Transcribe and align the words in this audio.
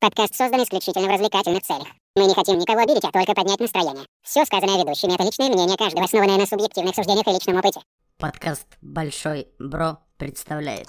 Подкаст 0.00 0.36
создан 0.36 0.62
исключительно 0.62 1.08
в 1.08 1.10
развлекательных 1.10 1.64
целях. 1.64 1.88
Мы 2.14 2.26
не 2.26 2.34
хотим 2.34 2.56
никого 2.56 2.82
обидеть, 2.82 3.04
а 3.04 3.10
только 3.10 3.34
поднять 3.34 3.58
настроение. 3.58 4.06
Все 4.22 4.44
сказанное 4.44 4.78
ведущими— 4.78 5.12
это 5.14 5.24
личное 5.24 5.48
мнение 5.48 5.76
каждого, 5.76 6.04
основанное 6.04 6.38
на 6.38 6.46
субъективных 6.46 6.94
суждениях 6.94 7.26
и 7.26 7.32
личном 7.32 7.56
опыте. 7.56 7.80
Подкаст 8.16 8.66
«Большой 8.80 9.48
Бро» 9.58 9.98
представляет. 10.16 10.86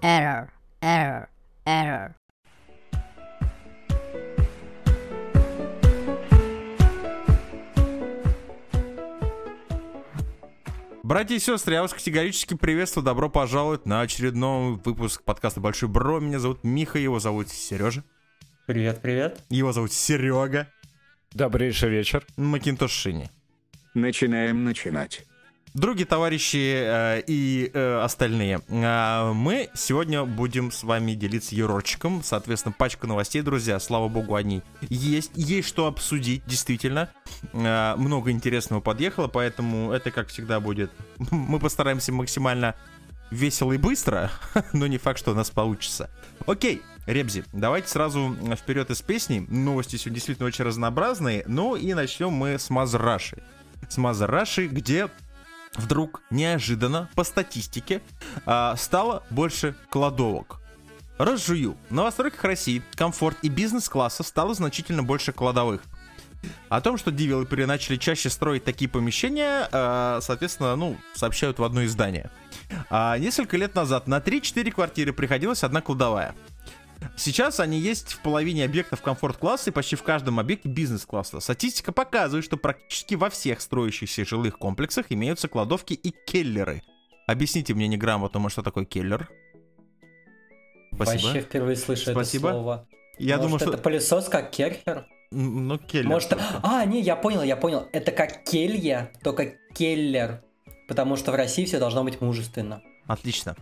Error, 0.00 0.48
error, 0.80 1.28
error. 1.66 2.17
Братья 11.08 11.36
и 11.36 11.38
сестры, 11.38 11.72
я 11.72 11.80
вас 11.80 11.94
категорически 11.94 12.52
приветствую. 12.52 13.02
Добро 13.02 13.30
пожаловать 13.30 13.86
на 13.86 14.02
очередной 14.02 14.76
выпуск 14.76 15.22
подкаста 15.24 15.58
Большой 15.58 15.88
Бро. 15.88 16.20
Меня 16.20 16.38
зовут 16.38 16.64
Миха, 16.64 16.98
его 16.98 17.18
зовут 17.18 17.48
Сережа. 17.48 18.04
Привет, 18.66 19.00
привет. 19.00 19.42
Его 19.48 19.72
зовут 19.72 19.94
Серега. 19.94 20.70
Добрейший 21.32 21.88
вечер. 21.88 22.26
Макинтош 22.36 22.90
Шини. 22.90 23.30
Начинаем 23.94 24.64
начинать. 24.64 25.24
Другие 25.74 26.06
товарищи 26.06 26.56
э, 26.56 27.22
и 27.26 27.70
э, 27.72 28.00
остальные, 28.00 28.60
э, 28.68 29.32
мы 29.34 29.68
сегодня 29.74 30.24
будем 30.24 30.72
с 30.72 30.82
вами 30.82 31.12
делиться 31.12 31.54
юрочком, 31.54 32.22
соответственно, 32.24 32.74
пачка 32.76 33.06
новостей, 33.06 33.42
друзья, 33.42 33.78
слава 33.78 34.08
богу, 34.08 34.34
они 34.34 34.62
есть, 34.88 35.32
есть 35.34 35.68
что 35.68 35.86
обсудить, 35.86 36.42
действительно, 36.46 37.10
э, 37.52 37.94
много 37.96 38.30
интересного 38.30 38.80
подъехало, 38.80 39.28
поэтому 39.28 39.92
это, 39.92 40.10
как 40.10 40.28
всегда, 40.28 40.58
будет, 40.58 40.90
мы 41.30 41.58
постараемся 41.58 42.12
максимально 42.12 42.74
весело 43.30 43.72
и 43.72 43.78
быстро, 43.78 44.30
но 44.72 44.86
не 44.86 44.96
факт, 44.96 45.18
что 45.18 45.32
у 45.32 45.34
нас 45.34 45.50
получится. 45.50 46.10
Окей, 46.46 46.80
Ребзи, 47.06 47.44
давайте 47.52 47.88
сразу 47.88 48.34
вперед 48.56 48.90
из 48.90 49.02
песни, 49.02 49.46
новости 49.48 49.96
сегодня 49.96 50.14
действительно 50.14 50.48
очень 50.48 50.64
разнообразные, 50.64 51.44
ну 51.46 51.76
и 51.76 51.92
начнем 51.92 52.30
мы 52.30 52.58
с 52.58 52.70
Мазраши. 52.70 53.42
С 53.88 53.96
Мазраши, 53.96 54.66
где 54.66 55.08
вдруг 55.78 56.22
неожиданно 56.30 57.08
по 57.14 57.24
статистике 57.24 58.02
а, 58.44 58.76
стало 58.76 59.22
больше 59.30 59.74
кладовок. 59.90 60.60
Разжую. 61.18 61.76
В 61.88 61.94
новостройках 61.94 62.44
России 62.44 62.82
комфорт 62.94 63.38
и 63.42 63.48
бизнес-класса 63.48 64.22
стало 64.22 64.54
значительно 64.54 65.02
больше 65.02 65.32
кладовых. 65.32 65.82
О 66.68 66.80
том, 66.80 66.96
что 66.98 67.10
девелоперы 67.10 67.66
начали 67.66 67.96
чаще 67.96 68.30
строить 68.30 68.62
такие 68.62 68.88
помещения, 68.88 69.68
а, 69.72 70.20
соответственно, 70.22 70.76
ну, 70.76 70.96
сообщают 71.14 71.58
в 71.58 71.64
одно 71.64 71.84
издание. 71.84 72.30
А 72.90 73.18
несколько 73.18 73.56
лет 73.56 73.74
назад 73.74 74.06
на 74.06 74.18
3-4 74.18 74.70
квартиры 74.70 75.12
приходилась 75.12 75.64
одна 75.64 75.80
кладовая. 75.80 76.34
Сейчас 77.16 77.60
они 77.60 77.78
есть 77.78 78.12
в 78.12 78.20
половине 78.20 78.64
объектов 78.64 79.02
комфорт-класса 79.02 79.70
и 79.70 79.72
почти 79.72 79.96
в 79.96 80.02
каждом 80.02 80.38
объекте 80.38 80.68
бизнес-класса. 80.68 81.40
Статистика 81.40 81.92
показывает, 81.92 82.44
что 82.44 82.56
практически 82.56 83.14
во 83.14 83.30
всех 83.30 83.60
строящихся 83.60 84.24
жилых 84.24 84.58
комплексах 84.58 85.06
имеются 85.10 85.48
кладовки 85.48 85.94
и 85.94 86.14
келлеры. 86.26 86.82
Объясните 87.26 87.74
мне 87.74 87.88
неграмотно, 87.88 88.48
что 88.48 88.62
такое 88.62 88.84
келлер? 88.84 89.28
Спасибо. 90.94 91.22
Вообще 91.26 91.40
впервые 91.42 91.76
слышу 91.76 92.10
Спасибо. 92.10 92.48
это 92.48 92.56
слово. 92.56 92.88
Я 93.18 93.36
Может, 93.36 93.46
думаю, 93.46 93.60
что... 93.60 93.70
это 93.70 93.82
пылесос 93.82 94.28
как 94.28 94.50
керхер? 94.50 95.06
Ну, 95.30 95.78
келлер. 95.78 96.08
Может, 96.08 96.30
только. 96.30 96.44
а, 96.62 96.84
не, 96.84 97.02
я 97.02 97.16
понял, 97.16 97.42
я 97.42 97.56
понял. 97.56 97.86
Это 97.92 98.12
как 98.12 98.44
келья, 98.44 99.12
только 99.22 99.54
келлер. 99.74 100.42
Потому 100.88 101.16
что 101.16 101.32
в 101.32 101.34
России 101.34 101.66
все 101.66 101.78
должно 101.78 102.02
быть 102.02 102.20
мужественно. 102.20 102.82
Отлично. 103.06 103.56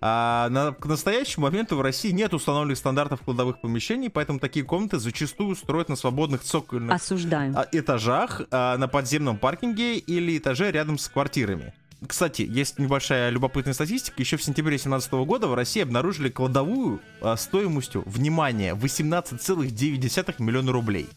А, 0.00 0.48
на, 0.50 0.72
к 0.72 0.86
настоящему 0.86 1.46
моменту 1.46 1.76
в 1.76 1.80
России 1.80 2.10
нет 2.10 2.34
установленных 2.34 2.78
стандартов 2.78 3.20
кладовых 3.22 3.60
помещений, 3.60 4.10
поэтому 4.10 4.38
такие 4.38 4.64
комнаты 4.64 4.98
зачастую 4.98 5.56
строят 5.56 5.88
на 5.88 5.96
свободных 5.96 6.42
цокольных 6.42 6.94
Осуждаю. 6.94 7.54
а, 7.56 7.66
этажах, 7.72 8.42
а, 8.50 8.76
на 8.76 8.88
подземном 8.88 9.38
паркинге 9.38 9.96
или 9.96 10.36
этаже 10.38 10.70
рядом 10.70 10.98
с 10.98 11.08
квартирами. 11.08 11.72
Кстати, 12.06 12.42
есть 12.42 12.78
небольшая 12.78 13.30
любопытная 13.30 13.72
статистика. 13.72 14.20
Еще 14.20 14.36
в 14.36 14.42
сентябре 14.42 14.72
2017 14.72 15.12
года 15.24 15.46
в 15.48 15.54
России 15.54 15.82
обнаружили 15.82 16.28
кладовую 16.28 17.00
а, 17.20 17.36
стоимостью, 17.36 18.02
внимание, 18.06 18.74
18,9 18.74 20.34
миллиона 20.42 20.72
рублей. 20.72 21.08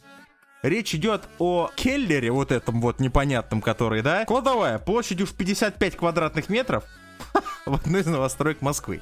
Речь 0.64 0.96
идет 0.96 1.24
о 1.38 1.70
келлере, 1.76 2.32
вот 2.32 2.52
этом 2.52 2.82
вот 2.82 3.00
непонятном, 3.00 3.62
который, 3.62 4.02
да? 4.02 4.26
Кладовая 4.26 4.80
площадью 4.80 5.28
в 5.28 5.34
55 5.34 5.98
квадратных 5.98 6.50
метров 6.50 6.84
в 7.66 7.74
одной 7.76 8.02
из 8.02 8.06
новостроек 8.06 8.62
Москвы. 8.62 9.02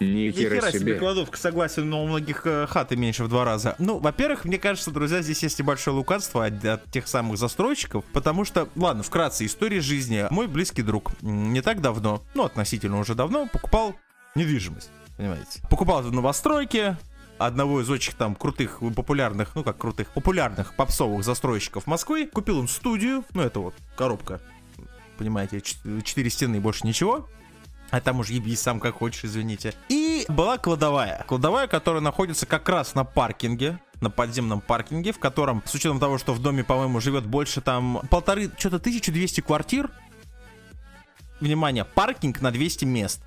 Ни 0.00 0.30
хера 0.30 0.56
хера 0.56 0.70
себе 0.70 0.80
себе. 0.80 0.94
кладовка, 0.98 1.38
согласен, 1.38 1.88
но 1.88 2.02
у 2.02 2.06
многих 2.06 2.42
э, 2.44 2.66
хаты 2.66 2.96
меньше 2.96 3.24
в 3.24 3.28
два 3.28 3.44
раза. 3.44 3.76
Ну, 3.78 3.98
во-первых, 3.98 4.44
мне 4.44 4.58
кажется, 4.58 4.90
друзья, 4.90 5.22
здесь 5.22 5.42
есть 5.42 5.58
небольшое 5.58 5.96
лукавство 5.96 6.44
от, 6.44 6.64
от 6.64 6.90
тех 6.90 7.06
самых 7.06 7.38
застройщиков, 7.38 8.04
потому 8.12 8.44
что, 8.44 8.68
ладно, 8.74 9.02
вкратце, 9.02 9.46
история 9.46 9.80
жизни. 9.80 10.26
Мой 10.30 10.48
близкий 10.48 10.82
друг 10.82 11.12
не 11.22 11.60
так 11.60 11.80
давно, 11.80 12.22
ну, 12.34 12.44
относительно 12.44 12.98
уже 12.98 13.14
давно, 13.14 13.46
покупал 13.46 13.94
недвижимость, 14.34 14.90
понимаете. 15.16 15.62
Покупал 15.70 16.02
в 16.02 16.12
новостройке, 16.12 16.96
одного 17.38 17.80
из 17.80 17.90
очень 17.90 18.14
там 18.14 18.34
крутых, 18.34 18.80
популярных, 18.94 19.54
ну 19.54 19.62
как 19.62 19.78
крутых, 19.78 20.08
популярных 20.10 20.74
попсовых 20.74 21.24
застройщиков 21.24 21.86
Москвы. 21.86 22.28
Купил 22.32 22.58
он 22.58 22.68
студию, 22.68 23.24
ну 23.34 23.42
это 23.42 23.60
вот 23.60 23.74
коробка, 23.96 24.40
понимаете, 25.18 25.60
четыре 25.60 26.30
стены 26.30 26.56
и 26.56 26.60
больше 26.60 26.86
ничего. 26.86 27.28
А 27.92 28.00
там 28.00 28.20
уж 28.20 28.30
ебись 28.30 28.62
сам 28.62 28.80
как 28.80 28.96
хочешь, 28.96 29.26
извините. 29.26 29.74
И 29.90 30.24
была 30.28 30.56
кладовая. 30.56 31.24
Кладовая, 31.28 31.66
которая 31.66 32.00
находится 32.00 32.46
как 32.46 32.66
раз 32.70 32.94
на 32.94 33.04
паркинге, 33.04 33.78
на 34.00 34.08
подземном 34.08 34.62
паркинге, 34.62 35.12
в 35.12 35.18
котором, 35.18 35.62
с 35.66 35.74
учетом 35.74 36.00
того, 36.00 36.16
что 36.16 36.32
в 36.32 36.40
доме, 36.40 36.64
по-моему, 36.64 37.00
живет 37.02 37.26
больше 37.26 37.60
там 37.60 38.00
полторы, 38.10 38.50
что-то 38.56 38.76
1200 38.76 39.42
квартир. 39.42 39.90
Внимание, 41.40 41.84
паркинг 41.84 42.40
на 42.40 42.50
200 42.50 42.86
мест. 42.86 43.20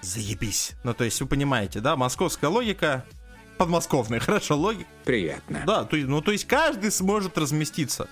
Заебись. 0.00 0.72
Ну, 0.82 0.92
то 0.92 1.04
есть, 1.04 1.20
вы 1.20 1.28
понимаете, 1.28 1.78
да, 1.78 1.94
московская 1.94 2.48
логика, 2.48 3.04
подмосковная, 3.56 4.18
хорошо, 4.20 4.56
логика. 4.56 4.90
Приятно. 5.04 5.62
Да, 5.64 5.84
то, 5.84 5.96
ну 5.96 6.22
то 6.22 6.32
есть 6.32 6.44
каждый 6.44 6.90
сможет 6.90 7.38
разместиться. 7.38 8.08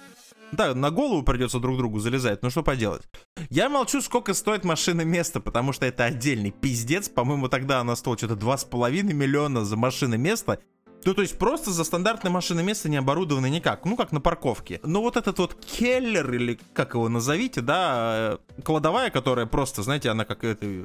Да, 0.56 0.74
на 0.74 0.90
голову 0.90 1.22
придется 1.22 1.58
друг 1.58 1.76
другу 1.76 1.98
залезать, 1.98 2.42
ну 2.42 2.50
что 2.50 2.62
поделать. 2.62 3.02
Я 3.50 3.68
молчу, 3.68 4.00
сколько 4.00 4.34
стоит 4.34 4.64
машина 4.64 5.02
место, 5.02 5.40
потому 5.40 5.72
что 5.72 5.86
это 5.86 6.04
отдельный 6.04 6.50
пиздец. 6.50 7.08
По-моему, 7.08 7.48
тогда 7.48 7.80
она 7.80 7.96
стоила 7.96 8.18
что-то 8.18 8.34
2,5 8.34 9.02
миллиона 9.12 9.64
за 9.64 9.76
машины 9.76 10.16
место. 10.16 10.60
Ну, 11.04 11.12
то 11.12 11.20
есть 11.20 11.38
просто 11.38 11.70
за 11.70 11.84
стандартное 11.84 12.32
машины 12.32 12.62
место 12.62 12.88
не 12.88 12.96
оборудовано 12.96 13.46
никак. 13.46 13.84
Ну, 13.84 13.96
как 13.96 14.12
на 14.12 14.20
парковке. 14.20 14.80
Но 14.82 15.02
вот 15.02 15.16
этот 15.16 15.38
вот 15.38 15.54
келлер, 15.54 16.32
или 16.32 16.58
как 16.72 16.94
его 16.94 17.08
назовите, 17.08 17.60
да, 17.60 18.38
э, 18.56 18.62
кладовая, 18.62 19.10
которая 19.10 19.44
просто, 19.44 19.82
знаете, 19.82 20.08
она 20.08 20.24
как 20.24 20.44
этой 20.44 20.84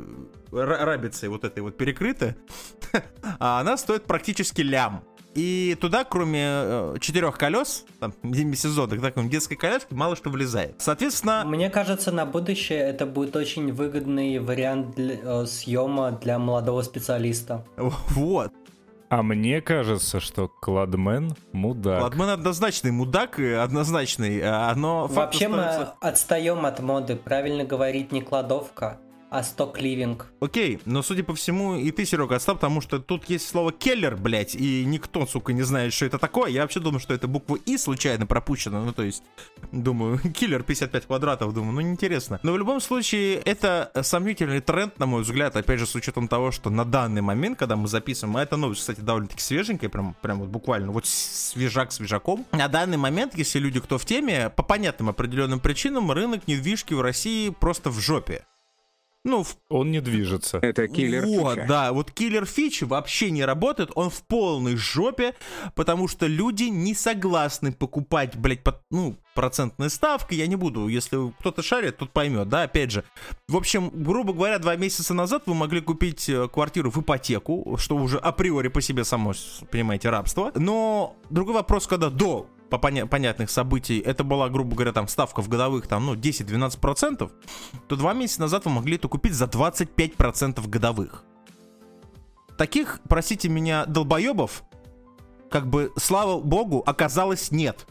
ра- 0.52 0.84
рабицей 0.84 1.30
вот 1.30 1.46
этой 1.46 1.62
вот 1.62 1.78
перекрыта, 1.78 2.36
а 3.40 3.62
она 3.62 3.78
стоит 3.78 4.04
практически 4.06 4.62
лям. 4.62 5.04
И 5.36 5.78
туда, 5.80 6.04
кроме 6.04 6.42
э, 6.44 6.96
четырех 7.00 7.38
колес, 7.38 7.86
там, 8.00 8.14
демисезонных, 8.24 9.00
так, 9.02 9.30
детской 9.30 9.56
коляски, 9.56 9.94
мало 9.94 10.16
что 10.16 10.30
влезает. 10.30 10.76
Соответственно, 10.80 11.44
Мне 11.46 11.70
кажется, 11.70 12.12
на 12.12 12.26
будущее 12.26 12.80
это 12.80 13.06
будет 13.06 13.36
очень 13.36 13.72
выгодный 13.72 14.40
вариант 14.40 14.96
для, 14.96 15.16
э, 15.22 15.46
съема 15.46 16.12
для 16.12 16.40
молодого 16.40 16.82
специалиста. 16.82 17.64
вот. 17.78 18.52
А 19.10 19.24
мне 19.24 19.60
кажется, 19.62 20.20
что 20.20 20.48
Кладмен 20.48 21.36
мудак. 21.52 22.04
Ладмен 22.04 22.30
однозначный 22.30 22.92
мудак, 22.92 23.40
и 23.40 23.52
однозначный, 23.54 24.40
а, 24.44 24.72
но 24.76 25.08
факт 25.08 25.16
Вообще 25.34 25.48
мы 25.48 25.66
остается- 25.66 25.96
отстаем 26.00 26.64
от 26.66 26.80
моды. 26.80 27.16
Правильно 27.16 27.64
говорить 27.64 28.12
не 28.12 28.22
кладовка, 28.22 29.00
а 29.30 29.44
сток-ливинг. 29.44 30.28
Окей, 30.42 30.80
но 30.86 31.02
судя 31.04 31.24
по 31.24 31.36
всему, 31.36 31.76
и 31.76 31.92
ты, 31.92 32.06
Серега, 32.06 32.36
отстал, 32.36 32.56
потому 32.56 32.82
что 32.82 33.00
тут 33.00 33.30
есть 33.30 33.48
слово 33.48 33.72
келлер, 33.72 34.16
блядь, 34.16 34.56
и 34.56 34.84
никто, 34.86 35.26
сука, 35.26 35.54
не 35.54 35.62
знает, 35.62 35.94
что 35.94 36.06
это 36.06 36.18
такое. 36.18 36.50
Я 36.50 36.62
вообще 36.62 36.80
думаю, 36.80 37.00
что 37.00 37.14
это 37.14 37.28
буква 37.28 37.58
И 37.66 37.78
случайно 37.78 38.26
пропущена. 38.26 38.84
Ну, 38.84 38.94
то 38.94 39.04
есть, 39.04 39.24
думаю, 39.72 40.20
киллер 40.34 40.64
55 40.64 41.06
квадратов, 41.06 41.54
думаю, 41.54 41.74
ну, 41.74 41.82
неинтересно. 41.82 42.40
Но 42.44 42.54
в 42.54 42.58
любом 42.58 42.80
случае, 42.82 43.36
это 43.36 43.92
сомнительный 44.02 44.62
тренд, 44.62 44.98
на 45.00 45.06
мой 45.06 45.22
взгляд, 45.22 45.56
опять 45.56 45.80
же, 45.80 45.86
с 45.86 45.96
учетом 45.96 46.28
того, 46.28 46.52
что 46.52 46.70
на 46.70 46.86
данный 46.86 47.22
момент, 47.22 47.60
когда 47.60 47.76
мы 47.76 47.88
записываем, 47.88 48.38
а 48.38 48.44
эта 48.44 48.58
новость, 48.58 48.82
кстати, 48.82 49.02
довольно-таки 49.02 49.42
свеженькая, 49.42 49.90
прям, 49.90 50.16
прям 50.22 50.40
вот 50.40 50.50
буквально, 50.50 50.92
вот 50.92 51.06
свежак 51.06 51.92
свежаком. 51.92 52.46
На 52.52 52.68
данный 52.68 52.98
момент, 52.98 53.36
если 53.36 53.60
люди, 53.60 53.80
кто 53.80 53.98
в 53.98 54.06
теме, 54.06 54.50
по 54.50 54.64
понятным 54.64 55.10
определенным 55.10 55.60
причинам, 55.60 56.12
рынок 56.12 56.48
недвижки 56.48 56.94
в 56.94 57.02
России 57.02 57.50
просто 57.50 57.90
в 57.90 58.00
жопе. 58.00 58.46
Ну, 59.26 59.44
в 59.44 59.58
Он 59.70 59.92
не 59.92 60.00
движется. 60.00 60.60
Это 60.62 60.88
киллер 60.88 61.26
Вот, 61.26 61.56
фича. 61.56 61.66
да, 61.68 61.92
вот 61.92 62.12
киллер 62.12 62.46
фичи 62.46 62.86
вообще 62.86 63.32
не 63.32 63.44
работает, 63.44 63.92
он 63.96 64.10
в 64.10 64.22
полной 64.24 64.78
жопе, 64.78 65.36
потому 65.76 66.08
что 66.08 66.26
люди 66.26 66.64
не 66.64 66.96
согласны 66.96 67.74
покупать, 67.74 68.38
блядь, 68.38 68.64
под, 68.64 68.82
ну, 68.90 69.18
процентной 69.36 69.90
ставкой, 69.90 70.38
я 70.38 70.48
не 70.48 70.56
буду, 70.56 70.88
если 70.88 71.32
кто-то 71.40 71.62
шарит, 71.62 71.98
тот 71.98 72.12
поймет, 72.12 72.48
да, 72.48 72.64
опять 72.64 72.92
же. 72.92 73.04
В 73.50 73.58
общем, 73.58 73.90
грубо 73.94 74.32
говоря, 74.34 74.58
два 74.58 74.76
месяца 74.78 75.14
назад 75.14 75.44
вы 75.46 75.54
могли 75.54 75.82
купить 75.82 76.30
э, 76.30 76.48
квартиру 76.48 76.90
в 76.90 77.02
ипотеку, 77.02 77.76
что 77.78 77.98
уже 77.98 78.18
априори 78.18 78.70
по 78.70 78.82
себе 78.82 79.04
само, 79.04 79.34
понимаете, 79.70 80.10
рабство, 80.10 80.52
но 80.56 81.16
другой 81.30 81.56
вопрос, 81.56 81.88
когда 81.88 82.10
до 82.10 82.48
по 82.70 82.78
поня- 82.78 83.08
понятных 83.08 83.50
событий, 83.50 84.00
это 84.00 84.24
была, 84.24 84.50
грубо 84.50 84.76
говоря, 84.76 84.94
там 84.94 85.08
ставка 85.08 85.42
в 85.42 85.50
годовых, 85.50 85.88
там, 85.88 86.06
ну, 86.06 86.16
10-12%, 86.16 87.32
то 87.88 87.96
два 87.96 88.14
месяца 88.14 88.42
назад 88.42 88.66
вы 88.66 88.72
могли 88.72 88.96
это 88.96 89.08
купить 89.08 89.34
за 89.34 89.46
25% 89.46 90.68
годовых. 90.68 91.24
Таких, 92.58 93.00
простите 93.08 93.50
меня, 93.50 93.86
долбоебов, 93.86 94.64
как 95.50 95.68
бы, 95.68 95.92
слава 95.98 96.40
богу, 96.40 96.84
оказалось 96.86 97.52
нет. 97.52 97.88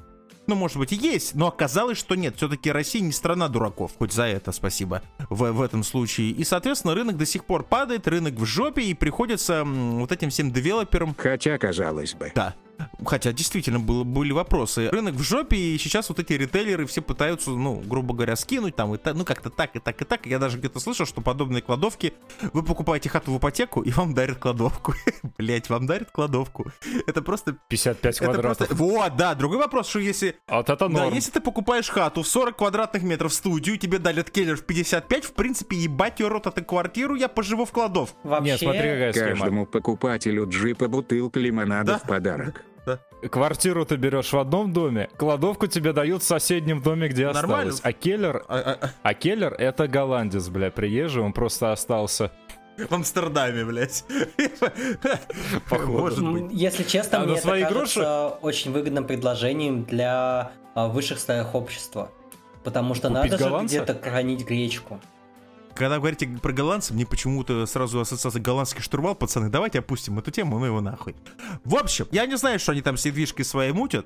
Ну, 0.46 0.54
может 0.54 0.78
быть, 0.78 0.92
и 0.92 0.96
есть, 0.96 1.34
но 1.34 1.48
оказалось, 1.48 1.98
что 1.98 2.14
нет. 2.14 2.36
Все-таки 2.36 2.72
Россия 2.72 3.02
не 3.02 3.12
страна 3.12 3.48
дураков, 3.48 3.92
хоть 3.98 4.12
за 4.12 4.24
это 4.24 4.50
спасибо 4.52 5.02
в, 5.28 5.52
в 5.52 5.60
этом 5.60 5.82
случае. 5.82 6.30
И, 6.30 6.42
соответственно, 6.42 6.94
рынок 6.94 7.18
до 7.18 7.26
сих 7.26 7.44
пор 7.44 7.64
падает, 7.64 8.08
рынок 8.08 8.34
в 8.34 8.46
жопе, 8.46 8.82
и 8.82 8.94
приходится 8.94 9.62
вот 9.64 10.10
этим 10.10 10.30
всем 10.30 10.50
девелоперам 10.50 11.14
Хотя, 11.18 11.58
казалось 11.58 12.14
бы. 12.14 12.32
да. 12.34 12.54
Хотя 13.04 13.32
действительно 13.32 13.80
было, 13.80 14.04
были 14.04 14.32
вопросы. 14.32 14.88
Рынок 14.90 15.14
в 15.14 15.22
жопе, 15.22 15.56
и 15.56 15.78
сейчас 15.78 16.08
вот 16.08 16.18
эти 16.18 16.32
ритейлеры 16.34 16.86
все 16.86 17.00
пытаются, 17.00 17.50
ну, 17.50 17.76
грубо 17.76 18.14
говоря, 18.14 18.36
скинуть 18.36 18.76
там, 18.76 18.94
и 18.94 18.98
та- 18.98 19.14
ну, 19.14 19.24
как-то 19.24 19.50
так, 19.50 19.74
и 19.76 19.78
так, 19.78 20.00
и 20.02 20.04
так. 20.04 20.26
Я 20.26 20.38
даже 20.38 20.58
где-то 20.58 20.80
слышал, 20.80 21.06
что 21.06 21.20
подобные 21.20 21.62
кладовки, 21.62 22.12
вы 22.52 22.62
покупаете 22.62 23.08
хату 23.08 23.32
в 23.32 23.38
ипотеку, 23.38 23.82
и 23.82 23.90
вам 23.90 24.14
дарят 24.14 24.38
кладовку. 24.38 24.94
Блять, 25.38 25.68
вам 25.70 25.86
дарят 25.86 26.10
кладовку. 26.10 26.70
Это 27.06 27.22
просто... 27.22 27.56
55 27.68 28.16
Это 28.16 28.24
квадратов. 28.24 28.56
просто... 28.68 28.74
Вот, 28.74 29.16
да, 29.16 29.34
другой 29.34 29.58
вопрос, 29.58 29.88
что 29.88 29.98
если... 30.00 30.36
А 30.46 30.56
Вот 30.58 30.70
это 30.70 30.88
Да, 30.88 31.02
норм. 31.04 31.14
если 31.14 31.30
ты 31.30 31.40
покупаешь 31.40 31.88
хату 31.88 32.22
в 32.22 32.28
40 32.28 32.56
квадратных 32.56 33.02
метров 33.02 33.32
в 33.32 33.34
студию, 33.34 33.76
и 33.76 33.78
тебе 33.78 33.98
дарят 33.98 34.30
келлер 34.30 34.56
в 34.56 34.64
55, 34.64 35.24
в 35.24 35.32
принципе, 35.32 35.76
ебать 35.76 36.20
ее 36.20 36.28
рот 36.28 36.46
эту 36.46 36.64
квартиру, 36.64 37.14
я 37.14 37.28
поживу 37.28 37.64
в 37.64 37.70
кладовку. 37.72 38.16
Вообще, 38.28 38.52
Не, 38.52 38.58
смотри, 38.58 38.80
какая 38.80 39.12
схема. 39.12 39.28
Каждому 39.30 39.66
покупателю 39.66 40.48
джипа 40.48 40.88
бутылка 40.88 41.38
лимонада 41.40 41.92
Да. 41.92 41.98
в 41.98 42.02
подарок. 42.02 42.64
Квартиру 43.30 43.84
ты 43.84 43.96
берешь 43.96 44.32
в 44.32 44.38
одном 44.38 44.72
доме, 44.72 45.08
кладовку 45.16 45.66
тебе 45.66 45.92
дают 45.92 46.22
в 46.22 46.26
соседнем 46.26 46.80
доме, 46.82 47.08
где 47.08 47.26
Нормально. 47.26 47.72
осталось. 47.72 47.80
А 47.82 47.92
Келлер, 47.92 48.44
А- 48.48 48.56
а- 48.58 48.78
а, 48.86 48.90
а 49.02 49.14
Келлер 49.14 49.52
это 49.54 49.88
голландец, 49.88 50.48
бля, 50.48 50.70
приезжий, 50.70 51.22
он 51.22 51.32
просто 51.32 51.72
остался. 51.72 52.30
В 52.76 52.92
Амстердаме, 52.94 53.64
блядь. 53.64 54.04
Может 55.70 56.18
быть. 56.32 56.42
м, 56.44 56.48
если 56.50 56.84
честно, 56.84 57.18
А 57.18 57.24
мне 57.24 57.32
это 57.34 57.42
свои 57.42 57.62
кажется 57.64 58.28
очень 58.40 58.72
выгодным 58.72 59.04
предложением 59.04 59.84
для 59.84 60.52
а, 60.74 60.86
высших 60.88 61.18
слоев 61.18 61.54
общества. 61.54 62.10
Потому 62.62 62.94
что 62.94 63.08
Купить 63.08 63.22
надо 63.32 63.38
же 63.38 63.44
голландца? 63.50 63.76
где-то 63.82 63.94
хранить 64.10 64.46
гречку. 64.46 65.00
Когда 65.78 65.94
вы 65.94 66.00
говорите 66.00 66.26
про 66.26 66.52
голландцев, 66.52 66.96
мне 66.96 67.06
почему-то 67.06 67.64
сразу 67.66 68.00
ассоциация 68.00 68.42
голландский 68.42 68.82
штурвал, 68.82 69.14
пацаны, 69.14 69.48
давайте 69.48 69.78
опустим 69.78 70.18
эту 70.18 70.32
тему, 70.32 70.58
ну 70.58 70.64
его 70.64 70.80
нахуй. 70.80 71.14
В 71.64 71.76
общем, 71.76 72.08
я 72.10 72.26
не 72.26 72.36
знаю, 72.36 72.58
что 72.58 72.72
они 72.72 72.82
там 72.82 72.96
с 72.96 73.04
недвижкой 73.04 73.44
своей 73.44 73.70
мутят. 73.70 74.04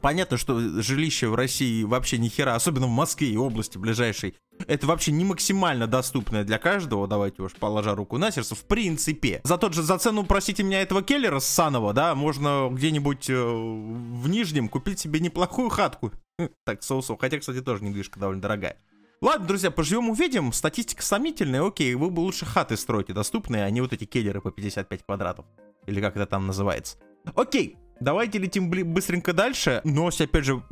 Понятно, 0.00 0.36
что 0.36 0.60
жилище 0.80 1.26
в 1.26 1.34
России 1.34 1.82
вообще 1.82 2.18
ни 2.18 2.28
хера, 2.28 2.54
особенно 2.54 2.86
в 2.86 2.90
Москве 2.90 3.28
и 3.28 3.36
области 3.36 3.76
ближайшей, 3.76 4.36
это 4.68 4.86
вообще 4.86 5.10
не 5.10 5.24
максимально 5.24 5.88
доступное 5.88 6.44
для 6.44 6.58
каждого, 6.58 7.08
давайте 7.08 7.42
уж 7.42 7.54
положа 7.54 7.96
руку 7.96 8.16
на 8.16 8.30
сердце, 8.30 8.54
в 8.54 8.64
принципе. 8.64 9.40
За 9.42 9.58
тот 9.58 9.74
же, 9.74 9.82
за 9.82 9.98
цену, 9.98 10.24
простите 10.24 10.62
меня, 10.62 10.80
этого 10.80 11.02
Келлера 11.02 11.40
Санова, 11.40 11.92
да, 11.92 12.14
можно 12.14 12.68
где-нибудь 12.70 13.28
э, 13.30 13.34
в 13.34 14.28
Нижнем 14.28 14.68
купить 14.68 15.00
себе 15.00 15.18
неплохую 15.18 15.70
хатку. 15.70 16.12
Так, 16.64 16.84
соусов, 16.84 17.18
хотя, 17.18 17.38
кстати, 17.38 17.60
тоже 17.62 17.82
недвижка 17.82 18.20
довольно 18.20 18.40
дорогая. 18.40 18.76
Ладно, 19.20 19.48
друзья, 19.48 19.72
поживем 19.72 20.10
увидим. 20.10 20.52
Статистика 20.52 21.02
сомнительная, 21.02 21.66
окей, 21.66 21.92
вы 21.94 22.08
бы 22.08 22.20
лучше 22.20 22.46
хаты 22.46 22.76
строите 22.76 23.12
доступные, 23.12 23.64
а 23.64 23.70
не 23.70 23.80
вот 23.80 23.92
эти 23.92 24.04
келлеры 24.04 24.40
по 24.40 24.52
55 24.52 25.04
квадратов. 25.04 25.44
Или 25.86 26.00
как 26.00 26.14
это 26.16 26.26
там 26.26 26.46
называется. 26.46 26.98
Окей, 27.34 27.76
давайте 28.00 28.38
летим 28.38 28.70
быстренько 28.70 29.32
дальше. 29.32 29.80
Новость, 29.82 30.20
опять 30.20 30.44
же, 30.44 30.62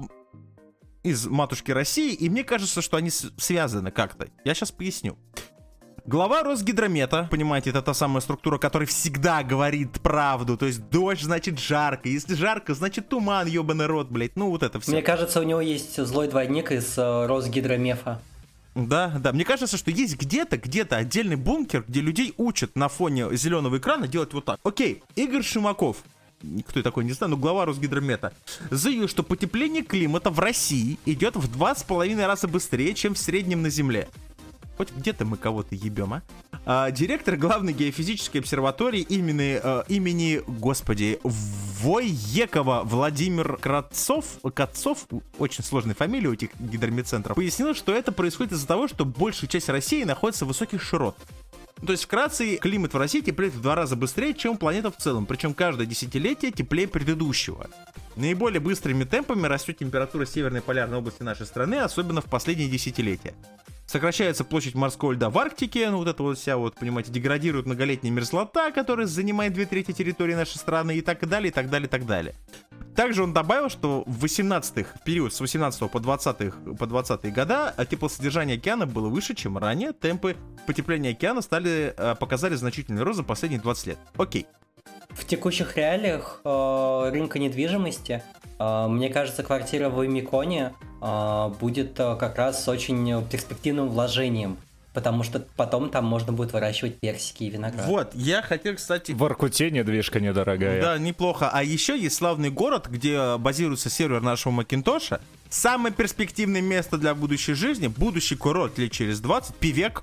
из 1.02 1.26
матушки 1.26 1.72
России, 1.72 2.12
и 2.14 2.28
мне 2.28 2.44
кажется, 2.44 2.82
что 2.82 2.96
они 2.96 3.10
связаны 3.10 3.90
как-то. 3.90 4.28
Я 4.44 4.54
сейчас 4.54 4.70
поясню. 4.70 5.18
Глава 6.04 6.44
Росгидромета, 6.44 7.26
понимаете, 7.28 7.70
это 7.70 7.82
та 7.82 7.92
самая 7.92 8.20
структура, 8.20 8.58
которая 8.58 8.86
всегда 8.86 9.42
говорит 9.42 10.00
правду. 10.02 10.56
То 10.56 10.66
есть 10.66 10.88
дождь 10.88 11.22
значит 11.22 11.58
жарко, 11.58 12.08
если 12.08 12.34
жарко, 12.34 12.74
значит 12.74 13.08
туман, 13.08 13.48
ебаный 13.48 13.86
рот, 13.86 14.08
блядь. 14.08 14.36
Ну 14.36 14.50
вот 14.50 14.62
это 14.62 14.78
все. 14.78 14.92
Мне 14.92 15.02
кажется, 15.02 15.40
у 15.40 15.42
него 15.42 15.60
есть 15.60 16.00
злой 16.00 16.28
двойник 16.28 16.70
из 16.70 16.96
э, 16.96 17.26
Росгидромефа. 17.26 18.20
Да, 18.76 19.08
да. 19.18 19.32
Мне 19.32 19.44
кажется, 19.44 19.78
что 19.78 19.90
есть 19.90 20.18
где-то, 20.18 20.58
где-то 20.58 20.98
отдельный 20.98 21.36
бункер, 21.36 21.84
где 21.88 22.02
людей 22.02 22.34
учат 22.36 22.76
на 22.76 22.88
фоне 22.88 23.34
зеленого 23.34 23.78
экрана 23.78 24.06
делать 24.06 24.34
вот 24.34 24.44
так. 24.44 24.60
Окей, 24.62 25.02
Игорь 25.14 25.42
Шимаков, 25.42 25.96
никто 26.42 26.82
такой 26.82 27.04
не 27.04 27.12
знает, 27.12 27.30
но 27.30 27.36
глава 27.38 27.64
Росгидромета, 27.64 28.34
заявил, 28.70 29.08
что 29.08 29.22
потепление 29.22 29.82
климата 29.82 30.28
в 30.28 30.38
России 30.38 30.98
идет 31.06 31.36
в 31.36 31.50
два 31.50 31.74
с 31.74 31.82
половиной 31.84 32.26
раза 32.26 32.48
быстрее, 32.48 32.92
чем 32.92 33.14
в 33.14 33.18
среднем 33.18 33.62
на 33.62 33.70
Земле. 33.70 34.08
Хоть 34.76 34.92
где-то 34.92 35.24
мы 35.24 35.36
кого-то 35.36 35.74
ебем, 35.74 36.14
а? 36.14 36.22
А, 36.64 36.90
директор 36.90 37.36
главной 37.36 37.72
геофизической 37.72 38.40
обсерватории 38.40 39.00
имени, 39.00 39.60
э, 39.62 39.84
имени, 39.88 40.42
господи, 40.46 41.18
Воекова 41.22 42.82
Владимир 42.84 43.56
Кратцов, 43.56 44.38
Катцов, 44.54 45.06
очень 45.38 45.62
сложная 45.64 45.94
фамилия 45.94 46.28
у 46.28 46.32
этих 46.32 46.50
гидромедцентров, 46.58 47.36
пояснил, 47.36 47.74
что 47.74 47.94
это 47.94 48.12
происходит 48.12 48.52
из-за 48.52 48.66
того, 48.66 48.88
что 48.88 49.04
большая 49.04 49.48
часть 49.48 49.68
России 49.68 50.04
находится 50.04 50.44
в 50.44 50.48
высоких 50.48 50.82
широт. 50.82 51.16
То 51.84 51.92
есть, 51.92 52.04
вкратце, 52.04 52.56
климат 52.56 52.94
в 52.94 52.96
России 52.96 53.20
теплеет 53.20 53.54
в 53.54 53.60
два 53.60 53.74
раза 53.74 53.96
быстрее, 53.96 54.32
чем 54.32 54.56
планета 54.56 54.90
в 54.90 54.96
целом, 54.96 55.26
причем 55.26 55.52
каждое 55.52 55.86
десятилетие 55.86 56.50
теплее 56.50 56.88
предыдущего. 56.88 57.68
Наиболее 58.16 58.60
быстрыми 58.60 59.04
темпами 59.04 59.46
растет 59.46 59.78
температура 59.78 60.24
северной 60.24 60.62
полярной 60.62 60.98
области 60.98 61.22
нашей 61.22 61.44
страны, 61.44 61.74
особенно 61.74 62.22
в 62.22 62.24
последние 62.24 62.70
десятилетия. 62.70 63.34
Сокращается 63.86 64.44
площадь 64.44 64.74
морского 64.74 65.12
льда 65.12 65.30
в 65.30 65.38
Арктике, 65.38 65.90
ну 65.90 65.98
вот 65.98 66.08
это 66.08 66.22
вот 66.22 66.38
вся 66.38 66.56
вот, 66.56 66.74
понимаете, 66.74 67.12
деградирует 67.12 67.66
многолетняя 67.66 68.12
мерзлота, 68.12 68.72
которая 68.72 69.06
занимает 69.06 69.52
две 69.52 69.64
трети 69.64 69.92
территории 69.92 70.34
нашей 70.34 70.56
страны 70.56 70.96
и 70.96 71.02
так 71.02 71.26
далее, 71.28 71.50
и 71.50 71.52
так 71.52 71.70
далее, 71.70 71.86
и 71.86 71.90
так 71.90 72.04
далее. 72.04 72.34
Также 72.96 73.22
он 73.22 73.32
добавил, 73.32 73.68
что 73.68 74.02
в 74.06 74.24
18-х, 74.24 74.98
в 74.98 75.04
период 75.04 75.32
с 75.32 75.40
18 75.40 75.88
по 75.90 76.00
20 76.00 76.78
по 76.78 76.86
20 76.86 77.32
года 77.32 77.74
теплосодержание 77.88 78.56
океана 78.56 78.86
было 78.86 79.08
выше, 79.08 79.34
чем 79.34 79.56
ранее. 79.56 79.92
Темпы 79.92 80.36
потепления 80.66 81.10
океана 81.10 81.42
стали, 81.42 81.94
э, 81.96 82.14
показали 82.18 82.54
значительный 82.56 83.02
рост 83.02 83.18
за 83.18 83.22
последние 83.22 83.60
20 83.60 83.86
лет. 83.86 83.98
Окей. 84.16 84.46
В 85.10 85.24
текущих 85.26 85.76
реалиях 85.76 86.40
э, 86.44 87.10
рынка 87.12 87.38
недвижимости, 87.38 88.22
мне 88.58 89.10
кажется, 89.10 89.42
квартира 89.42 89.88
в 89.88 90.06
Миконе 90.06 90.72
э, 91.02 91.50
будет 91.60 91.98
э, 92.00 92.16
как 92.16 92.38
раз 92.38 92.66
очень 92.68 93.22
перспективным 93.28 93.88
вложением, 93.88 94.56
потому 94.94 95.24
что 95.24 95.44
потом 95.56 95.90
там 95.90 96.06
можно 96.06 96.32
будет 96.32 96.54
выращивать 96.54 96.98
персики 96.98 97.44
и 97.44 97.50
виноград. 97.50 97.86
Вот, 97.86 98.14
я 98.14 98.40
хотел, 98.40 98.76
кстати... 98.76 99.12
В 99.12 99.22
Аркуте 99.24 99.70
недвижка 99.70 100.20
недорогая. 100.20 100.80
Да, 100.80 100.98
неплохо. 100.98 101.50
А 101.52 101.62
еще 101.62 101.98
есть 101.98 102.16
славный 102.16 102.50
город, 102.50 102.86
где 102.88 103.36
базируется 103.36 103.90
сервер 103.90 104.22
нашего 104.22 104.52
Макинтоша. 104.52 105.20
Самое 105.50 105.94
перспективное 105.94 106.62
место 106.62 106.96
для 106.96 107.14
будущей 107.14 107.52
жизни, 107.52 107.88
будущий 107.88 108.36
курорт 108.36 108.78
лет 108.78 108.90
через 108.90 109.20
20, 109.20 109.54
Пивек. 109.56 110.02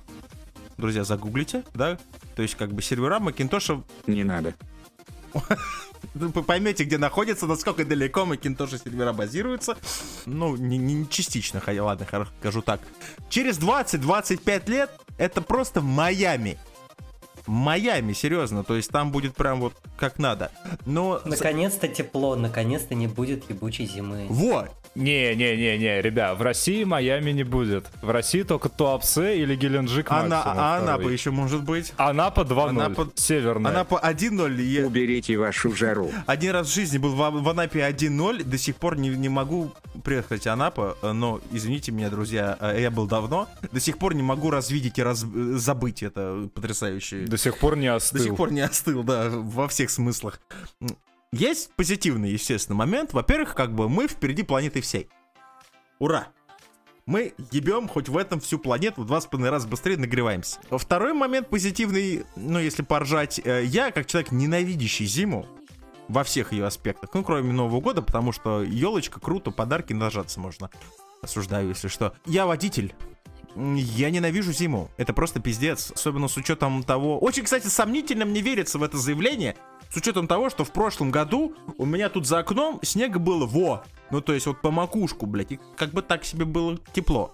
Друзья, 0.76 1.02
загуглите, 1.04 1.64
да? 1.74 1.98
То 2.36 2.42
есть, 2.42 2.54
как 2.54 2.72
бы 2.72 2.82
сервера 2.82 3.18
Макинтоша 3.18 3.82
Не 4.06 4.24
надо. 4.24 4.54
Вы 6.14 6.42
поймете, 6.42 6.84
где 6.84 6.98
находится, 6.98 7.46
насколько 7.46 7.84
далеко 7.84 8.24
Макинтоши 8.24 8.78
сервера 8.78 9.12
базируются. 9.12 9.76
Ну, 10.26 10.56
не, 10.56 10.78
не 10.78 11.08
частично, 11.08 11.60
ладно, 11.66 12.06
скажу 12.40 12.62
так. 12.62 12.80
Через 13.28 13.58
20-25 13.58 14.70
лет 14.70 14.90
это 15.18 15.40
просто 15.42 15.80
Майами. 15.80 16.58
Майами, 17.46 18.12
серьезно, 18.12 18.64
то 18.64 18.76
есть 18.76 18.90
там 18.90 19.12
будет 19.12 19.34
прям 19.34 19.60
вот 19.60 19.74
как 19.98 20.18
надо. 20.18 20.50
Но... 20.86 21.20
Наконец-то 21.24 21.88
тепло, 21.88 22.36
наконец-то 22.36 22.94
не 22.94 23.06
будет 23.06 23.48
ебучей 23.50 23.86
зимы. 23.86 24.26
Во! 24.28 24.68
Не-не-не-не, 24.94 26.02
ребят, 26.02 26.38
в 26.38 26.42
России 26.42 26.84
Майами 26.84 27.32
не 27.32 27.42
будет. 27.42 27.86
В 28.00 28.10
России 28.10 28.42
только 28.42 28.68
Туапсе 28.68 29.38
или 29.38 29.56
Геленджик 29.56 30.08
максимум 30.08 30.34
а 30.44 30.78
Анапа 30.78 31.08
еще 31.08 31.30
может 31.32 31.64
быть. 31.64 31.92
Анапа 31.96 32.42
2-0, 32.42 32.68
Анапа- 32.68 33.12
северная. 33.16 33.72
Анапа 33.72 34.00
1-0. 34.02 34.62
Я 34.62 34.86
Уберите 34.86 35.36
вашу 35.36 35.74
жару. 35.74 36.10
один 36.26 36.52
раз 36.52 36.68
в 36.68 36.74
жизни 36.74 36.98
был 36.98 37.10
в, 37.10 37.30
в 37.42 37.48
Анапе 37.48 37.80
1-0, 37.80 38.44
до 38.44 38.58
сих 38.58 38.76
пор 38.76 38.96
не, 38.96 39.08
не 39.08 39.28
могу 39.28 39.72
приехать 40.04 40.46
Анапа, 40.46 40.96
но 41.02 41.40
извините 41.50 41.90
меня, 41.90 42.10
друзья, 42.10 42.56
э, 42.60 42.80
я 42.80 42.90
был 42.90 43.06
давно, 43.06 43.48
до 43.72 43.80
сих 43.80 43.98
пор 43.98 44.14
не 44.14 44.22
могу 44.22 44.50
развидеть 44.50 44.98
и 44.98 45.02
раз, 45.02 45.20
забыть 45.20 46.02
это 46.02 46.48
потрясающе. 46.54 47.24
До 47.34 47.38
сих 47.38 47.58
пор 47.58 47.76
не 47.76 47.88
остыл. 47.88 48.18
До 48.18 48.24
сих 48.24 48.36
пор 48.36 48.52
не 48.52 48.60
остыл, 48.60 49.02
да, 49.02 49.28
во 49.28 49.66
всех 49.66 49.90
смыслах. 49.90 50.40
Есть 51.32 51.72
позитивный, 51.74 52.30
естественно, 52.30 52.76
момент. 52.76 53.12
Во-первых, 53.12 53.56
как 53.56 53.74
бы 53.74 53.88
мы 53.88 54.06
впереди 54.06 54.44
планеты 54.44 54.80
всей. 54.80 55.08
Ура! 55.98 56.28
Мы 57.06 57.34
ебем 57.50 57.88
хоть 57.88 58.08
в 58.08 58.16
этом 58.16 58.38
всю 58.38 58.60
планету 58.60 59.02
в 59.02 59.06
два 59.06 59.20
с 59.20 59.26
половиной 59.26 59.50
раза 59.50 59.66
быстрее 59.66 59.96
нагреваемся. 59.96 60.60
Второй 60.70 61.12
момент 61.12 61.50
позитивный, 61.50 62.24
ну, 62.36 62.60
если 62.60 62.82
поржать, 62.82 63.40
э, 63.44 63.64
я, 63.64 63.90
как 63.90 64.06
человек, 64.06 64.30
ненавидящий 64.30 65.04
зиму, 65.04 65.44
во 66.06 66.22
всех 66.22 66.52
ее 66.52 66.66
аспектах, 66.66 67.10
ну, 67.14 67.24
кроме 67.24 67.52
Нового 67.52 67.80
года, 67.80 68.00
потому 68.00 68.30
что 68.30 68.62
елочка, 68.62 69.18
круто, 69.18 69.50
подарки 69.50 69.92
нажаться 69.92 70.38
можно. 70.38 70.70
Осуждаю, 71.20 71.70
если 71.70 71.88
что. 71.88 72.14
Я 72.26 72.46
водитель. 72.46 72.94
Я 73.56 74.10
ненавижу 74.10 74.52
зиму. 74.52 74.90
Это 74.96 75.12
просто 75.12 75.40
пиздец. 75.40 75.92
Особенно 75.92 76.28
с 76.28 76.36
учетом 76.36 76.82
того... 76.82 77.18
Очень, 77.18 77.44
кстати, 77.44 77.66
сомнительно 77.68 78.24
мне 78.24 78.40
верится 78.40 78.78
в 78.78 78.82
это 78.82 78.96
заявление. 78.96 79.56
С 79.90 79.96
учетом 79.96 80.26
того, 80.26 80.50
что 80.50 80.64
в 80.64 80.72
прошлом 80.72 81.12
году 81.12 81.54
у 81.78 81.84
меня 81.86 82.08
тут 82.08 82.26
за 82.26 82.40
окном 82.40 82.80
снега 82.82 83.20
было 83.20 83.46
во. 83.46 83.84
Ну, 84.10 84.20
то 84.20 84.32
есть 84.32 84.46
вот 84.46 84.60
по 84.60 84.70
макушку, 84.72 85.26
блядь. 85.26 85.52
И 85.52 85.60
как 85.76 85.90
бы 85.90 86.02
так 86.02 86.24
себе 86.24 86.44
было 86.44 86.78
тепло. 86.92 87.32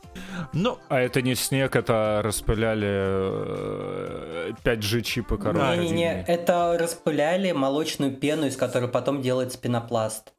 Но 0.53 0.79
А 0.89 1.00
это 1.00 1.23
не 1.23 1.35
снег, 1.35 1.75
это 1.75 2.21
распыляли 2.23 2.89
э, 2.91 4.53
5G 4.62 5.00
чипы, 5.03 5.39
короче. 5.39 5.79
Не-не-не, 5.79 6.23
это 6.27 6.77
распыляли 6.79 7.53
молочную 7.53 8.15
пену, 8.15 8.47
из 8.47 8.57
которой 8.57 8.89
потом 8.89 9.23
делается 9.23 9.59
пенопласт. 9.59 10.35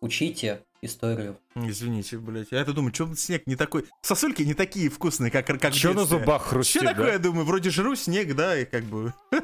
Учите 0.00 0.62
историю. 0.82 1.38
Извините, 1.54 2.18
блядь. 2.18 2.48
Я 2.50 2.60
это 2.60 2.72
думаю, 2.72 2.92
что 2.92 3.14
снег 3.14 3.46
не 3.46 3.56
такой... 3.56 3.84
Сосульки 4.02 4.42
не 4.42 4.54
такие 4.54 4.90
вкусные, 4.90 5.30
как, 5.30 5.46
как 5.46 5.72
Чё 5.72 5.94
на 5.94 6.04
зубах 6.04 6.42
хрустит, 6.42 6.82
Что 6.82 6.90
такое, 6.90 7.06
да? 7.06 7.12
я 7.12 7.18
думаю, 7.18 7.46
вроде 7.46 7.70
жру 7.70 7.94
снег, 7.94 8.34
да, 8.34 8.58
и 8.58 8.64
как 8.64 8.84
бы... 8.84 9.14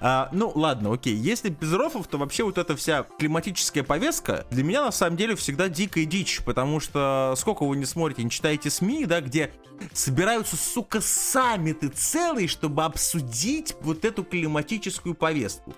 А, 0.00 0.28
ну, 0.32 0.52
ладно, 0.54 0.92
окей. 0.92 1.14
Если 1.14 1.48
без 1.48 1.72
рофлов, 1.72 2.06
то 2.06 2.16
вообще 2.18 2.44
вот 2.44 2.56
эта 2.56 2.76
вся 2.76 3.04
климатическая 3.18 3.82
повестка 3.82 4.46
для 4.50 4.62
меня, 4.62 4.84
на 4.84 4.92
самом 4.92 5.16
деле, 5.16 5.34
всегда 5.34 5.68
дикая 5.68 6.04
дичь, 6.04 6.40
потому 6.44 6.78
что 6.78 7.34
сколько 7.36 7.64
вы 7.64 7.76
не 7.76 7.84
смотрите, 7.84 8.22
не 8.22 8.30
читаете 8.30 8.70
СМИ, 8.70 9.06
да, 9.06 9.20
где 9.20 9.52
собираются, 9.92 10.56
сука, 10.56 11.00
саммиты 11.00 11.88
целые, 11.88 12.46
чтобы 12.46 12.84
обсудить 12.84 13.74
вот 13.80 14.04
эту 14.04 14.24
климатическую 14.24 15.14
повестку. 15.14 15.74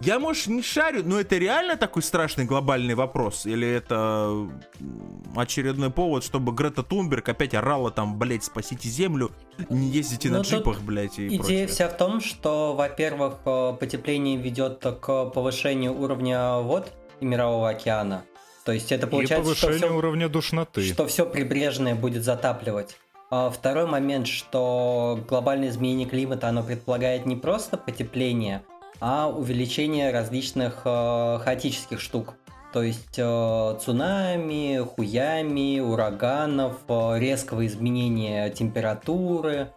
Я, 0.00 0.18
может, 0.18 0.48
не 0.48 0.60
шарю, 0.62 1.02
но 1.04 1.18
это 1.18 1.36
реально 1.38 1.76
такой 1.76 2.02
страшный 2.02 2.44
глобальный 2.44 2.94
вопрос? 2.94 3.46
Или 3.46 3.66
это 3.66 4.46
очередной 5.34 5.90
повод, 5.90 6.22
чтобы 6.22 6.52
Грета 6.52 6.82
Тунберг 6.82 7.28
опять 7.28 7.54
орала 7.54 7.90
там, 7.90 8.18
блять, 8.18 8.44
спасите 8.44 8.88
землю, 8.90 9.30
не 9.70 9.88
ездите 9.88 10.28
на 10.28 10.38
Ну, 10.38 10.42
джипах, 10.44 10.80
блять, 10.82 11.18
и 11.18 11.28
Идея 11.28 11.38
прочее. 11.38 11.66
вся 11.66 11.88
в 11.88 11.96
том, 11.96 12.20
что, 12.20 12.74
во-первых, 12.74 13.34
э, 13.46 13.72
потепление 13.80 14.36
ведет 14.36 14.80
к 15.00 15.24
повышению 15.30 15.98
уровня 15.98 16.56
вод 16.58 16.92
и 17.20 17.24
мирового 17.24 17.70
океана. 17.70 18.22
То 18.64 18.72
есть 18.72 18.92
это 18.92 19.06
И 19.06 19.10
получается, 19.10 19.54
что 19.54 19.66
повышение 19.66 19.88
все, 19.88 19.96
уровня 19.98 20.28
душноты. 20.28 20.82
что 20.82 21.06
все 21.06 21.24
прибрежное 21.24 21.94
будет 21.94 22.22
затапливать. 22.22 22.96
А 23.30 23.48
Второй 23.50 23.86
момент, 23.86 24.26
что 24.28 25.18
глобальное 25.28 25.68
изменение 25.70 26.06
климата, 26.08 26.48
оно 26.48 26.62
предполагает 26.62 27.26
не 27.26 27.36
просто 27.36 27.76
потепление, 27.76 28.62
а 29.00 29.28
увеличение 29.28 30.10
различных 30.12 30.82
э, 30.84 31.38
хаотических 31.42 32.00
штук. 32.00 32.34
То 32.72 32.82
есть 32.82 33.18
э, 33.18 33.78
цунами, 33.84 34.84
хуями, 34.84 35.80
ураганов, 35.80 36.76
э, 36.88 37.18
резкого 37.18 37.66
изменения 37.66 38.50
температуры. 38.50 39.70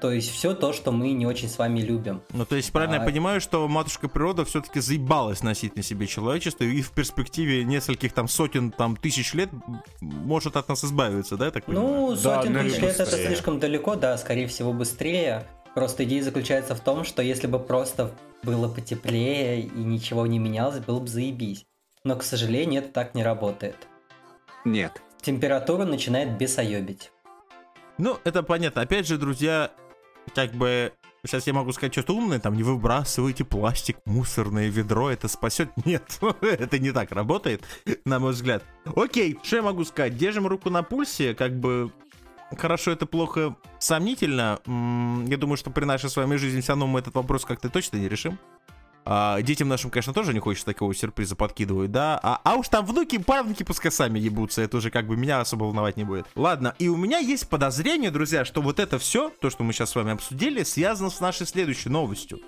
То 0.00 0.10
есть 0.10 0.30
все 0.30 0.54
то, 0.54 0.72
что 0.72 0.92
мы 0.92 1.12
не 1.12 1.26
очень 1.26 1.48
с 1.48 1.58
вами 1.58 1.80
любим. 1.80 2.22
Ну, 2.32 2.46
то 2.46 2.56
есть, 2.56 2.72
правильно 2.72 2.94
я 2.94 3.02
А- 3.02 3.04
понимаю, 3.04 3.38
что 3.40 3.68
матушка 3.68 4.08
природа 4.08 4.46
все-таки 4.46 4.80
заебалась 4.80 5.42
носить 5.42 5.76
на 5.76 5.82
себе 5.82 6.06
человечество, 6.06 6.64
и 6.64 6.80
в 6.80 6.90
перспективе 6.92 7.64
нескольких 7.64 8.14
там 8.14 8.26
сотен, 8.26 8.70
там, 8.70 8.96
тысяч 8.96 9.34
лет 9.34 9.50
может 10.00 10.56
от 10.56 10.68
нас 10.70 10.84
избавиться, 10.84 11.36
да, 11.36 11.46
я 11.46 11.50
так 11.50 11.66
понимаю? 11.66 11.86
Ну, 11.88 12.16
сотен 12.16 12.54
ну, 12.54 12.60
тысяч 12.60 12.78
лет 12.78 12.94
это 12.94 13.04
быстрее. 13.04 13.26
слишком 13.26 13.60
далеко, 13.60 13.94
да, 13.94 14.16
скорее 14.16 14.46
всего 14.46 14.72
быстрее. 14.72 15.46
Просто 15.74 16.04
идея 16.04 16.22
заключается 16.22 16.74
в 16.74 16.80
том, 16.80 17.04
что 17.04 17.20
если 17.22 17.46
бы 17.46 17.58
просто 17.58 18.10
было 18.42 18.68
потеплее 18.68 19.62
и 19.62 19.78
ничего 19.78 20.26
не 20.26 20.38
менялось, 20.38 20.80
было 20.80 21.00
бы 21.00 21.08
заебись. 21.08 21.66
Но, 22.04 22.16
к 22.16 22.22
сожалению, 22.22 22.82
это 22.82 22.92
так 22.92 23.14
не 23.14 23.22
работает. 23.22 23.88
Нет. 24.64 25.02
Температура 25.20 25.84
начинает 25.84 26.38
бесоебить. 26.38 27.12
Ну, 27.98 28.18
это 28.24 28.42
понятно. 28.42 28.82
Опять 28.82 29.06
же, 29.06 29.18
друзья, 29.18 29.70
как 30.34 30.52
бы... 30.52 30.92
Сейчас 31.22 31.46
я 31.46 31.52
могу 31.52 31.70
сказать 31.72 31.92
что-то 31.92 32.14
умное, 32.14 32.40
там, 32.40 32.56
не 32.56 32.62
выбрасывайте 32.62 33.44
пластик, 33.44 33.98
мусорное 34.06 34.68
ведро, 34.68 35.10
это 35.10 35.28
спасет. 35.28 35.68
Нет, 35.84 36.18
это 36.40 36.78
не 36.78 36.92
так 36.92 37.12
работает, 37.12 37.62
на 38.06 38.18
мой 38.18 38.32
взгляд. 38.32 38.64
Окей, 38.96 39.38
что 39.42 39.56
я 39.56 39.62
могу 39.62 39.84
сказать? 39.84 40.16
Держим 40.16 40.46
руку 40.46 40.70
на 40.70 40.82
пульсе, 40.82 41.34
как 41.34 41.60
бы... 41.60 41.92
Хорошо, 42.56 42.90
это 42.90 43.06
плохо, 43.06 43.56
сомнительно. 43.78 44.60
Я 44.66 45.36
думаю, 45.36 45.56
что 45.56 45.70
при 45.70 45.84
нашей 45.84 46.10
с 46.10 46.16
вами 46.16 46.36
жизни 46.36 46.60
все 46.60 46.72
равно 46.72 46.86
мы 46.86 47.00
этот 47.00 47.14
вопрос 47.14 47.44
как-то 47.44 47.68
точно 47.68 47.98
не 47.98 48.08
решим. 48.08 48.38
А, 49.04 49.40
детям 49.40 49.68
нашим, 49.68 49.90
конечно, 49.90 50.12
тоже 50.12 50.34
не 50.34 50.40
хочется 50.40 50.66
такого 50.66 50.94
сюрприза 50.94 51.34
подкидывать, 51.34 51.90
да? 51.90 52.20
А, 52.22 52.40
а 52.44 52.56
уж 52.56 52.68
там 52.68 52.84
внуки, 52.84 53.18
правнуки 53.18 53.62
пускай 53.62 53.90
сами 53.90 54.18
ебутся, 54.18 54.62
это 54.62 54.76
уже 54.76 54.90
как 54.90 55.06
бы 55.06 55.16
меня 55.16 55.40
особо 55.40 55.64
волновать 55.64 55.96
не 55.96 56.04
будет. 56.04 56.26
Ладно, 56.34 56.74
и 56.78 56.88
у 56.88 56.96
меня 56.96 57.18
есть 57.18 57.48
подозрение, 57.48 58.10
друзья, 58.10 58.44
что 58.44 58.60
вот 58.60 58.78
это 58.78 58.98
все, 58.98 59.30
то, 59.40 59.48
что 59.48 59.64
мы 59.64 59.72
сейчас 59.72 59.90
с 59.90 59.94
вами 59.94 60.12
обсудили, 60.12 60.62
связано 60.64 61.10
с 61.10 61.20
нашей 61.20 61.46
следующей 61.46 61.88
новостью. 61.88 62.40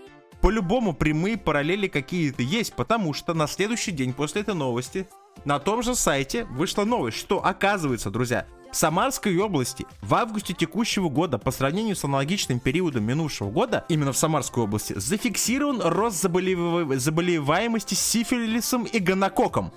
По-любому 0.43 0.93
прямые 0.93 1.39
параллели 1.39 1.87
какие-то 1.87 2.43
есть, 2.43 2.75
потому 2.75 3.15
что 3.15 3.33
на 3.33 3.47
следующий 3.47 3.93
день 3.93 4.13
после 4.13 4.43
этой 4.43 4.55
новости 4.55 5.07
на 5.45 5.59
том 5.59 5.83
же 5.83 5.95
сайте 5.95 6.45
вышла 6.45 6.85
новость, 6.85 7.19
что 7.19 7.45
оказывается, 7.45 8.11
друзья, 8.11 8.47
в 8.71 8.77
Самарской 8.77 9.37
области 9.37 9.87
в 10.01 10.15
августе 10.15 10.55
текущего 10.55 11.09
года 11.09 11.39
по 11.39 11.51
сравнению 11.51 11.95
с 11.95 12.05
аналогичным 12.05 12.59
периодом 12.59 13.05
минувшего 13.05 13.51
года, 13.51 13.85
именно 13.89 14.13
в 14.13 14.17
Самарской 14.17 14.65
области, 14.65 14.95
зафиксирован 14.99 15.83
рост 15.83 16.25
заболев- 16.25 16.97
заболеваемости 16.97 17.95
сифилисом 17.95 18.85
и 18.85 18.99
гонококком. 18.99 19.73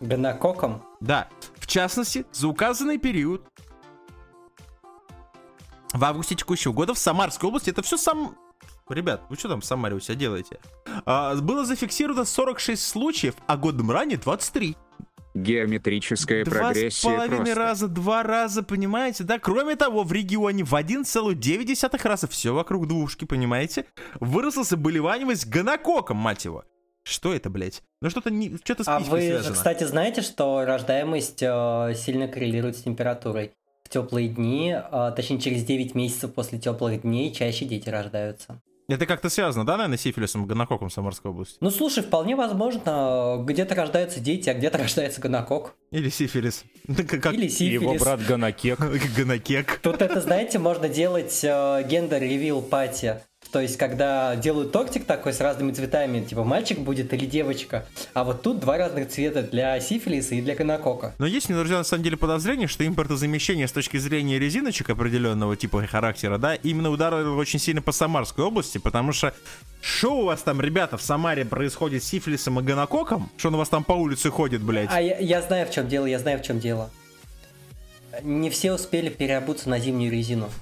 Гонококом? 0.00 0.82
Да, 1.00 1.28
в 1.56 1.66
частности, 1.66 2.26
за 2.32 2.48
указанный 2.48 2.98
период 2.98 3.44
в 5.92 6.04
августе 6.04 6.34
текущего 6.34 6.72
года 6.72 6.94
в 6.94 6.98
Самарской 6.98 7.48
области, 7.48 7.70
это 7.70 7.82
все 7.82 7.96
сам... 7.96 8.36
Ребят, 8.88 9.22
вы 9.28 9.36
что 9.36 9.48
там 9.48 9.60
в 9.60 9.64
Самаре 9.64 9.94
у 9.94 10.00
себя 10.00 10.14
делаете? 10.14 10.58
А, 11.04 11.34
было 11.36 11.64
зафиксировано 11.64 12.24
46 12.24 12.82
случаев, 12.82 13.34
а 13.46 13.56
годом 13.56 13.90
ранее 13.90 14.18
23. 14.18 14.76
Геометрическая 15.34 16.44
Два 16.44 16.52
с 16.52 16.58
прогрессия 16.58 17.10
половиной 17.10 17.36
просто. 17.38 17.54
раза, 17.54 17.88
два 17.88 18.22
раза, 18.22 18.62
понимаете, 18.62 19.24
да? 19.24 19.38
Кроме 19.38 19.76
того, 19.76 20.02
в 20.02 20.12
регионе 20.12 20.64
в 20.64 20.74
1,9 20.74 22.02
раза, 22.08 22.26
все 22.26 22.52
вокруг 22.54 22.88
двушки, 22.88 23.24
понимаете, 23.24 23.84
выросло 24.20 24.64
заболеваемость 24.64 25.46
гонококом, 25.46 26.16
мать 26.16 26.44
его. 26.44 26.64
Что 27.04 27.32
это, 27.32 27.50
блядь? 27.50 27.82
Ну 28.02 28.10
что-то 28.10 28.30
не, 28.30 28.56
что-то 28.64 28.84
с 28.84 28.88
А 28.88 28.98
вы 28.98 29.20
же, 29.20 29.26
связано. 29.28 29.54
кстати, 29.54 29.84
знаете, 29.84 30.22
что 30.22 30.64
рождаемость 30.64 31.42
э, 31.42 31.94
сильно 31.96 32.28
коррелирует 32.28 32.76
с 32.76 32.82
температурой? 32.82 33.52
В 33.84 33.88
теплые 33.88 34.28
дни, 34.28 34.74
э, 34.76 35.12
точнее 35.16 35.40
через 35.40 35.64
9 35.64 35.94
месяцев 35.94 36.34
после 36.34 36.58
теплых 36.58 37.02
дней, 37.02 37.32
чаще 37.32 37.64
дети 37.64 37.88
рождаются. 37.88 38.60
Это 38.88 39.04
как-то 39.04 39.28
связано, 39.28 39.66
да, 39.66 39.76
наверное, 39.76 39.98
с 39.98 40.00
сифилисом 40.00 40.44
и 40.44 40.46
гонококом 40.46 40.88
в 40.88 40.92
Самарской 40.92 41.30
области? 41.30 41.58
Ну 41.60 41.70
слушай, 41.70 42.02
вполне 42.02 42.34
возможно, 42.36 43.36
где-то 43.44 43.74
рождаются 43.74 44.18
дети, 44.18 44.48
а 44.48 44.54
где-то 44.54 44.78
рождается 44.78 45.20
гонокок. 45.20 45.74
Или 45.90 46.08
сифилис. 46.08 46.64
Как 46.86 47.34
Или 47.34 47.46
И 47.46 47.48
сифилис. 47.50 47.82
его 47.82 47.94
брат 47.96 48.24
Ганакек. 48.26 48.78
гонокек. 49.16 49.78
Тут 49.82 50.00
это, 50.00 50.22
знаете, 50.22 50.58
можно 50.58 50.88
делать 50.88 51.38
э, 51.44 51.82
гендер-ревил 51.86 52.62
пати. 52.62 53.20
То 53.50 53.60
есть, 53.60 53.78
когда 53.78 54.36
делают 54.36 54.72
тортик 54.72 55.04
такой 55.06 55.32
с 55.32 55.40
разными 55.40 55.72
цветами, 55.72 56.22
типа 56.22 56.44
мальчик 56.44 56.78
будет 56.78 57.12
или 57.14 57.24
девочка, 57.24 57.86
а 58.12 58.24
вот 58.24 58.42
тут 58.42 58.60
два 58.60 58.76
разных 58.76 59.08
цвета 59.08 59.42
для 59.42 59.80
сифилиса 59.80 60.34
и 60.34 60.42
для 60.42 60.54
гонокока. 60.54 61.14
Но 61.18 61.26
есть, 61.26 61.48
у 61.48 61.52
меня, 61.52 61.60
друзья, 61.60 61.78
на 61.78 61.84
самом 61.84 62.04
деле 62.04 62.16
подозрение, 62.16 62.68
что 62.68 62.86
импортозамещение 62.86 63.66
с 63.66 63.72
точки 63.72 63.96
зрения 63.96 64.38
резиночек 64.38 64.90
определенного 64.90 65.56
типа 65.56 65.82
и 65.82 65.86
характера, 65.86 66.36
да, 66.36 66.54
именно 66.56 66.90
ударило 66.90 67.34
очень 67.36 67.58
сильно 67.58 67.80
по 67.80 67.92
Самарской 67.92 68.44
области, 68.44 68.78
потому 68.78 69.12
что 69.12 69.32
что 69.80 70.18
у 70.18 70.24
вас 70.24 70.42
там, 70.42 70.60
ребята, 70.60 70.96
в 70.96 71.02
Самаре 71.02 71.44
происходит 71.44 72.02
с 72.02 72.06
сифилисом 72.06 72.60
и 72.60 72.62
гонококом? 72.62 73.30
Что 73.36 73.48
он 73.48 73.54
у 73.54 73.58
вас 73.58 73.68
там 73.68 73.84
по 73.84 73.92
улице 73.92 74.30
ходит, 74.30 74.60
блядь? 74.60 74.90
А 74.92 75.00
я, 75.00 75.18
я 75.18 75.40
знаю, 75.40 75.66
в 75.66 75.70
чем 75.70 75.88
дело, 75.88 76.06
я 76.06 76.18
знаю, 76.18 76.38
в 76.38 76.42
чем 76.42 76.58
дело. 76.58 76.90
Не 78.22 78.50
все 78.50 78.72
успели 78.72 79.08
переобуться 79.08 79.68
на 79.68 79.78
зимнюю 79.78 80.10
резину. 80.12 80.48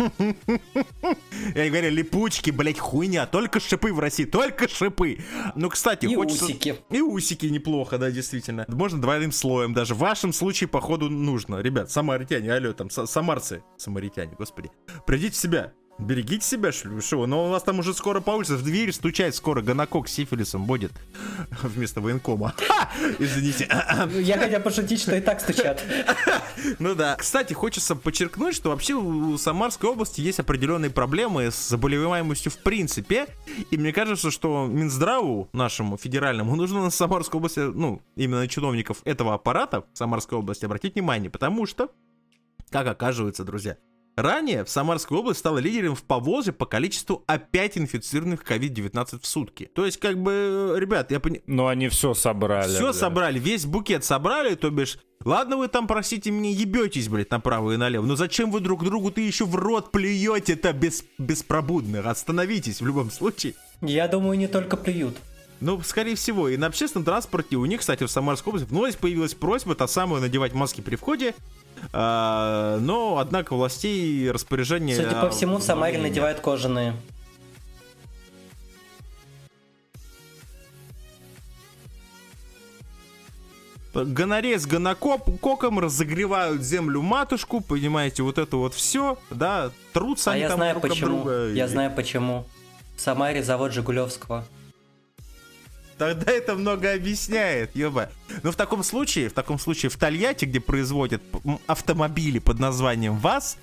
Я 1.55 1.69
говорю, 1.69 1.91
липучки, 1.91 2.51
блядь, 2.51 2.79
хуйня, 2.79 3.27
только 3.27 3.61
шипы 3.61 3.93
в 3.93 3.99
России, 3.99 4.25
только 4.25 4.69
шипы. 4.69 5.19
Ну, 5.55 5.69
кстати, 5.69 6.07
И 6.07 6.15
хочется... 6.15 6.45
усики. 6.45 6.77
И 6.91 7.01
усики 7.01 7.47
неплохо, 7.47 7.99
да, 7.99 8.11
действительно. 8.11 8.65
Можно 8.69 9.01
двойным 9.01 9.33
слоем 9.33 9.75
даже. 9.75 9.95
В 9.95 9.99
вашем 9.99 10.33
случае, 10.33 10.69
походу, 10.69 11.09
нужно. 11.09 11.57
Ребят, 11.61 11.91
самаритяне, 11.91 12.53
алло, 12.53 12.73
там, 12.73 12.89
са- 12.89 13.07
самарцы, 13.07 13.63
самаритяне, 13.77 14.35
господи. 14.39 14.71
Придите 15.07 15.33
в 15.35 15.37
себя. 15.37 15.73
Берегите 15.99 16.47
себя, 16.47 16.73
что? 16.73 17.27
Но 17.27 17.47
у 17.47 17.51
вас 17.51 17.63
там 17.63 17.79
уже 17.79 17.95
скоро 17.95 18.21
по 18.21 18.33
улице 18.33 18.57
в 18.57 18.63
дверь 18.63 18.93
стучать 18.93 19.35
скоро 19.35 19.63
гонокок 19.63 20.09
с 20.09 20.13
сифилисом 20.13 20.67
будет 20.67 20.93
вместо 21.63 22.03
военкома. 22.03 22.55
Ха! 22.69 22.91
Извините. 23.19 23.67
Ну, 24.13 24.19
Я 24.21 24.37
хотел 24.37 24.61
пошутить, 24.61 25.01
что 25.01 25.17
и 25.17 25.21
так 25.21 25.41
стучат. 25.41 25.83
Ну 26.79 26.95
да. 26.95 27.17
Кстати, 27.17 27.53
хочется 27.53 27.95
подчеркнуть, 27.95 28.55
что 28.55 28.71
вообще 28.71 28.95
у 28.95 29.37
Самарской 29.39 29.91
области 29.91 30.21
есть 30.21 30.41
определенные 30.41 30.91
проблемы 30.91 31.51
с 31.51 31.69
заболеваемостью 31.69 32.51
в 32.51 32.59
принципе. 32.59 33.27
И 33.71 33.77
мне 33.77 33.93
кажется, 33.93 34.31
что 34.31 34.67
Минздраву 34.67 35.49
нашему 35.53 35.97
федеральному 35.97 36.57
нужно 36.57 36.83
на 36.83 36.91
Самарской 36.91 37.39
области, 37.39 37.61
ну, 37.61 38.03
именно 38.17 38.41
на 38.41 38.49
чиновников 38.49 38.99
этого 39.05 39.35
аппарата 39.35 39.85
в 39.93 39.99
Самарской 39.99 40.39
области 40.39 40.65
обратить 40.65 40.95
внимание, 40.95 41.31
потому 41.31 41.67
что, 41.67 41.91
как 42.71 42.87
оказывается, 42.87 43.45
друзья, 43.45 43.77
Ранее 44.17 44.65
в 44.65 44.71
Самарской 44.71 45.19
области 45.19 45.41
стала 45.41 45.59
лидером 45.59 45.95
в 45.95 46.03
Поволжье 46.03 46.55
по 46.55 46.65
количеству 46.65 47.23
опять 47.27 47.77
инфицированных 47.77 48.45
COVID-19 48.51 49.21
в 49.21 49.27
сутки. 49.27 49.71
То 49.75 49.85
есть, 49.85 49.99
как 49.99 50.17
бы, 50.17 50.75
ребят, 50.79 51.11
я 51.11 51.21
понимаю, 51.21 51.43
Но 51.47 51.67
они 51.67 51.89
все 51.89 52.15
собрали. 52.15 52.71
все 52.73 52.81
бля. 52.85 52.93
собрали, 52.95 53.39
весь 53.39 53.67
букет 53.67 54.05
собрали, 54.05 54.55
то 54.55 54.71
бишь, 54.71 54.99
ладно 55.23 55.59
вы 55.59 55.69
там, 55.69 55.87
простите 55.87 56.31
меня, 56.31 56.49
ебетесь, 56.51 57.09
блядь, 57.11 57.31
направо 57.31 57.73
и 57.73 57.77
налево, 57.77 58.07
но 58.07 58.17
зачем 58.17 58.51
вы 58.51 58.61
друг 58.61 58.85
другу-то 58.85 59.21
еще 59.21 59.45
в 59.45 59.55
рот 59.55 59.93
плюете-то 59.93 60.73
без, 60.73 61.05
беспробудно? 61.19 62.01
Остановитесь 62.09 62.81
в 62.81 62.87
любом 62.87 63.11
случае. 63.11 63.53
Я 63.83 64.09
думаю, 64.09 64.39
не 64.39 64.49
только 64.49 64.79
плюют. 64.79 65.19
Ну, 65.61 65.81
скорее 65.83 66.15
всего, 66.17 66.49
и 66.49 66.57
на 66.57 66.67
общественном 66.67 67.05
транспорте 67.05 67.57
у 67.57 67.65
них, 67.65 67.81
кстати, 67.81 68.05
в 68.05 68.11
Самарской 68.11 68.51
области 68.51 68.69
вновь 68.69 68.97
появилась 68.99 69.35
просьба, 69.35 69.75
та 69.75 69.89
самая, 69.89 70.21
надевать 70.21 70.53
маски 70.53 70.81
при 70.83 70.97
входе, 70.97 71.35
А, 71.93 72.79
но, 72.81 73.19
однако, 73.19 73.55
властей 73.55 74.31
распоряжение... 74.31 74.97
Судя 74.97 75.21
по 75.21 75.31
всему, 75.31 75.59
в 75.59 75.63
Самаре 75.63 75.99
надевают 75.99 76.41
кожаные. 76.41 76.95
Гонорея 83.95 84.59
с 84.59 84.67
гонококом 84.67 85.79
разогревают 85.79 86.61
землю 86.63 87.01
матушку, 87.01 87.63
понимаете, 87.63 88.23
вот 88.23 88.37
это 88.37 88.59
вот 88.59 88.75
все, 88.75 89.19
да, 89.31 89.71
трутся 89.95 90.31
А 90.31 90.35
они 90.35 90.43
я 90.43 90.49
там 90.49 90.59
знаю 90.59 90.75
друг 90.75 90.89
почему. 90.91 91.07
друга. 91.09 91.49
Я 91.49 91.65
И 91.65 91.69
знаю 91.69 91.91
почему. 91.95 92.45
В 92.97 93.01
Самаре 93.01 93.43
завод 93.43 93.73
Жигулевского. 93.73 94.45
Тогда 95.99 96.31
это 96.31 96.55
много 96.55 96.93
объясняет, 96.93 97.75
ёба. 97.75 98.11
Но 98.43 98.53
в 98.53 98.57
таком 98.57 98.83
случае, 98.83 99.31
в 99.31 99.33
таком 99.33 99.59
случае 99.59 99.91
в 99.91 99.97
Тольятти, 99.97 100.45
где 100.45 100.61
производят 100.61 101.23
автомобили 101.67 102.39
под 102.39 102.59
названием 102.59 103.17
ВАЗ, 103.17 103.57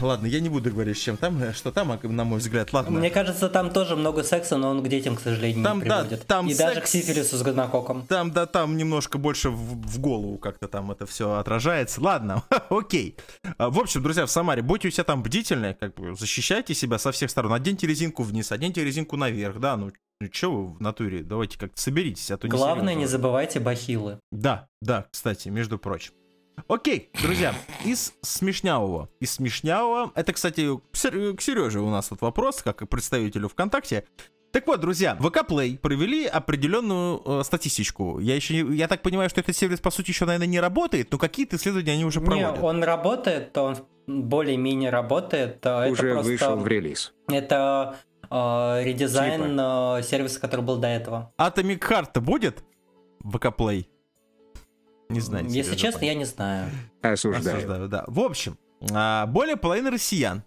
Ладно, 0.00 0.26
я 0.26 0.40
не 0.40 0.48
буду 0.48 0.70
говорить, 0.70 0.98
чем 1.00 1.16
там, 1.16 1.42
э, 1.42 1.52
что 1.52 1.70
там, 1.72 1.92
а, 1.92 1.98
на 2.02 2.24
мой 2.24 2.38
взгляд, 2.40 2.72
ладно. 2.72 2.98
Мне 2.98 3.10
кажется, 3.10 3.48
там 3.48 3.70
тоже 3.70 3.96
много 3.96 4.22
секса, 4.24 4.56
но 4.56 4.70
он 4.70 4.82
к 4.82 4.88
детям, 4.88 5.16
к 5.16 5.20
сожалению, 5.20 5.62
Там, 5.64 5.78
не 5.82 5.88
да, 5.88 6.00
приводит. 6.00 6.26
там 6.26 6.48
И 6.48 6.54
даже 6.54 6.80
к 6.80 6.86
секс- 6.86 7.06
сифилису 7.06 7.36
с 7.36 7.42
гонококом. 7.42 8.06
Там, 8.06 8.32
да, 8.32 8.46
там 8.46 8.76
немножко 8.76 9.16
больше 9.16 9.50
в, 9.50 9.56
в 9.56 10.00
голову 10.00 10.38
как-то 10.38 10.68
там 10.68 10.90
это 10.90 11.06
все 11.06 11.34
отражается. 11.34 12.00
Ладно, 12.02 12.42
окей. 12.68 13.16
А, 13.58 13.70
В 13.70 13.78
общем, 13.78 14.02
друзья, 14.02 14.26
в 14.26 14.30
Самаре, 14.30 14.60
будьте 14.62 14.88
у 14.88 14.90
себя 14.90 15.04
там 15.04 15.22
бдительны, 15.22 15.74
как 15.78 15.94
бы 15.94 16.14
защищайте 16.14 16.74
себя 16.74 16.98
со 16.98 17.12
всех 17.12 17.30
сторон. 17.30 17.52
Оденьте 17.52 17.86
резинку 17.86 18.22
вниз, 18.22 18.50
оденьте 18.52 18.84
резинку 18.84 19.16
наверх, 19.16 19.60
да, 19.60 19.76
ну, 19.76 19.92
ну 20.20 20.28
что 20.32 20.52
вы 20.52 20.66
в 20.74 20.80
натуре, 20.80 21.22
давайте 21.22 21.58
как-то 21.58 21.80
соберитесь, 21.80 22.30
а 22.30 22.36
то 22.36 22.46
не 22.46 22.50
Главное, 22.50 22.94
не 22.94 23.06
забывайте 23.06 23.60
бахилы. 23.60 24.18
Да, 24.32 24.68
да, 24.82 25.06
кстати, 25.10 25.48
между 25.48 25.78
прочим. 25.78 26.12
Окей, 26.68 27.10
друзья, 27.22 27.54
из 27.84 28.14
смешнявого. 28.22 29.08
Из 29.20 29.32
смешнявого, 29.32 30.12
это, 30.14 30.32
кстати, 30.32 30.68
к 30.76 30.96
Сер- 30.96 31.36
к 31.36 31.40
Сереже 31.42 31.80
у 31.80 31.90
нас 31.90 32.08
тут 32.08 32.20
вопрос, 32.22 32.62
как 32.62 32.82
и 32.82 32.86
представителю 32.86 33.48
ВКонтакте. 33.48 34.04
Так 34.52 34.66
вот, 34.68 34.80
друзья, 34.80 35.16
ВК 35.16 35.38
Play 35.48 35.76
провели 35.76 36.26
определенную 36.26 37.20
э, 37.24 37.42
статистичку. 37.44 38.20
Я 38.20 38.36
еще, 38.36 38.62
не- 38.62 38.76
я 38.76 38.86
так 38.86 39.02
понимаю, 39.02 39.28
что 39.28 39.40
этот 39.40 39.56
сервис, 39.56 39.80
по 39.80 39.90
сути, 39.90 40.10
еще, 40.10 40.26
наверное, 40.26 40.46
не 40.46 40.60
работает, 40.60 41.10
но 41.10 41.18
какие-то 41.18 41.56
исследования 41.56 41.92
они 41.92 42.04
уже 42.04 42.20
Не, 42.20 42.26
проводят. 42.26 42.62
он 42.62 42.84
работает, 42.84 43.58
он 43.58 43.76
более-менее 44.06 44.90
работает. 44.90 45.58
а 45.66 45.88
Уже 45.88 46.10
это 46.10 46.22
вышел 46.22 46.50
в 46.50 46.52
просто... 46.54 46.68
релиз. 46.70 47.12
Это 47.28 47.96
э, 48.30 48.82
редизайн 48.84 49.42
Типа. 49.50 49.96
э, 49.98 50.02
сервиса, 50.04 50.38
который 50.40 50.60
был 50.60 50.76
до 50.76 50.86
этого. 50.86 51.32
Atomic 51.36 51.80
Heart 51.80 52.12
ВК 53.24 53.46
Play? 53.46 53.86
Не 55.08 55.20
знаю. 55.20 55.44
Если 55.46 55.62
Сережа, 55.62 55.76
честно, 55.76 56.04
я 56.04 56.14
не 56.14 56.24
знаю. 56.24 56.70
Осуждаю. 57.02 57.56
Осуждаю, 57.58 57.88
да. 57.88 58.04
В 58.06 58.20
общем, 58.20 58.58
а, 58.92 59.26
более 59.26 59.56
половины 59.56 59.90
россиян 59.90 60.42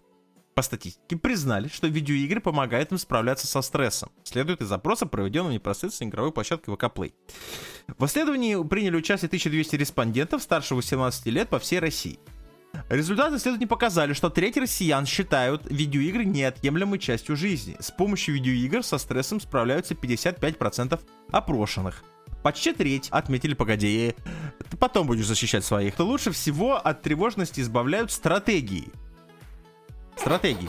по 0.54 0.62
статистике 0.62 1.16
признали, 1.16 1.68
что 1.68 1.86
видеоигры 1.86 2.40
помогают 2.40 2.90
им 2.90 2.98
справляться 2.98 3.46
со 3.46 3.62
стрессом. 3.62 4.10
Следует 4.24 4.60
из 4.60 4.66
запроса, 4.66 5.06
проведенного 5.06 5.52
непосредственно 5.52 6.08
игровой 6.08 6.32
площадкой 6.32 6.74
ВК 6.74 6.84
Play. 6.84 7.12
В 7.96 8.04
исследовании 8.06 8.60
приняли 8.66 8.96
участие 8.96 9.28
1200 9.28 9.76
респондентов 9.76 10.42
старше 10.42 10.74
18 10.74 11.26
лет 11.26 11.48
по 11.48 11.60
всей 11.60 11.78
России. 11.78 12.18
Результаты 12.88 13.36
исследования 13.36 13.66
показали, 13.66 14.12
что 14.14 14.30
треть 14.30 14.56
россиян 14.56 15.06
считают 15.06 15.62
видеоигры 15.70 16.24
неотъемлемой 16.24 16.98
частью 16.98 17.36
жизни. 17.36 17.76
С 17.78 17.90
помощью 17.90 18.34
видеоигр 18.34 18.82
со 18.82 18.98
стрессом 18.98 19.40
справляются 19.40 19.94
55% 19.94 21.00
опрошенных. 21.30 22.02
Почти 22.42 22.72
треть 22.72 23.08
отметили, 23.10 23.54
погоди, 23.54 24.14
ты 24.70 24.76
потом 24.76 25.06
будешь 25.06 25.26
защищать 25.26 25.64
своих. 25.64 25.94
То 25.96 26.04
лучше 26.04 26.30
всего 26.30 26.76
от 26.76 27.02
тревожности 27.02 27.60
избавляют 27.60 28.10
стратегии. 28.12 28.88
Стратегии. 30.16 30.68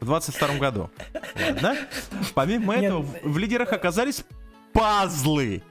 В 0.00 0.04
22 0.04 0.58
году. 0.58 0.90
Ладно. 1.40 1.76
Помимо 2.34 2.74
Нет, 2.76 2.84
этого, 2.84 3.02
в- 3.24 3.38
лидерах 3.38 3.72
оказались 3.72 4.24
пазлы. 4.72 5.62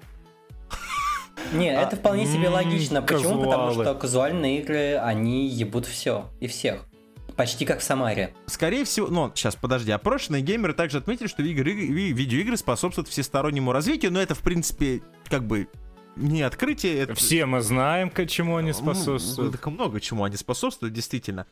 Не, 1.53 1.69
А, 1.69 1.83
это 1.83 1.95
вполне 1.95 2.25
себе 2.25 2.49
логично. 2.49 3.01
Почему? 3.01 3.43
Потому 3.45 3.67
казуалы. 3.69 3.83
что 3.85 3.95
казуальные 3.95 4.59
игры, 4.61 4.95
они 4.97 5.47
ебут 5.47 5.85
все 5.85 6.29
и 6.41 6.47
всех. 6.47 6.85
Почти 7.37 7.65
как 7.65 7.79
в 7.79 7.83
Самаре. 7.83 8.33
Скорее 8.47 8.83
всего, 8.83 9.07
ну, 9.07 9.31
сейчас, 9.35 9.55
подожди, 9.55 9.91
опрошенные 9.91 10.41
геймеры 10.41 10.73
также 10.73 10.97
отметили, 10.97 11.27
что 11.27 11.43
игры, 11.43 11.71
ви- 11.71 12.11
видеоигры 12.11 12.57
способствуют 12.57 13.07
всестороннему 13.07 13.71
развитию, 13.71 14.11
но 14.11 14.19
это, 14.19 14.33
в 14.33 14.39
принципе, 14.39 15.01
как 15.29 15.45
бы 15.45 15.67
не 16.15 16.41
открытие. 16.41 16.97
Это... 16.97 17.13
Все 17.13 17.45
мы 17.45 17.61
знаем, 17.61 18.09
к 18.09 18.25
чему 18.25 18.57
они 18.57 18.69
Ну, 18.69 18.73
способствуют. 18.73 19.51
так 19.51 19.67
много 19.67 20.01
чему 20.01 20.23
они 20.23 20.35
способствуют, 20.35 20.95
действительно. 20.95 21.45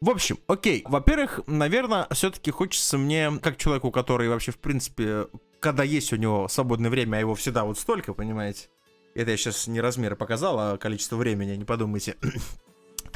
В 0.00 0.10
общем, 0.10 0.38
окей. 0.46 0.84
Во-первых, 0.86 1.40
наверное, 1.48 2.06
все-таки 2.12 2.50
хочется 2.52 2.96
мне, 2.96 3.32
как 3.42 3.56
человеку, 3.56 3.90
который 3.90 4.28
вообще, 4.28 4.52
в 4.52 4.58
принципе, 4.58 5.26
когда 5.58 5.82
есть 5.82 6.12
у 6.12 6.16
него 6.16 6.46
свободное 6.48 6.90
время, 6.90 7.16
а 7.16 7.20
его 7.20 7.34
всегда 7.34 7.64
вот 7.64 7.78
столько, 7.78 8.14
понимаете? 8.14 8.68
Это 9.16 9.32
я 9.32 9.36
сейчас 9.36 9.66
не 9.66 9.80
размеры 9.80 10.14
показал, 10.14 10.58
а 10.60 10.76
количество 10.78 11.16
времени, 11.16 11.56
не 11.56 11.64
подумайте. 11.64 12.14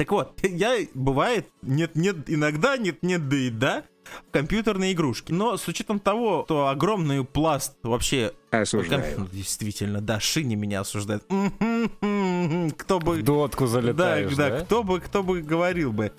Так 0.00 0.12
вот, 0.12 0.32
я, 0.42 0.78
бывает, 0.94 1.50
нет-нет, 1.60 2.30
иногда, 2.30 2.78
нет-нет, 2.78 3.28
да 3.28 3.36
и 3.36 3.50
да, 3.50 3.84
в 4.26 4.32
компьютерные 4.32 4.94
игрушки. 4.94 5.30
Но 5.30 5.58
с 5.58 5.68
учетом 5.68 6.00
того, 6.00 6.44
что 6.46 6.68
огромный 6.68 7.22
пласт 7.22 7.76
вообще... 7.82 8.32
Осуждаю. 8.50 9.20
Ну, 9.20 9.26
Действительно, 9.30 10.00
да, 10.00 10.18
Шини 10.18 10.54
меня 10.54 10.80
осуждает. 10.80 11.22
Кто 11.24 12.98
бы... 12.98 13.16
В 13.16 13.22
дотку 13.22 13.66
залетаешь, 13.66 14.34
да, 14.36 14.48
да? 14.48 14.58
да, 14.60 14.64
кто 14.64 14.82
бы, 14.84 15.00
кто 15.00 15.22
бы 15.22 15.42
говорил 15.42 15.92
бы. 15.92 16.12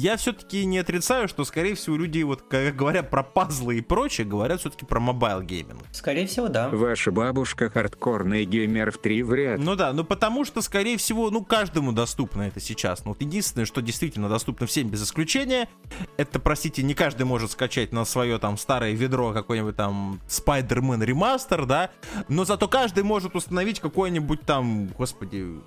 Я 0.00 0.16
все-таки 0.16 0.64
не 0.64 0.78
отрицаю, 0.78 1.26
что, 1.26 1.42
скорее 1.42 1.74
всего, 1.74 1.96
люди, 1.96 2.22
вот, 2.22 2.42
как 2.42 2.76
говорят 2.76 3.10
про 3.10 3.24
пазлы 3.24 3.78
и 3.78 3.80
прочее, 3.80 4.24
говорят 4.28 4.60
все-таки 4.60 4.86
про 4.86 5.00
mobile 5.00 5.42
gaming. 5.42 5.82
Скорее 5.90 6.28
всего, 6.28 6.46
да. 6.46 6.68
Ваша 6.68 7.10
бабушка 7.10 7.68
хардкорный 7.68 8.44
геймер 8.44 8.92
в 8.92 8.98
три 8.98 9.24
в 9.24 9.30
ряд. 9.30 9.58
Ну 9.58 9.74
да, 9.74 9.92
ну 9.92 10.04
потому 10.04 10.44
что, 10.44 10.62
скорее 10.62 10.98
всего, 10.98 11.30
ну 11.30 11.44
каждому 11.44 11.90
доступно 11.90 12.42
это 12.42 12.60
сейчас. 12.60 13.04
Ну 13.04 13.10
вот 13.10 13.22
единственное, 13.22 13.66
что 13.66 13.82
действительно 13.82 14.28
доступно 14.28 14.68
всем 14.68 14.88
без 14.88 15.02
исключения, 15.02 15.68
это, 16.16 16.38
простите, 16.38 16.84
не 16.84 16.94
каждый 16.94 17.24
может 17.24 17.50
скачать 17.50 17.90
на 17.90 18.04
свое 18.04 18.38
там 18.38 18.56
старое 18.56 18.92
ведро 18.92 19.32
какой-нибудь 19.32 19.74
там 19.74 20.20
Spider-Man 20.28 21.04
ремастер, 21.04 21.66
да, 21.66 21.90
но 22.28 22.44
зато 22.44 22.68
каждый 22.68 23.02
может 23.02 23.34
установить 23.34 23.80
какой-нибудь 23.80 24.42
там, 24.42 24.86
господи, 24.96 25.58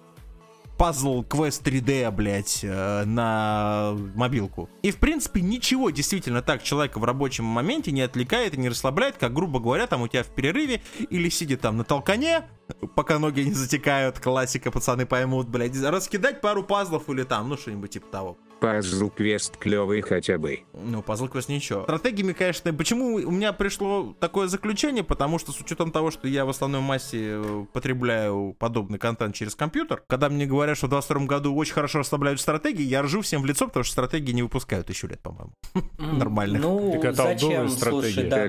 пазл 0.81 1.21
квест 1.21 1.61
3D, 1.61 2.09
блядь, 2.09 2.61
э, 2.63 3.03
на 3.05 3.95
мобилку. 4.15 4.67
И, 4.81 4.89
в 4.89 4.97
принципе, 4.97 5.39
ничего 5.41 5.91
действительно 5.91 6.41
так 6.41 6.63
человека 6.63 6.97
в 6.97 7.03
рабочем 7.03 7.45
моменте 7.45 7.91
не 7.91 8.01
отвлекает 8.01 8.55
и 8.55 8.57
не 8.57 8.67
расслабляет, 8.67 9.15
как, 9.19 9.31
грубо 9.31 9.59
говоря, 9.59 9.85
там 9.85 10.01
у 10.01 10.07
тебя 10.07 10.23
в 10.23 10.29
перерыве 10.29 10.81
или 11.11 11.29
сидя 11.29 11.57
там 11.57 11.77
на 11.77 11.83
толкане, 11.83 12.47
пока 12.95 13.19
ноги 13.19 13.41
не 13.41 13.53
затекают, 13.53 14.19
классика, 14.19 14.71
пацаны 14.71 15.05
поймут, 15.05 15.47
блядь, 15.47 15.79
раскидать 15.81 16.41
пару 16.41 16.63
пазлов 16.63 17.09
или 17.09 17.23
там, 17.23 17.49
ну, 17.49 17.57
что-нибудь 17.57 17.91
типа 17.91 18.07
того. 18.07 18.37
Пазл 18.61 19.09
квест 19.09 19.57
клевый 19.57 20.01
хотя 20.01 20.37
бы. 20.37 20.59
Ну, 20.73 21.01
пазл 21.01 21.27
квест 21.27 21.49
ничего. 21.49 21.81
Стратегиями, 21.81 22.33
конечно, 22.33 22.71
почему 22.71 23.15
у 23.15 23.31
меня 23.31 23.53
пришло 23.53 24.15
такое 24.19 24.47
заключение, 24.47 25.03
потому 25.03 25.39
что 25.39 25.51
с 25.51 25.59
учетом 25.59 25.91
того, 25.91 26.11
что 26.11 26.27
я 26.27 26.45
в 26.45 26.49
основной 26.49 26.81
массе 26.81 27.41
э, 27.43 27.65
потребляю 27.73 28.55
подобный 28.59 28.99
контент 28.99 29.33
через 29.33 29.55
компьютер, 29.55 30.03
когда 30.05 30.29
мне 30.29 30.45
говорят, 30.45 30.77
что 30.77 30.85
в 30.85 30.91
22 30.91 31.25
году 31.25 31.55
очень 31.55 31.73
хорошо 31.73 31.99
расслабляют 31.99 32.39
стратегии, 32.39 32.83
я 32.83 33.01
ржу 33.01 33.21
всем 33.21 33.41
в 33.41 33.47
лицо, 33.47 33.65
потому 33.65 33.83
что 33.83 33.93
стратегии 33.93 34.31
не 34.31 34.43
выпускают 34.43 34.87
еще 34.89 35.07
лет, 35.07 35.21
по-моему. 35.21 35.53
Нормально. 35.97 36.59
Ну, 36.59 37.01
зачем, 37.13 37.67
слушай, 37.67 38.25
да. 38.25 38.47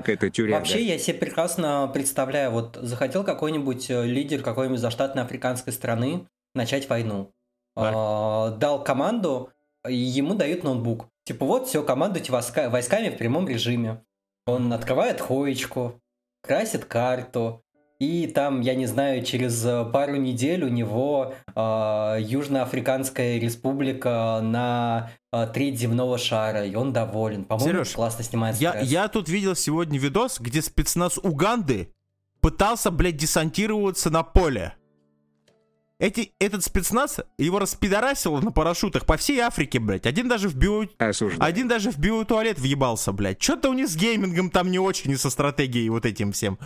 Вообще, 0.51 0.83
я 0.85 0.99
себе 0.99 1.17
прекрасно 1.17 1.89
представляю, 1.91 2.51
вот 2.51 2.77
захотел 2.79 3.23
какой-нибудь 3.23 3.89
э, 3.89 4.05
лидер 4.13 4.41
какой-нибудь 4.41 4.79
заштатной 4.79 5.23
африканской 5.23 5.73
страны 5.73 6.27
начать 6.55 6.87
войну. 6.89 7.31
А, 7.75 8.51
дал 8.51 8.83
команду, 8.83 9.49
и 9.87 9.95
ему 9.95 10.35
дают 10.35 10.63
ноутбук. 10.63 11.07
Типа, 11.25 11.45
вот, 11.45 11.67
все, 11.67 11.83
командуйте 11.83 12.31
войска- 12.31 12.69
войсками 12.69 13.09
в 13.09 13.17
прямом 13.17 13.47
режиме. 13.47 14.03
Он 14.45 14.71
открывает 14.73 15.21
хоечку, 15.21 16.01
красит 16.41 16.85
карту, 16.85 17.63
и 17.99 18.27
там, 18.27 18.59
я 18.59 18.75
не 18.75 18.85
знаю, 18.85 19.23
через 19.23 19.61
пару 19.93 20.17
недель 20.17 20.65
у 20.65 20.67
него 20.67 21.33
э, 21.55 22.17
Южноафриканская 22.19 23.39
республика 23.39 24.41
на 24.43 25.11
э, 25.31 25.47
треть 25.53 25.79
земного 25.79 26.17
шара, 26.17 26.65
и 26.65 26.75
он 26.75 26.91
доволен. 26.91 27.45
По-моему, 27.45 27.83
классно 27.95 28.25
снимает 28.25 28.57
Я, 28.57 28.77
я 28.81 29.07
тут 29.07 29.29
видел 29.29 29.55
сегодня 29.55 29.97
видос, 29.97 30.41
где 30.41 30.61
спецназ 30.61 31.17
Уганды 31.17 31.93
пытался, 32.43 32.91
блядь, 32.91 33.15
десантироваться 33.15 34.09
на 34.11 34.21
поле. 34.21 34.75
Эти, 35.99 36.33
этот 36.39 36.65
спецназ 36.65 37.21
его 37.37 37.59
распидорасило 37.59 38.41
на 38.41 38.51
парашютах 38.51 39.05
по 39.05 39.15
всей 39.15 39.39
Африке, 39.39 39.79
блядь. 39.79 40.05
Один 40.05 40.27
даже 40.27 40.49
в 40.49 40.55
био... 40.55 40.85
Осуждаю. 40.97 41.41
Один 41.41 41.69
даже 41.69 41.91
в 41.91 41.97
биотуалет 41.97 42.59
въебался, 42.59 43.13
блядь. 43.13 43.41
Что-то 43.41 43.69
у 43.69 43.73
них 43.73 43.87
с 43.87 43.95
геймингом 43.95 44.49
там 44.49 44.69
не 44.69 44.79
очень, 44.79 45.11
и 45.11 45.15
со 45.15 45.29
стратегией 45.29 45.87
вот 45.89 46.05
этим 46.05 46.33
всем. 46.33 46.59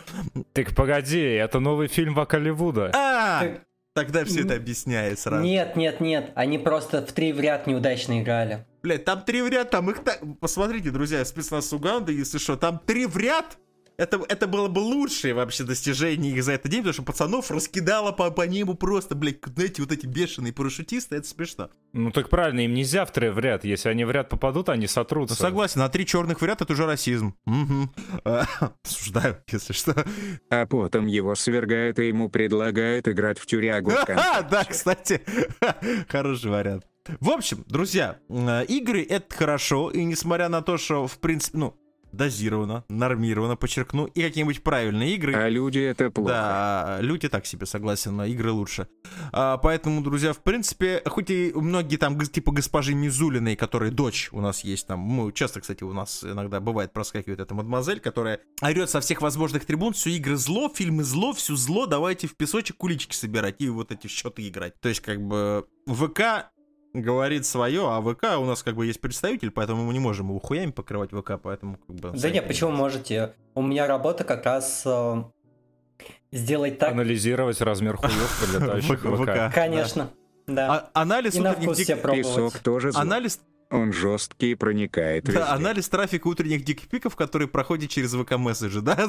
Так 0.53 0.75
погоди, 0.75 1.19
это 1.19 1.59
новый 1.59 1.87
фильм 1.87 2.15
Вакаливуда. 2.15 2.91
А, 2.95 3.41
Так- 3.41 3.61
тогда 3.93 4.25
все 4.25 4.41
это 4.41 4.55
объясняет 4.55 5.19
сразу. 5.19 5.43
Нет, 5.43 5.75
нет, 5.75 6.01
нет, 6.01 6.31
они 6.33 6.57
просто 6.57 7.05
в 7.05 7.11
три 7.11 7.31
в 7.31 7.39
ряд 7.39 7.67
неудачно 7.67 8.19
играли. 8.21 8.65
Блядь, 8.81 9.05
там 9.05 9.21
три 9.21 9.43
в 9.43 9.49
ряд, 9.49 9.69
там 9.69 9.91
их 9.91 10.03
так... 10.03 10.19
Посмотрите, 10.39 10.89
друзья, 10.89 11.23
спецназ 11.23 11.71
Уганды, 11.71 12.13
если 12.13 12.39
что, 12.39 12.55
там 12.55 12.79
три 12.83 13.05
в 13.05 13.15
ряд. 13.17 13.59
Это, 13.97 14.23
это 14.29 14.45
было 14.47 14.67
бы 14.67 14.77
лучшее 14.79 15.33
вообще 15.33 15.63
достижение 15.63 16.31
их 16.33 16.43
за 16.43 16.51
этот 16.51 16.69
день, 16.69 16.81
потому 16.81 16.93
что 16.93 17.01
пацанов 17.01 17.49
раскидало 17.49 18.11
по, 18.11 18.29
по 18.29 18.43
небу 18.43 18.75
просто, 18.75 19.15
блядь, 19.15 19.37
знаете, 19.55 19.81
вот 19.81 19.91
эти 19.91 20.05
бешеные 20.05 20.53
парашютисты, 20.53 21.15
это 21.15 21.27
смешно. 21.27 21.71
Ну 21.93 22.11
так 22.11 22.29
правильно, 22.29 22.59
им 22.59 22.75
нельзя 22.75 23.05
в 23.05 23.11
три 23.11 23.29
в 23.29 23.39
ряд. 23.39 23.63
Если 23.65 23.89
они 23.89 24.05
в 24.05 24.11
ряд 24.11 24.29
попадут, 24.29 24.69
они 24.69 24.83
Ну, 24.83 24.87
сотрутся. 24.87 25.35
согласен, 25.35 25.81
а 25.81 25.89
три 25.89 26.05
черных 26.05 26.41
в 26.41 26.45
ряд 26.45 26.61
это 26.61 26.73
уже 26.73 26.85
расизм. 26.85 27.35
Угу. 27.47 27.89
Осуждаю, 28.85 29.37
если 29.51 29.73
что. 29.73 30.05
А 30.51 30.67
потом 30.67 31.07
его 31.07 31.33
свергают 31.33 31.97
и 31.97 32.07
ему 32.07 32.29
предлагают 32.29 33.07
играть 33.07 33.39
в 33.39 33.47
тюрягу. 33.47 33.91
А, 34.09 34.41
да, 34.51 34.63
кстати, 34.63 35.23
хороший 36.07 36.51
вариант. 36.51 36.85
В 37.19 37.31
общем, 37.31 37.63
друзья, 37.67 38.19
э, 38.29 38.65
игры 38.65 39.01
это 39.01 39.33
хорошо, 39.33 39.89
и 39.89 40.03
несмотря 40.03 40.49
на 40.49 40.61
то, 40.61 40.77
что, 40.77 41.07
в 41.07 41.17
принципе, 41.19 41.57
ну, 41.57 41.75
дозировано, 42.11 42.83
нормировано, 42.89 43.55
подчеркну, 43.55 44.05
и 44.05 44.21
какие-нибудь 44.21 44.63
правильные 44.63 45.15
игры. 45.15 45.33
А 45.35 45.49
люди 45.49 45.79
это 45.79 46.09
плохо. 46.11 46.31
Да, 46.31 46.97
люди 47.01 47.29
так 47.29 47.45
себе 47.45 47.65
согласен, 47.65 48.15
но 48.15 48.25
игры 48.25 48.51
лучше. 48.51 48.87
А, 49.31 49.57
поэтому, 49.57 50.01
друзья, 50.01 50.33
в 50.33 50.43
принципе, 50.43 51.01
хоть 51.05 51.29
и 51.29 51.51
многие 51.53 51.97
там, 51.97 52.19
типа 52.19 52.51
госпожи 52.51 52.93
Мизулиной, 52.93 53.55
которая 53.55 53.91
дочь 53.91 54.29
у 54.31 54.41
нас 54.41 54.63
есть 54.63 54.87
там, 54.87 54.99
мы 54.99 55.31
часто, 55.31 55.61
кстати, 55.61 55.83
у 55.83 55.93
нас 55.93 56.23
иногда 56.23 56.59
бывает 56.59 56.93
проскакивает 56.93 57.39
эта 57.39 57.53
мадемуазель, 57.53 57.99
которая 57.99 58.39
орет 58.61 58.89
со 58.89 58.99
всех 58.99 59.21
возможных 59.21 59.65
трибун, 59.65 59.93
все 59.93 60.11
игры 60.11 60.37
зло, 60.37 60.71
фильмы 60.73 61.03
зло, 61.03 61.33
всю 61.33 61.55
зло, 61.55 61.85
давайте 61.85 62.27
в 62.27 62.35
песочек 62.35 62.77
кулички 62.77 63.15
собирать 63.15 63.55
и 63.59 63.69
вот 63.69 63.91
эти 63.91 64.07
счеты 64.07 64.47
играть. 64.47 64.79
То 64.79 64.89
есть, 64.89 65.01
как 65.01 65.21
бы, 65.21 65.67
ВК 65.87 66.51
говорит 66.93 67.45
свое, 67.45 67.87
а 67.89 68.01
ВК 68.01 68.39
у 68.39 68.45
нас 68.45 68.63
как 68.63 68.75
бы 68.75 68.85
есть 68.85 69.01
представитель, 69.01 69.51
поэтому 69.51 69.85
мы 69.85 69.93
не 69.93 69.99
можем 69.99 70.29
его 70.29 70.39
хуями 70.39 70.71
покрывать 70.71 71.11
ВК, 71.11 71.33
поэтому 71.41 71.77
как 71.77 71.95
бы... 71.95 72.11
Да 72.11 72.29
нет, 72.29 72.47
почему 72.47 72.71
можете? 72.71 73.33
У 73.55 73.61
меня 73.61 73.87
работа 73.87 74.23
как 74.23 74.45
раз 74.45 74.83
э, 74.85 75.23
сделать 76.31 76.79
так. 76.79 76.91
Анализировать 76.91 77.61
размер 77.61 77.97
хуев, 77.97 78.41
прилетающих 78.41 79.03
в 79.03 79.23
ВК. 79.23 79.53
Конечно, 79.53 80.09
да. 80.47 80.89
А- 80.93 81.01
анализ 81.01 81.35
И 81.35 81.41
на 81.41 81.53
вкус 81.53 81.77
себе 81.77 81.95
пробовать. 81.97 82.25
Песок 82.27 82.59
тоже. 82.59 82.91
Анализ 82.95 83.41
Он 83.69 83.91
жесткий 83.91 84.51
и 84.51 84.55
проникает 84.55 85.27
везде. 85.27 85.39
Да, 85.39 85.53
анализ 85.53 85.89
трафика 85.89 86.27
утренних 86.27 86.63
дикпиков, 86.63 87.15
который 87.15 87.47
проходит 87.47 87.89
через 87.89 88.13
ВК 88.13 88.37
месседжи, 88.37 88.81
да. 88.81 88.95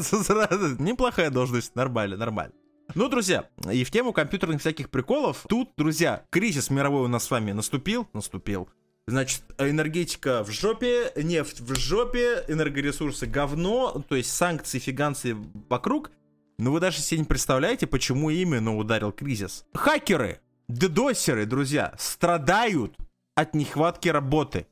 Неплохая 0.78 1.30
должность, 1.30 1.74
нормально, 1.76 2.16
нормально. 2.16 2.52
Ну, 2.94 3.08
друзья, 3.08 3.48
и 3.70 3.84
в 3.84 3.90
тему 3.90 4.12
компьютерных 4.12 4.60
всяких 4.60 4.88
приколов, 4.88 5.44
тут, 5.48 5.70
друзья, 5.76 6.24
кризис 6.30 6.70
мировой 6.70 7.02
у 7.02 7.08
нас 7.08 7.24
с 7.24 7.30
вами 7.30 7.52
наступил, 7.52 8.08
наступил. 8.14 8.68
Значит, 9.06 9.42
энергетика 9.58 10.42
в 10.42 10.50
жопе, 10.50 11.12
нефть 11.16 11.60
в 11.60 11.74
жопе, 11.74 12.44
энергоресурсы 12.48 13.26
говно, 13.26 14.04
то 14.08 14.16
есть 14.16 14.30
санкции, 14.30 14.78
фиганцы 14.78 15.36
вокруг. 15.68 16.10
Но 16.58 16.72
вы 16.72 16.80
даже 16.80 16.98
себе 16.98 17.20
не 17.20 17.24
представляете, 17.24 17.86
почему 17.86 18.30
именно 18.30 18.76
ударил 18.76 19.12
кризис. 19.12 19.64
Хакеры, 19.74 20.40
дедосеры, 20.68 21.46
друзья, 21.46 21.94
страдают 21.98 22.96
от 23.34 23.54
нехватки 23.54 24.08
работы. 24.08 24.66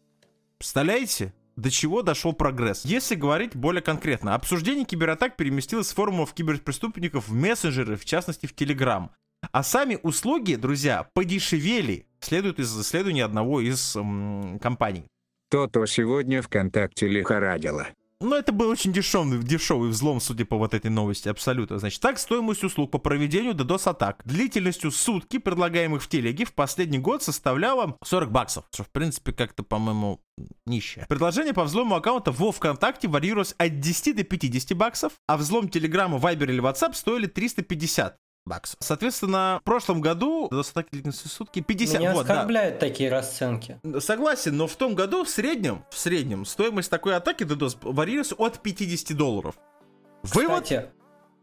Представляете? 0.59 1.33
До 1.57 1.71
чего 1.71 2.03
дошел 2.03 2.35
прогресс? 2.35 2.85
Если 2.85 3.14
говорить 3.14 3.57
более 3.57 3.83
конкретно, 3.83 4.35
обсуждение 4.35 4.85
кибератак 4.85 5.37
переместилось 5.37 5.88
с 5.88 5.95
форумов 5.95 6.35
киберпреступников 6.35 7.29
в 7.29 7.35
мессенджеры, 7.35 7.97
в 7.97 8.05
частности 8.05 8.47
в 8.47 8.55
Телеграм. 8.55 9.11
А 9.53 9.62
сами 9.62 9.99
услуги, 10.03 10.57
друзья, 10.57 11.09
подешевели, 11.14 12.07
следует 12.21 12.59
из 12.59 12.79
исследования 12.79 13.25
одного 13.25 13.61
из 13.61 13.97
м, 13.97 14.59
компаний. 14.59 15.05
То-то 15.51 15.87
сегодня 15.87 16.42
ВКонтакте 16.42 17.09
лихорадило. 17.09 17.87
Но 18.20 18.37
это 18.37 18.52
был 18.52 18.70
очень 18.70 18.92
дешевый, 18.92 19.42
дешевый 19.42 19.90
взлом, 19.90 20.20
судя 20.20 20.46
по 20.46 20.57
вот 20.57 20.72
этой 20.72 20.90
новости, 20.90 21.29
абсолютно. 21.29 21.79
Значит, 21.79 22.00
так 22.00 22.18
стоимость 22.18 22.64
услуг 22.64 22.90
по 22.90 22.98
проведению 22.98 23.52
DDoS-атак 23.55 24.22
длительностью 24.24 24.90
сутки, 24.90 25.38
предлагаемых 25.38 26.02
в 26.02 26.09
телеге, 26.09 26.46
в 26.46 26.55
последний 26.55 26.98
год 26.98 27.22
составляла 27.22 27.96
40 28.02 28.31
баксов. 28.31 28.64
Что, 28.72 28.85
в 28.85 28.90
принципе, 28.90 29.33
как-то, 29.33 29.62
по-моему, 29.62 30.22
нищее. 30.64 31.05
Предложение 31.09 31.52
по 31.52 31.64
взлому 31.64 31.94
аккаунта 31.94 32.33
во 32.33 32.52
ВКонтакте 32.52 33.07
варьировалось 33.07 33.55
от 33.59 33.81
10 33.81 34.16
до 34.16 34.24
50 34.24 34.76
баксов, 34.76 35.12
а 35.26 35.37
взлом 35.37 35.68
Телеграма, 35.68 36.16
Вайбер 36.16 36.50
или 36.50 36.62
WhatsApp 36.62 36.94
стоили 36.94 37.26
350 37.26 38.16
баксов. 38.46 38.76
Соответственно, 38.80 39.59
в 39.61 39.64
прошлом 39.64 40.00
году 40.00 40.48
DDoS-атаки 40.50 40.88
длительностью 40.92 41.28
сутки 41.30 41.61
50... 41.61 41.98
Меня 42.00 42.12
вот, 42.14 42.26
да. 42.26 42.35
оскорбляют 42.35 42.78
такие 42.78 43.11
расценки. 43.11 43.78
Согласен, 43.98 44.56
но 44.56 44.66
в 44.66 44.76
том 44.76 44.94
году 44.94 45.24
в 45.24 45.28
среднем, 45.28 45.85
в 45.90 45.98
среднем 45.98 46.44
стоимость 46.44 46.90
такой 46.90 47.16
атаки 47.16 47.42
DDoS 47.42 47.78
варьировалась 47.82 48.32
от 48.38 48.61
50 48.61 49.16
долларов. 49.16 49.56
Вывод, 50.22 50.62
Кстати, 50.64 50.87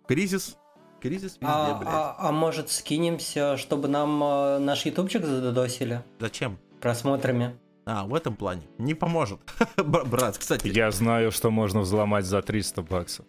кризис, 0.08 0.58
кризис 1.02 1.34
везде, 1.34 1.46
а, 1.46 1.76
блядь. 1.76 1.90
а- 1.94 2.16
а 2.18 2.32
может 2.32 2.72
скинемся, 2.72 3.58
чтобы 3.58 3.88
нам 3.88 4.24
э, 4.24 4.58
наш 4.60 4.86
ютубчик 4.86 5.24
задодосили 5.26 6.04
Зачем? 6.20 6.58
просмотрами? 6.82 7.58
А, 7.86 8.06
в 8.06 8.16
этом 8.16 8.36
плане. 8.36 8.64
Не 8.78 8.94
поможет. 8.94 9.40
Брат, 9.78 10.38
кстати, 10.38 10.68
Я 10.68 10.90
знаю, 10.92 11.32
что 11.32 11.52
можно 11.52 11.82
взломать 11.82 12.26
за 12.26 12.42
300 12.42 12.82
баксов. 12.82 13.26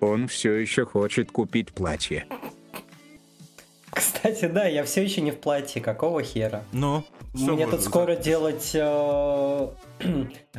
Он 0.00 0.28
все 0.28 0.52
еще 0.54 0.84
хочет 0.84 1.30
купить 1.32 1.72
платье. 1.72 2.26
Кстати, 3.94 4.46
да, 4.46 4.64
я 4.66 4.82
все 4.84 5.02
еще 5.02 5.20
не 5.20 5.30
в 5.30 5.38
платье, 5.38 5.80
какого 5.80 6.22
хера? 6.22 6.64
Ну, 6.72 7.04
Мне 7.32 7.50
можно 7.52 7.76
тут 7.76 7.82
скоро 7.84 8.16
делать 8.16 8.70
э, 8.74 9.68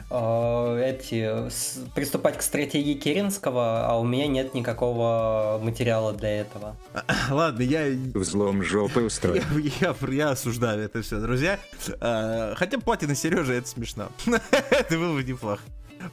э, 0.09 0.83
эти 0.97 1.49
с- 1.49 1.79
приступать 1.93 2.37
к 2.37 2.41
стратегии 2.41 2.93
Керенского, 2.93 3.87
а 3.87 3.99
у 3.99 4.03
меня 4.05 4.27
нет 4.27 4.53
никакого 4.53 5.59
материала 5.61 6.13
для 6.13 6.41
этого. 6.41 6.77
Ладно, 7.29 7.61
я... 7.63 7.85
Взлом 8.13 8.63
жопы 8.63 9.01
устрой. 9.01 9.41
Я, 9.81 9.95
я, 10.01 10.13
я 10.13 10.29
осуждаю 10.29 10.81
это 10.81 11.01
все, 11.01 11.19
друзья. 11.19 11.59
А, 11.99 12.53
Хотя 12.55 12.79
платье 12.79 13.07
на 13.07 13.15
Сереже 13.15 13.55
это 13.55 13.67
смешно. 13.67 14.07
Это 14.51 14.97
было 14.97 15.13
бы 15.13 15.23
неплохо. 15.23 15.61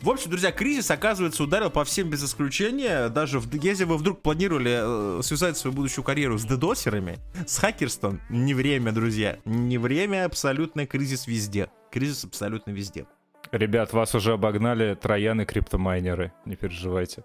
В 0.01 0.11
общем, 0.11 0.31
друзья, 0.31 0.51
кризис, 0.53 0.91
оказывается, 0.91 1.43
ударил 1.43 1.71
по 1.71 1.85
всем 1.85 2.11
без 2.11 2.25
исключения. 2.25 3.09
Даже 3.09 3.39
в, 3.39 3.53
если 3.55 3.85
вы 3.85 3.97
вдруг 3.97 4.23
планировали 4.23 5.19
э, 5.19 5.23
связать 5.23 5.57
свою 5.57 5.75
будущую 5.75 6.05
карьеру 6.05 6.39
с 6.39 6.45
дедосерами, 6.45 7.19
с 7.47 7.59
хакерством, 7.59 8.21
не 8.29 8.55
время, 8.55 8.93
друзья. 8.93 9.39
Не 9.45 9.79
время, 9.79 10.25
абсолютно 10.25 10.87
кризис 10.87 11.27
везде. 11.27 11.69
Кризис 11.91 12.25
абсолютно 12.25 12.71
везде. 12.71 13.07
Ребят, 13.51 13.93
вас 13.93 14.15
уже 14.15 14.33
обогнали 14.33 14.95
трояны 14.95 15.45
криптомайнеры, 15.45 16.33
не 16.47 16.57
переживайте. 16.57 17.23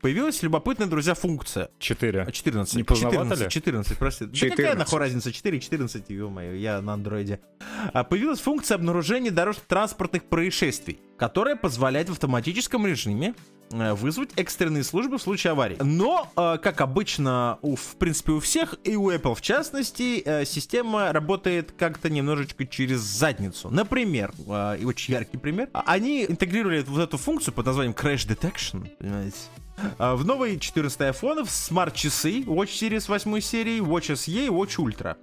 Появилась 0.00 0.42
любопытная, 0.42 0.86
друзья, 0.86 1.14
функция. 1.14 1.70
4. 1.78 2.22
А, 2.22 2.30
14. 2.30 2.76
Не 2.76 2.82
поздновато 2.84 3.18
14, 3.18 3.44
ли? 3.44 3.50
14, 3.50 3.98
прости. 3.98 4.24
Да 4.26 4.32
14. 4.32 4.56
какая 4.56 4.76
нахуй 4.76 4.98
разница? 5.00 5.32
4, 5.32 5.60
14, 5.60 6.10
ё-моё, 6.10 6.54
я 6.54 6.80
на 6.80 6.92
андроиде. 6.94 7.40
А, 7.92 8.04
появилась 8.04 8.40
функция 8.40 8.76
обнаружения 8.76 9.32
дорожно-транспортных 9.32 10.24
происшествий, 10.24 11.00
которая 11.16 11.56
позволяет 11.56 12.08
в 12.08 12.12
автоматическом 12.12 12.86
режиме 12.86 13.34
вызвать 13.70 14.30
экстренные 14.36 14.84
службы 14.84 15.18
в 15.18 15.22
случае 15.22 15.52
аварии. 15.52 15.76
Но, 15.80 16.30
э, 16.36 16.58
как 16.62 16.80
обычно, 16.80 17.58
у, 17.62 17.76
в 17.76 17.96
принципе, 17.96 18.32
у 18.32 18.40
всех, 18.40 18.74
и 18.84 18.96
у 18.96 19.10
Apple 19.10 19.34
в 19.34 19.40
частности, 19.40 20.22
э, 20.24 20.44
система 20.44 21.12
работает 21.12 21.72
как-то 21.76 22.10
немножечко 22.10 22.66
через 22.66 23.00
задницу. 23.00 23.70
Например, 23.70 24.32
э, 24.46 24.78
и 24.80 24.84
очень 24.84 25.14
яркий 25.14 25.36
пример, 25.36 25.68
а- 25.72 25.84
они 25.86 26.24
интегрировали 26.24 26.82
вот 26.86 27.00
эту 27.00 27.18
функцию 27.18 27.54
под 27.54 27.66
названием 27.66 27.94
Crash 27.94 28.26
Detection, 28.28 28.88
понимаете? 28.98 29.36
В 29.98 30.24
новые 30.24 30.58
14 30.58 31.00
iPhone 31.00 31.46
смарт-часы 31.48 32.40
Watch 32.42 32.70
Series 32.70 33.04
8 33.06 33.40
серии, 33.40 33.80
Watch 33.80 34.12
SE 34.12 34.46
и 34.46 34.48
Watch 34.48 34.76
Ultra. 34.78 35.16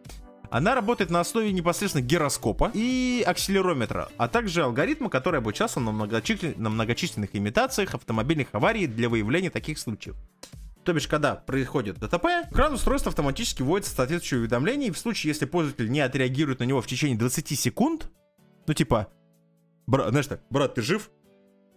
Она 0.52 0.76
работает 0.76 1.10
на 1.10 1.20
основе 1.20 1.52
непосредственно 1.52 2.04
гироскопа 2.04 2.72
и 2.74 3.24
акселерометра, 3.26 4.10
а 4.18 4.28
также 4.28 4.64
алгоритма, 4.64 5.10
который 5.10 5.40
обучался 5.40 5.80
на, 5.80 5.92
многочисленных, 5.92 6.58
на 6.58 6.70
многочисленных 6.70 7.36
имитациях 7.36 7.94
автомобильных 7.96 8.50
аварий 8.54 8.88
для 8.88 9.10
выявления 9.10 9.50
таких 9.50 9.80
случаев. 9.80 10.16
То 10.84 10.94
бишь, 10.94 11.08
когда 11.08 11.36
происходит 11.36 11.98
ДТП, 11.98 12.26
экран 12.52 12.74
устройства 12.74 13.10
автоматически 13.10 13.64
вводит 13.64 13.88
соответствующее 13.88 14.42
уведомление, 14.42 14.90
и 14.90 14.92
в 14.92 14.98
случае, 14.98 15.30
если 15.30 15.46
пользователь 15.46 15.90
не 15.90 16.00
отреагирует 16.00 16.60
на 16.60 16.66
него 16.66 16.82
в 16.82 16.88
течение 16.88 17.18
20 17.18 17.60
секунд, 17.60 18.12
ну 18.68 18.74
типа, 18.74 19.08
брат, 19.88 20.10
знаешь 20.10 20.28
так, 20.28 20.42
брат, 20.52 20.76
ты 20.76 20.84
жив? 20.84 21.10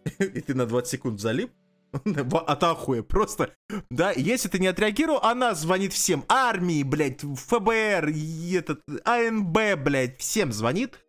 И 0.18 0.40
ты 0.40 0.54
на 0.54 0.66
20 0.66 0.90
секунд 0.90 1.20
залип, 1.20 1.50
От 2.46 2.62
ахуя, 2.64 3.02
просто. 3.02 3.50
Да, 3.90 4.12
если 4.12 4.48
ты 4.48 4.58
не 4.58 4.66
отреагировал, 4.66 5.20
она 5.22 5.54
звонит 5.54 5.92
всем. 5.92 6.24
Армии, 6.28 6.82
блядь, 6.82 7.20
ФБР, 7.22 8.12
этот, 8.52 8.80
АНБ, 9.04 9.58
блядь, 9.82 10.18
всем 10.18 10.52
звонит. 10.52 11.00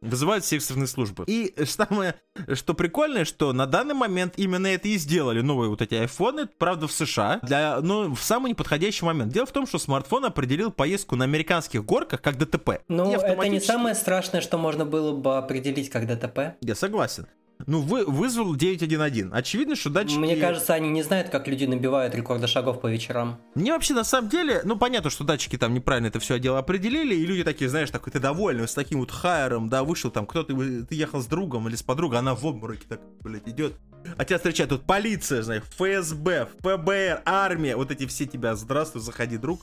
Вызывают 0.00 0.44
все 0.44 0.56
экстренные 0.56 0.86
службы. 0.86 1.24
И 1.26 1.54
самое, 1.64 2.16
что 2.52 2.74
прикольное, 2.74 3.24
что 3.24 3.54
на 3.54 3.64
данный 3.66 3.94
момент 3.94 4.34
именно 4.36 4.66
это 4.66 4.86
и 4.88 4.98
сделали 4.98 5.40
новые 5.40 5.70
вот 5.70 5.80
эти 5.80 5.94
айфоны, 5.94 6.46
правда, 6.46 6.86
в 6.86 6.92
США, 6.92 7.38
для, 7.42 7.80
ну, 7.80 8.14
в 8.14 8.20
самый 8.20 8.50
неподходящий 8.50 9.06
момент. 9.06 9.32
Дело 9.32 9.46
в 9.46 9.52
том, 9.52 9.66
что 9.66 9.78
смартфон 9.78 10.26
определил 10.26 10.70
поездку 10.70 11.16
на 11.16 11.24
американских 11.24 11.86
горках 11.86 12.20
как 12.20 12.36
ДТП. 12.36 12.82
Ну, 12.88 13.10
И 13.10 13.14
это 13.14 13.28
не 13.28 13.32
автоматически- 13.32 13.66
самое 13.66 13.94
страшное, 13.94 14.42
что 14.42 14.58
можно 14.58 14.84
было 14.84 15.16
бы 15.16 15.38
определить 15.38 15.88
как 15.88 16.06
ДТП. 16.06 16.56
Я 16.60 16.74
согласен. 16.74 17.26
Ну, 17.66 17.80
вы, 17.80 18.04
вызвал 18.04 18.54
911. 18.54 19.30
Очевидно, 19.32 19.76
что 19.76 19.90
датчики... 19.90 20.18
Мне 20.18 20.36
кажется, 20.36 20.74
они 20.74 20.90
не 20.90 21.02
знают, 21.02 21.30
как 21.30 21.48
люди 21.48 21.64
набивают 21.64 22.14
рекорды 22.14 22.46
шагов 22.46 22.80
по 22.80 22.86
вечерам. 22.86 23.40
Мне 23.54 23.72
вообще 23.72 23.94
на 23.94 24.04
самом 24.04 24.28
деле, 24.28 24.60
ну 24.64 24.76
понятно, 24.76 25.10
что 25.10 25.24
датчики 25.24 25.56
там 25.56 25.72
неправильно 25.72 26.08
это 26.08 26.20
все 26.20 26.38
дело 26.38 26.58
определили, 26.58 27.14
и 27.14 27.24
люди 27.24 27.44
такие, 27.44 27.70
знаешь, 27.70 27.90
такой, 27.90 28.12
ты 28.12 28.18
довольный, 28.18 28.68
с 28.68 28.74
таким 28.74 29.00
вот 29.00 29.10
хайером, 29.10 29.68
да, 29.68 29.84
вышел 29.84 30.10
там, 30.10 30.26
кто-то, 30.26 30.54
ты 30.54 30.94
ехал 30.94 31.20
с 31.20 31.26
другом 31.26 31.68
или 31.68 31.76
с 31.76 31.82
подругой, 31.82 32.18
она 32.18 32.34
в 32.34 32.46
обмороке 32.46 32.84
так, 32.88 33.00
блядь, 33.22 33.48
идет. 33.48 33.74
А 34.16 34.24
тебя 34.24 34.36
встречает 34.36 34.70
тут 34.70 34.84
полиция, 34.84 35.42
знаешь, 35.42 35.62
ФСБ, 35.76 36.48
ФБР, 36.60 37.22
армия, 37.24 37.76
вот 37.76 37.90
эти 37.90 38.06
все 38.06 38.26
тебя, 38.26 38.54
здравствуй, 38.54 39.00
заходи, 39.00 39.38
друг. 39.38 39.62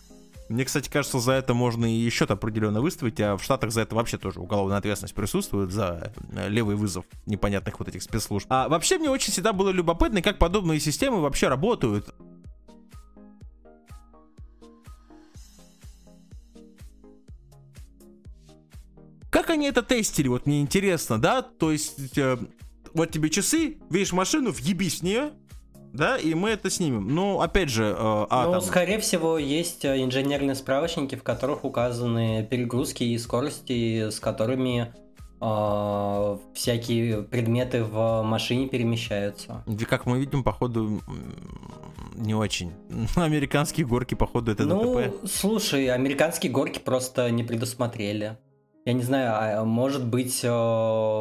Мне, 0.51 0.65
кстати, 0.65 0.89
кажется, 0.89 1.19
за 1.19 1.31
это 1.31 1.53
можно 1.53 1.85
и 1.85 2.09
счет 2.09 2.29
определенно 2.29 2.81
выставить, 2.81 3.21
а 3.21 3.37
в 3.37 3.43
Штатах 3.43 3.71
за 3.71 3.81
это 3.81 3.95
вообще 3.95 4.17
тоже 4.17 4.41
уголовная 4.41 4.79
ответственность 4.79 5.15
присутствует, 5.15 5.71
за 5.71 6.11
э, 6.33 6.49
левый 6.49 6.75
вызов 6.75 7.05
непонятных 7.25 7.79
вот 7.79 7.87
этих 7.87 8.03
спецслужб. 8.03 8.47
А 8.49 8.67
вообще 8.67 8.97
мне 8.97 9.09
очень 9.09 9.31
всегда 9.31 9.53
было 9.53 9.69
любопытно, 9.69 10.21
как 10.21 10.39
подобные 10.39 10.81
системы 10.81 11.21
вообще 11.21 11.47
работают. 11.47 12.13
Как 19.29 19.49
они 19.49 19.67
это 19.67 19.83
тестили, 19.83 20.27
вот 20.27 20.45
мне 20.45 20.59
интересно, 20.59 21.17
да? 21.17 21.41
То 21.41 21.71
есть, 21.71 22.17
э, 22.17 22.37
вот 22.93 23.09
тебе 23.09 23.29
часы, 23.29 23.77
видишь 23.89 24.11
машину, 24.11 24.51
въебись 24.51 24.99
в 24.99 25.03
нее, 25.03 25.31
да, 25.93 26.17
и 26.17 26.33
мы 26.33 26.51
это 26.51 26.69
снимем. 26.69 27.07
Ну, 27.13 27.41
опять 27.41 27.69
же, 27.69 27.83
э, 27.83 27.95
а, 27.97 28.45
ну, 28.45 28.51
там- 28.53 28.61
скорее 28.61 28.99
всего, 28.99 29.37
есть 29.37 29.83
э, 29.85 30.01
инженерные 30.03 30.55
справочники, 30.55 31.15
в 31.15 31.23
которых 31.23 31.65
указаны 31.65 32.47
перегрузки 32.49 33.03
и 33.03 33.17
скорости, 33.17 34.09
с 34.09 34.19
которыми 34.19 34.93
э, 35.41 36.37
всякие 36.53 37.23
предметы 37.23 37.83
в 37.83 38.21
машине 38.23 38.67
перемещаются. 38.69 39.63
Где, 39.67 39.85
как 39.85 40.05
мы 40.05 40.19
видим, 40.19 40.43
походу, 40.43 41.01
не 42.15 42.35
очень. 42.35 42.71
Американские 43.15 43.85
горки, 43.85 44.15
походу, 44.15 44.51
это 44.51 44.63
ну, 44.63 44.97
ДТП. 44.97 45.27
слушай, 45.27 45.87
американские 45.89 46.51
горки 46.51 46.79
просто 46.79 47.29
не 47.31 47.43
предусмотрели. 47.43 48.37
Я 48.85 48.93
не 48.93 49.03
знаю, 49.03 49.59
а 49.61 49.65
может 49.65 50.07
быть, 50.07 50.39
э, 50.43 50.49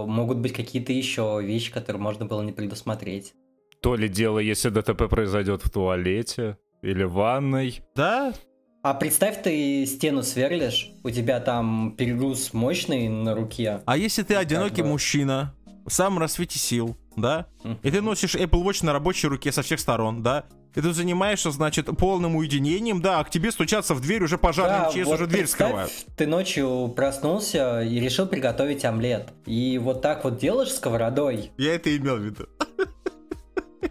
могут 0.07 0.39
быть 0.39 0.53
какие-то 0.53 0.93
еще 0.93 1.41
вещи, 1.43 1.73
которые 1.73 2.01
можно 2.01 2.25
было 2.25 2.43
не 2.43 2.53
предусмотреть. 2.53 3.35
То 3.81 3.97
ли 3.97 4.09
дело, 4.09 4.39
если 4.39 4.69
ДТП 4.69 5.09
произойдет 5.09 5.65
в 5.65 5.71
туалете 5.71 6.59
или 6.83 7.05
в 7.05 7.13
ванной. 7.13 7.83
Да? 7.95 8.35
А 8.83 8.95
представь, 8.95 9.43
ты 9.43 9.85
стену 9.87 10.23
сверлишь, 10.23 10.91
у 11.03 11.11
тебя 11.11 11.41
там 11.41 11.95
перегруз 11.97 12.53
мощный 12.53 13.09
на 13.09 13.35
руке. 13.35 13.81
А 13.85 13.97
если 13.97 14.23
ты 14.23 14.35
одинокий 14.35 14.83
бы. 14.83 14.89
мужчина, 14.89 15.55
в 15.87 15.93
самом 15.93 16.19
расцвете 16.19 16.59
сил, 16.59 16.97
да? 17.17 17.47
Мгм. 17.63 17.79
И 17.83 17.91
ты 17.91 18.01
носишь 18.01 18.35
Apple 18.35 18.65
Watch 18.65 18.85
на 18.85 18.93
рабочей 18.93 19.29
руке 19.29 19.53
со 19.53 19.63
всех 19.63 19.81
сторон, 19.81 20.23
да? 20.23 20.45
И 20.75 20.81
ты 20.81 20.93
занимаешься, 20.93 21.51
значит, 21.51 21.87
полным 21.99 22.37
уединением, 22.37 23.03
да, 23.03 23.19
а 23.19 23.25
к 23.25 23.31
тебе 23.31 23.51
стучатся 23.51 23.93
в 23.95 24.01
дверь 24.01 24.23
уже 24.23 24.39
пожарные 24.39 24.83
Да, 24.83 24.89
МЧС 24.89 25.07
вот 25.07 25.15
уже 25.15 25.27
дверь 25.27 25.47
скрывают. 25.47 25.93
Ты 26.17 26.27
ночью 26.27 26.93
проснулся 26.95 27.83
и 27.83 27.99
решил 27.99 28.27
приготовить 28.27 28.85
омлет. 28.85 29.31
И 29.47 29.79
вот 29.79 30.01
так 30.01 30.23
вот 30.25 30.39
делаешь 30.39 30.73
сковородой. 30.73 31.51
Я 31.59 31.75
это 31.75 31.95
имел 31.97 32.17
в 32.17 32.23
виду. 32.23 32.47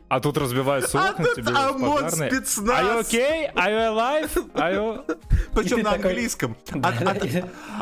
А 0.08 0.20
тут 0.20 0.38
разбивается 0.38 1.00
А 1.00 1.10
окна, 1.12 1.26
тут 1.26 1.36
тебе 1.36 1.52
ОМОН 1.56 2.04
пожарные. 2.04 2.32
спецназ. 2.32 2.80
Are 2.80 2.84
you 2.84 3.00
okay? 3.02 3.54
Are 3.54 3.70
you 3.70 3.96
alive? 3.96 4.52
Are 4.54 4.76
you... 4.76 5.18
Причем 5.54 5.78
на 5.84 5.92
такой- 5.94 6.10
английском. 6.12 6.58
А, 6.72 6.92
Да, 6.92 7.12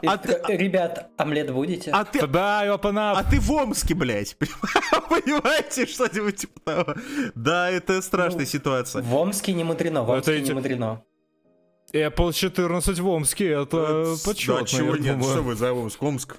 а- 0.04 0.13
а 0.13 0.17
ты- 0.17 0.41
Ребят, 0.58 1.10
омлет 1.17 1.52
будете? 1.52 1.91
а 1.91 2.04
ты, 2.06 2.26
Да, 2.28 2.65
open 2.65 2.98
А 2.98 3.22
up. 3.22 3.30
ты 3.30 3.39
в 3.39 3.52
Омске, 3.52 3.93
блядь. 3.96 4.38
Понимаете, 5.10 5.86
что-нибудь 5.86 6.38
типа 6.38 6.60
того. 6.63 6.96
Да, 7.36 7.70
это 7.70 8.02
страшная 8.02 8.41
Ну, 8.41 8.46
ситуация. 8.46 9.02
В 9.04 9.15
Омске 9.15 9.54
не 9.54 9.63
мудрено, 9.63 10.04
в 10.04 10.12
Это 10.12 10.32
Омске 10.32 10.41
не 10.41 10.54
мудрено. 10.54 11.04
Apple 11.93 12.34
14 12.34 13.00
в 13.00 13.08
Омске, 13.08 13.50
это 13.52 14.15
почетно, 14.26 14.60
Да, 14.62 14.65
чего 14.65 14.96
нет, 14.98 15.13
думаю. 15.17 15.32
что 15.34 15.41
вы 15.41 15.56
за 15.56 15.72
Омск? 15.74 16.04
Омск. 16.04 16.36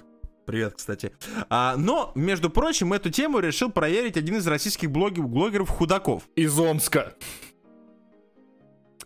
Привет, 0.49 0.73
кстати. 0.77 1.11
А, 1.51 1.75
но, 1.77 2.11
между 2.15 2.49
прочим, 2.49 2.91
эту 2.91 3.11
тему 3.11 3.37
решил 3.37 3.69
проверить 3.71 4.17
один 4.17 4.37
из 4.37 4.47
российских 4.47 4.89
блоги- 4.89 5.21
блогеров 5.21 5.69
Худаков. 5.69 6.23
Из 6.35 6.57
Омска. 6.59 7.13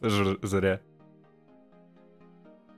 Ж- 0.02 0.38
Зря. 0.42 0.80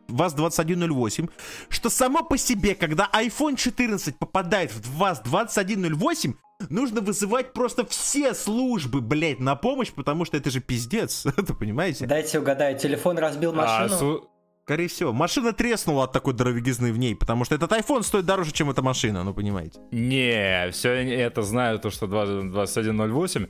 ВАЗ-2108, 0.07 1.29
что 1.69 1.89
само 1.91 2.23
по 2.23 2.37
себе, 2.39 2.73
когда 2.73 3.07
iPhone 3.13 3.55
14 3.55 4.17
попадает 4.17 4.71
в 4.71 4.97
ВАЗ-2108, 4.97 6.33
нужно 6.69 7.01
вызывать 7.01 7.53
просто 7.53 7.85
все 7.85 8.33
службы, 8.33 9.01
блядь, 9.01 9.39
на 9.39 9.55
помощь, 9.55 9.91
потому 9.91 10.25
что 10.25 10.37
это 10.37 10.49
же 10.49 10.59
пиздец, 10.59 11.25
это 11.37 11.53
понимаете? 11.53 12.07
Дайте 12.07 12.39
угадаю, 12.39 12.79
телефон 12.79 13.19
разбил 13.19 13.51
А, 13.51 13.55
машину? 13.55 13.99
су- 13.99 14.29
Скорее 14.65 14.87
всего. 14.87 15.13
Машина 15.13 15.53
треснула 15.53 16.05
от 16.05 16.11
такой 16.11 16.33
дороговизны 16.33 16.91
в 16.91 16.97
ней, 16.97 17.15
потому 17.15 17.45
что 17.45 17.53
этот 17.53 17.71
iPhone 17.71 18.01
стоит 18.01 18.25
дороже, 18.25 18.51
чем 18.51 18.71
эта 18.71 18.81
машина, 18.81 19.23
ну 19.23 19.31
понимаете. 19.31 19.79
Не, 19.91 20.71
все 20.71 20.89
это 20.89 21.43
знаю, 21.43 21.77
то, 21.77 21.91
что 21.91 22.07
20- 22.07 22.49
2108. 22.49 23.45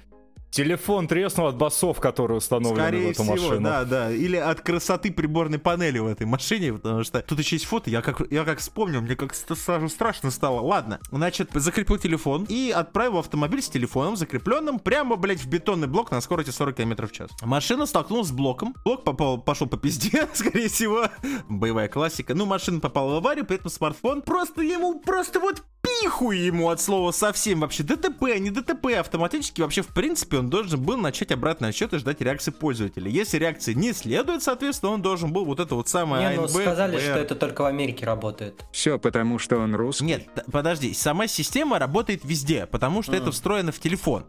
Телефон 0.56 1.06
треснул 1.10 1.48
от 1.48 1.58
басов, 1.58 2.00
которые 2.00 2.38
установлены 2.38 2.82
в 2.82 2.88
Скорее 2.88 3.12
эту 3.12 3.24
всего, 3.24 3.36
машину. 3.36 3.60
да, 3.60 3.84
да. 3.84 4.12
Или 4.13 4.38
от 4.38 4.62
красоты 4.62 5.12
приборной 5.12 5.60
панели 5.60 6.00
в 6.00 6.08
этой 6.08 6.26
машине, 6.26 6.72
потому 6.72 7.04
что 7.04 7.22
тут 7.24 7.39
еще 7.39 7.58
есть 7.58 7.65
фото, 7.65 7.89
я 7.89 8.02
как, 8.02 8.22
я 8.32 8.46
как 8.46 8.60
вспомнил, 8.60 9.02
мне 9.02 9.18
как 9.18 9.36
сразу 9.36 9.89
страшно 9.89 10.32
стало. 10.32 10.62
Ладно, 10.62 11.02
значит, 11.12 11.50
закрепил 11.56 11.98
телефон 11.98 12.46
и 12.48 12.72
отправил 12.74 13.18
автомобиль 13.18 13.62
с 13.62 13.68
телефоном 13.68 14.15
закрепленным 14.15 14.80
прямо, 14.80 15.18
блядь, 15.18 15.41
в 15.41 15.50
бетонный 15.50 15.88
блок 15.88 16.12
на 16.12 16.22
скорости 16.22 16.52
40 16.52 16.74
км 16.74 17.06
в 17.06 17.12
час. 17.12 17.32
Машина 17.41 17.86
столкнулась 17.86 18.30
с 18.30 18.32
блоком, 18.32 18.76
блок 18.86 19.04
попал, 19.04 19.38
пошел 19.41 19.68
по 19.68 19.76
пизде, 19.76 20.26
скорее 20.34 20.70
всего, 20.70 21.10
боевая 21.50 21.89
классика. 21.89 22.34
Ну, 22.34 22.46
машина 22.46 22.80
попала 22.80 23.15
в 23.15 23.18
аварию, 23.18 23.46
при 23.46 23.58
этом 23.58 23.70
смартфон 23.70 24.22
просто 24.22 24.62
ему, 24.62 25.02
просто 25.02 25.41
вот 25.41 25.63
пихуй 26.02 26.39
ему 26.39 26.70
от 26.70 26.82
слова 26.82 27.12
совсем 27.12 27.60
вообще. 27.60 27.84
ДТП, 27.84 28.39
не 28.39 28.50
ДТП, 28.50 28.94
автоматически 29.00 29.62
вообще 29.62 29.82
в 29.82 29.88
принципе 29.88 30.38
он 30.38 30.44
должен 30.49 30.81
был 30.81 30.97
начать 30.97 31.31
обратный 31.31 31.69
отсчет 31.69 31.93
и 31.93 31.97
ждать 31.97 32.21
реакции 32.21 32.51
пользователя. 32.51 33.10
Если 33.10 33.38
реакции 33.38 33.73
не 33.73 33.93
следует, 33.93 34.43
соответственно, 34.43 34.93
он 34.93 35.01
должен 35.01 35.31
был 35.31 35.45
вот 35.45 35.60
это 35.60 35.75
вот 35.75 35.88
самое 35.88 36.29
Не, 36.29 36.36
ну 36.36 36.43
АНБ, 36.43 36.51
сказали, 36.51 36.99
что 36.99 37.17
это 37.17 37.36
только 37.36 37.62
в 37.62 37.65
Америке 37.65 38.05
работает. 38.05 38.65
Все 38.71 38.97
потому, 38.99 39.39
что 39.39 39.58
он 39.58 39.75
русский. 39.75 40.05
Нет, 40.05 40.27
подожди, 40.51 40.93
сама 40.93 41.27
система 41.27 41.79
работает 41.79 42.21
везде, 42.23 42.65
потому 42.65 43.01
что 43.03 43.15
это 43.15 43.31
встроено 43.31 43.71
в 43.71 43.79
телефон. 43.79 44.25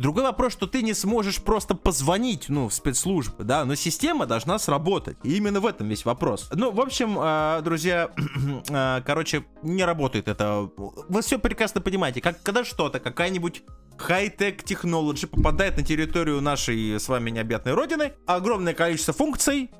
Другой 0.00 0.22
вопрос, 0.22 0.54
что 0.54 0.66
ты 0.66 0.80
не 0.80 0.94
сможешь 0.94 1.42
просто 1.42 1.74
позвонить, 1.74 2.48
ну, 2.48 2.70
в 2.70 2.72
спецслужбы, 2.74 3.44
да, 3.44 3.66
но 3.66 3.74
система 3.74 4.24
должна 4.24 4.58
сработать. 4.58 5.18
И 5.22 5.36
именно 5.36 5.60
в 5.60 5.66
этом 5.66 5.88
весь 5.88 6.06
вопрос. 6.06 6.48
Ну, 6.54 6.70
в 6.70 6.80
общем, 6.80 7.18
а, 7.18 7.60
друзья, 7.60 8.08
а, 8.70 9.02
короче, 9.02 9.44
не 9.62 9.84
работает 9.84 10.26
это. 10.28 10.70
Вы 10.78 11.20
все 11.20 11.38
прекрасно 11.38 11.82
понимаете, 11.82 12.22
как 12.22 12.42
когда 12.42 12.64
что-то, 12.64 12.98
какая-нибудь 12.98 13.62
хай-тек 13.98 14.64
технология 14.64 15.26
попадает 15.26 15.76
на 15.76 15.82
территорию 15.82 16.40
нашей 16.40 16.98
с 16.98 17.06
вами 17.06 17.28
необъятной 17.28 17.74
родины, 17.74 18.14
огромное 18.26 18.72
количество 18.72 19.12
функций, 19.12 19.70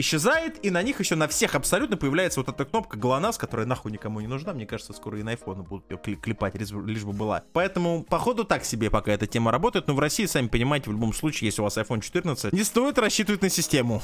исчезает, 0.00 0.64
и 0.64 0.70
на 0.70 0.82
них 0.82 1.00
еще 1.00 1.14
на 1.14 1.28
всех 1.28 1.54
абсолютно 1.54 1.96
появляется 1.96 2.40
вот 2.40 2.48
эта 2.48 2.64
кнопка 2.64 2.96
ГЛОНАСС, 2.98 3.38
которая 3.38 3.66
нахуй 3.66 3.92
никому 3.92 4.20
не 4.20 4.26
нужна. 4.26 4.52
Мне 4.52 4.66
кажется, 4.66 4.92
скоро 4.92 5.18
и 5.18 5.22
на 5.22 5.34
iPhone 5.34 5.62
будут 5.62 5.90
ее 5.90 6.16
клепать, 6.16 6.54
лишь 6.54 7.04
бы, 7.04 7.12
была. 7.12 7.44
Поэтому, 7.52 8.04
походу, 8.08 8.44
так 8.44 8.64
себе 8.64 8.90
пока 8.90 9.12
эта 9.12 9.26
тема 9.26 9.52
работает, 9.52 9.86
но 9.86 9.94
в 9.94 10.00
России, 10.00 10.26
сами 10.26 10.48
понимаете, 10.48 10.90
в 10.90 10.92
любом 10.92 11.12
случае, 11.12 11.46
если 11.46 11.60
у 11.60 11.64
вас 11.64 11.76
iPhone 11.76 12.00
14, 12.00 12.52
не 12.52 12.64
стоит 12.64 12.98
рассчитывать 12.98 13.42
на 13.42 13.48
систему. 13.48 14.02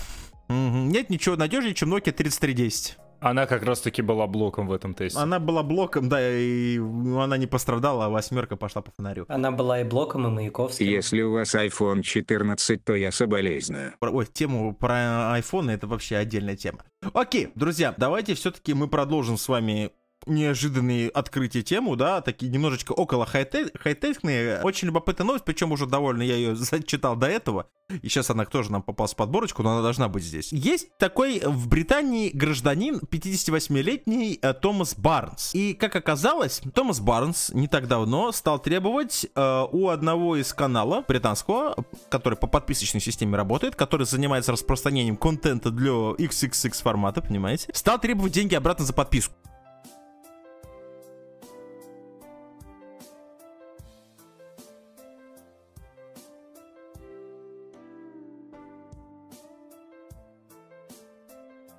Мгм. 0.48 0.88
Нет 0.88 1.10
ничего 1.10 1.36
надежнее, 1.36 1.74
чем 1.74 1.92
Nokia 1.92 2.12
3310. 2.12 2.98
Она 3.20 3.46
как 3.46 3.62
раз 3.62 3.80
таки 3.80 4.02
была 4.02 4.26
блоком 4.26 4.66
в 4.68 4.72
этом 4.72 4.94
тесте. 4.94 5.18
Она 5.18 5.38
была 5.38 5.62
блоком, 5.62 6.08
да, 6.08 6.18
и 6.20 6.78
она 6.78 7.36
не 7.36 7.46
пострадала, 7.46 8.06
а 8.06 8.08
восьмерка 8.08 8.56
пошла 8.56 8.82
по 8.82 8.90
фонарю. 8.96 9.24
Она 9.28 9.50
была 9.50 9.80
и 9.80 9.84
блоком, 9.84 10.26
и 10.26 10.30
Маяковским. 10.30 10.86
Если 10.86 11.22
у 11.22 11.32
вас 11.32 11.54
iPhone 11.54 12.02
14, 12.02 12.84
то 12.84 12.94
я 12.94 13.10
соболезную. 13.12 13.94
Про- 13.98 14.10
Ой, 14.12 14.26
тему 14.26 14.74
про 14.74 15.38
iPhone 15.38 15.70
это 15.70 15.86
вообще 15.86 16.16
отдельная 16.16 16.56
тема. 16.56 16.78
Окей, 17.14 17.48
друзья, 17.54 17.94
давайте 17.96 18.34
все-таки 18.34 18.74
мы 18.74 18.88
продолжим 18.88 19.36
с 19.38 19.48
вами 19.48 19.90
неожиданные 20.26 21.08
открытия 21.08 21.62
тему, 21.62 21.96
да, 21.96 22.20
такие 22.20 22.50
немножечко 22.50 22.92
около 22.92 23.26
хай-те- 23.26 23.70
хай-текные. 23.78 24.60
Очень 24.62 24.88
любопытная 24.88 25.26
новость, 25.26 25.44
причем 25.44 25.72
уже 25.72 25.86
довольно 25.86 26.22
я 26.22 26.36
ее 26.36 26.56
зачитал 26.56 27.16
до 27.16 27.26
этого. 27.26 27.66
И 28.02 28.08
сейчас 28.08 28.30
она 28.30 28.44
тоже 28.44 28.72
нам 28.72 28.82
попалась 28.82 29.12
в 29.12 29.16
подборочку, 29.16 29.62
но 29.62 29.72
она 29.72 29.82
должна 29.82 30.08
быть 30.08 30.24
здесь. 30.24 30.52
Есть 30.52 30.88
такой 30.98 31.40
в 31.44 31.68
Британии 31.68 32.30
гражданин, 32.34 32.98
58-летний 32.98 34.38
э, 34.42 34.54
Томас 34.54 34.96
Барнс. 34.96 35.54
И, 35.54 35.74
как 35.74 35.94
оказалось, 35.94 36.60
Томас 36.74 36.98
Барнс 37.00 37.50
не 37.50 37.68
так 37.68 37.86
давно 37.86 38.32
стал 38.32 38.58
требовать 38.58 39.26
э, 39.34 39.64
у 39.70 39.88
одного 39.88 40.36
из 40.36 40.52
канала 40.52 41.04
британского, 41.06 41.76
который 42.08 42.36
по 42.36 42.48
подписочной 42.48 43.00
системе 43.00 43.36
работает, 43.36 43.76
который 43.76 44.06
занимается 44.06 44.50
распространением 44.52 45.16
контента 45.16 45.70
для 45.70 45.90
XXX 45.90 46.82
формата, 46.82 47.22
понимаете, 47.22 47.70
стал 47.72 48.00
требовать 48.00 48.32
деньги 48.32 48.54
обратно 48.54 48.84
за 48.84 48.92
подписку. 48.92 49.34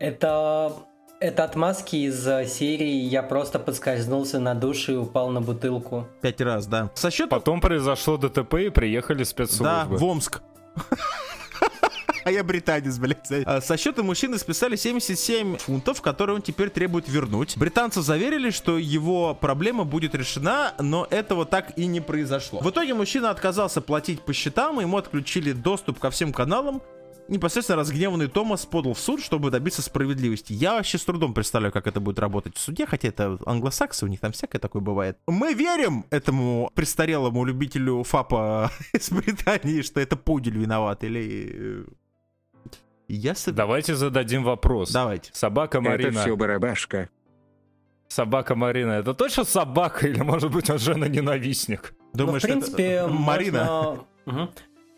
Это... 0.08 0.74
Это 1.20 1.44
отмазки 1.46 1.96
из 1.96 2.28
э, 2.28 2.46
серии 2.46 3.02
«Я 3.08 3.24
просто 3.24 3.58
подскользнулся 3.58 4.40
на 4.40 4.54
душе 4.54 4.94
и 4.94 4.96
упал 4.96 5.30
на 5.30 5.42
бутылку». 5.42 6.08
Пять 6.22 6.40
раз, 6.42 6.68
да. 6.68 6.92
Со 6.94 7.10
счета 7.10 7.28
Потом 7.28 7.60
произошло 7.60 8.18
ДТП 8.18 8.54
и 8.54 8.70
приехали 8.70 9.24
спецслужбы. 9.24 9.66
Да, 9.66 9.86
в 9.86 10.04
Омск. 10.04 10.42
А 12.24 12.32
я 12.32 12.44
британец, 12.44 12.98
блядь. 12.98 13.32
А, 13.46 13.62
Со 13.62 13.78
счета 13.78 14.04
мужчины 14.04 14.38
списали 14.38 14.76
77 14.76 15.60
фунтов, 15.60 16.02
которые 16.02 16.36
он 16.36 16.42
теперь 16.42 16.70
требует 16.70 17.08
вернуть. 17.08 17.56
Британцы 17.58 18.02
заверили, 18.02 18.50
что 18.50 18.78
его 18.78 19.34
проблема 19.34 19.86
будет 19.86 20.14
решена, 20.14 20.74
но 20.78 21.08
этого 21.10 21.46
так 21.46 21.78
и 21.78 21.86
не 21.86 22.02
произошло. 22.02 22.60
В 22.60 22.70
итоге 22.70 22.94
мужчина 22.96 23.30
отказался 23.30 23.80
платить 23.80 24.20
по 24.24 24.34
счетам, 24.34 24.82
ему 24.82 24.98
отключили 24.98 25.54
доступ 25.54 26.00
ко 26.00 26.10
всем 26.10 26.34
каналам. 26.34 26.82
Непосредственно 27.28 27.78
разгневанный 27.80 28.28
Томас 28.28 28.66
подал 28.66 28.94
в 28.94 29.00
суд, 29.00 29.22
чтобы 29.22 29.52
добиться 29.52 29.82
справедливости. 29.82 30.54
Я 30.54 30.76
вообще 30.76 30.98
с 30.98 31.04
трудом 31.04 31.34
представляю, 31.34 31.74
как 31.74 31.86
это 31.88 32.00
будет 32.00 32.20
работать 32.20 32.56
в 32.56 32.60
суде, 32.60 32.86
хотя 32.86 33.10
это 33.10 33.38
англосаксы, 33.46 34.06
у 34.06 34.08
них 34.08 34.20
там 34.22 34.32
всякое 34.32 34.60
такое 34.60 34.82
бывает. 34.82 35.18
Мы 35.28 35.54
верим 35.54 36.06
этому 36.10 36.72
престарелому 36.74 37.44
любителю 37.44 38.04
ФАПа 38.04 38.72
из 38.94 39.10
Британии, 39.12 39.82
что 39.82 40.00
это 40.00 40.16
пудель 40.16 40.58
виноват, 40.58 41.04
или... 41.04 41.86
э, 41.90 42.72
Я 43.10 43.36
с... 43.36 43.52
Давайте 43.52 43.96
зададим 43.96 44.44
вопрос. 44.44 44.92
Давайте. 44.92 45.32
Собака 45.34 45.82
Марина. 45.82 46.10
Это 46.10 46.20
все 46.22 46.36
барабашка. 46.38 47.10
Собака 48.08 48.56
Марина. 48.56 48.92
Это 48.94 49.14
точно 49.14 49.44
собака 49.44 50.08
или 50.08 50.22
может 50.22 50.52
быть 50.52 50.70
он 50.70 50.78
жена-ненавистник? 50.80 51.94
Думаешь, 52.14 52.44
ну, 52.44 52.50
в 52.62 52.64
что 52.64 52.72
это 52.72 52.76
принципе, 52.78 53.08
Марина? 53.08 53.66
Можно... 53.66 54.04
Мгм. 54.28 54.50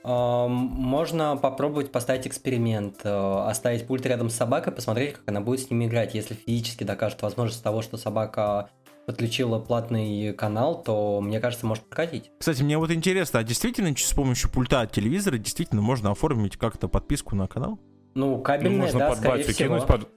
Можно 0.03 1.37
попробовать 1.37 1.91
поставить 1.91 2.25
эксперимент, 2.27 3.01
э, 3.03 3.43
оставить 3.47 3.85
пульт 3.85 4.05
рядом 4.05 4.29
с 4.29 4.35
собакой, 4.35 4.71
посмотреть, 4.73 5.13
как 5.13 5.23
она 5.27 5.41
будет 5.41 5.59
с 5.59 5.69
ними 5.69 5.85
играть. 5.85 6.15
Если 6.15 6.35
физически 6.35 6.83
докажет 6.83 7.21
возможность 7.21 7.63
того, 7.63 7.81
что 7.81 7.97
собака 7.97 8.69
подключила 9.05 9.59
платный 9.59 10.33
канал, 10.33 10.83
то, 10.83 11.19
мне 11.19 11.39
кажется, 11.39 11.65
может 11.65 11.83
прокатить. 11.85 12.31
Кстати, 12.37 12.61
мне 12.61 12.77
вот 12.77 12.91
интересно, 12.91 13.39
а 13.39 13.43
действительно 13.43 13.95
с 13.97 14.13
помощью 14.13 14.51
пульта 14.51 14.81
от 14.81 14.91
телевизора 14.91 15.37
действительно 15.37 15.81
можно 15.81 16.11
оформить 16.11 16.57
как-то 16.57 16.87
подписку 16.87 17.35
на 17.35 17.47
канал? 17.47 17.79
Ну, 18.13 18.35
Ну, 18.37 18.41
кабельная, 18.41 18.81
можно 18.81 18.99
да, 18.99 19.09
под 19.09 19.17
скорее 19.17 19.43
всего. 19.43 19.75
кинуть, 19.75 19.87
под, 19.87 20.09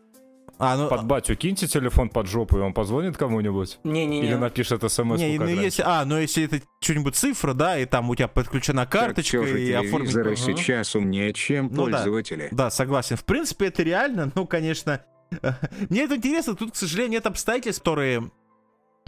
А, 0.63 0.77
ну... 0.77 0.89
под 0.89 1.05
батю 1.07 1.35
киньте 1.35 1.67
телефон 1.67 2.09
под 2.09 2.29
жопу, 2.29 2.59
и 2.59 2.61
он 2.61 2.73
позвонит 2.73 3.17
кому-нибудь? 3.17 3.81
Не-не-не. 3.83 4.29
Или 4.29 4.35
напишет 4.35 4.81
смс 4.81 5.19
Не, 5.19 5.37
ну, 5.37 5.49
если, 5.49 5.83
а, 5.85 6.05
ну 6.05 6.17
если 6.19 6.45
это 6.45 6.61
что-нибудь 6.81 7.17
цифра, 7.17 7.53
да, 7.53 7.77
и 7.81 7.85
там 7.85 8.09
у 8.09 8.15
тебя 8.15 8.29
подключена 8.29 8.87
карточка, 8.87 9.41
так 9.41 9.49
и 9.49 9.73
оформить... 9.73 10.17
Ага. 10.17 10.37
сейчас 10.37 10.95
умнее, 10.95 11.33
чем 11.33 11.69
Ну 11.73 11.87
да. 11.87 11.99
пользователи. 11.99 12.49
Да, 12.53 12.71
согласен. 12.71 13.17
В 13.17 13.25
принципе, 13.25 13.67
это 13.67 13.83
реально, 13.83 14.31
ну, 14.37 14.47
конечно... 14.47 15.05
Мне 15.89 16.05
это 16.05 16.15
интересно, 16.15 16.55
тут, 16.55 16.75
к 16.75 16.77
сожалению, 16.77 17.15
нет 17.15 17.27
обстоятельств, 17.27 17.83
которые 17.83 18.31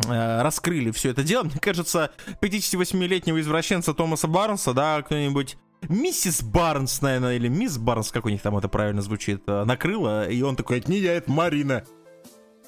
э, 0.08 0.42
раскрыли 0.42 0.90
все 0.90 1.10
это 1.10 1.22
дело. 1.22 1.44
Мне 1.44 1.60
кажется, 1.60 2.10
58-летнего 2.42 3.40
извращенца 3.40 3.94
Томаса 3.94 4.26
Барнса, 4.26 4.72
да, 4.72 5.00
кто-нибудь 5.02 5.56
миссис 5.88 6.42
Барнс, 6.42 7.00
наверное, 7.02 7.36
или 7.36 7.48
мисс 7.48 7.78
Барнс, 7.78 8.10
как 8.10 8.26
у 8.26 8.28
них 8.28 8.42
там 8.42 8.56
это 8.56 8.68
правильно 8.68 9.02
звучит, 9.02 9.42
э, 9.46 9.64
накрыла, 9.64 10.28
и 10.28 10.42
он 10.42 10.56
такой, 10.56 10.78
это 10.78 10.90
не 10.90 10.98
я, 10.98 11.14
это 11.14 11.30
Марина. 11.30 11.84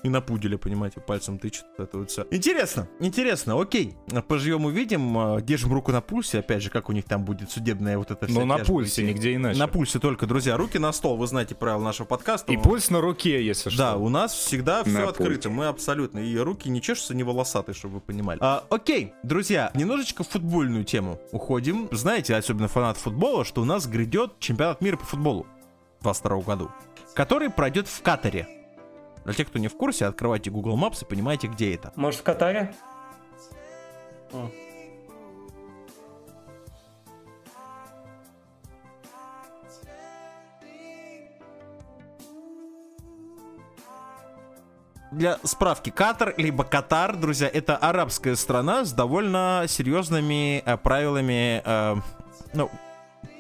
И 0.07 0.09
на 0.09 0.21
пуделе, 0.21 0.57
понимаете, 0.57 1.01
пальцем 1.01 1.37
тычет 1.39 1.65
вот 1.77 1.89
это 1.89 1.99
вот 1.99 2.11
все. 2.13 2.27
Интересно, 2.31 2.87
интересно, 3.01 3.61
окей. 3.61 3.97
Поживем, 4.29 4.65
увидим, 4.67 5.19
э, 5.37 5.43
держим 5.43 5.73
руку 5.73 5.91
на 5.91 6.01
пульсе, 6.01 6.39
опять 6.39 6.63
же, 6.63 6.71
как 6.71 6.89
у 6.89 6.93
них 6.93 7.05
там 7.07 7.25
будет 7.25 7.51
судебная 7.51 7.99
вот 7.99 8.13
эта 8.13 8.27
вся 8.27 8.39
Ну, 8.39 8.47
на 8.47 8.59
пульсе, 8.59 9.03
идти. 9.03 9.13
нигде 9.13 9.35
иначе. 9.35 9.59
На 9.59 9.67
пульсе 9.67 9.99
только, 9.99 10.27
друзья, 10.27 10.57
руки 10.57 10.79
на 10.79 10.93
стол, 10.93 11.17
вы 11.17 11.27
знаете 11.27 11.57
правила 11.57 11.83
нашего 11.83 12.07
подкаста. 12.07 12.53
И 12.53 12.57
пульс 12.57 12.89
на 12.91 13.01
руке, 13.01 13.45
если 13.45 13.69
что. 13.71 13.79
Да, 13.79 13.97
у 13.97 14.09
нас 14.09 14.33
всегда 14.33 14.85
все 14.85 14.93
На 14.93 15.09
открыто, 15.09 15.25
пульте. 15.33 15.49
мы 15.49 15.67
абсолютно, 15.67 16.21
и 16.21 16.37
руки 16.39 16.69
не 16.69 16.81
чешутся, 16.81 17.13
не 17.17 17.25
волосатые, 17.25 17.75
чтобы 17.75 17.95
вы 17.95 18.01
понимали. 18.01 18.39
А, 18.41 18.63
окей, 18.71 19.13
друзья, 19.25 19.73
немножечко 19.75 20.23
в 20.23 20.29
футбольную 20.29 20.85
тему 20.85 21.19
уходим. 21.33 21.89
Знаете, 21.91 22.37
особенно 22.37 22.69
фанат 22.69 22.97
футбола, 22.97 23.45
что 23.45 23.61
у 23.63 23.65
нас 23.65 23.89
грядет 23.89 24.39
чемпионат 24.39 24.81
мира 24.81 24.97
по 24.99 25.05
футболу 25.05 25.47
в 25.99 26.03
22 26.05 26.43
году, 26.43 26.71
который 27.15 27.51
пройдет 27.51 27.89
в 27.89 28.03
Катаре. 28.03 28.47
Для 29.27 29.35
тех, 29.35 29.49
кто 29.49 29.59
не 29.59 29.67
в 29.67 29.77
курсе, 29.77 30.07
открывайте 30.07 30.51
Google 30.53 30.79
Maps 30.79 31.03
и 31.03 31.05
понимаете, 31.05 31.49
где 31.49 31.75
это. 31.75 31.93
Может, 31.97 32.21
в 32.21 32.23
Катаре? 32.23 32.73
Для 45.11 45.39
справки, 45.43 45.91
Катар, 45.91 46.35
либо 46.37 46.63
Катар, 46.63 47.17
друзья, 47.17 47.49
это 47.53 47.77
арабская 47.77 48.37
страна 48.37 48.85
с 48.85 48.93
довольно 48.93 49.65
серьезными 49.67 50.63
э, 50.65 50.77
правилами, 50.77 51.63
э, 51.65 51.97
ну, 52.55 52.71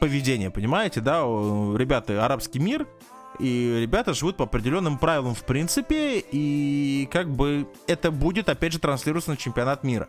поведения, 0.00 0.50
понимаете, 0.50 1.00
да? 1.00 1.20
Ребята, 1.20 2.24
арабский 2.24 2.58
мир, 2.58 2.88
и 3.38 3.80
ребята 3.80 4.14
живут 4.14 4.36
по 4.36 4.44
определенным 4.44 4.98
правилам 4.98 5.34
в 5.34 5.44
принципе, 5.44 6.18
и 6.18 7.08
как 7.10 7.30
бы 7.30 7.68
это 7.86 8.10
будет, 8.10 8.48
опять 8.48 8.72
же, 8.72 8.78
транслироваться 8.78 9.30
на 9.30 9.36
чемпионат 9.36 9.84
мира. 9.84 10.08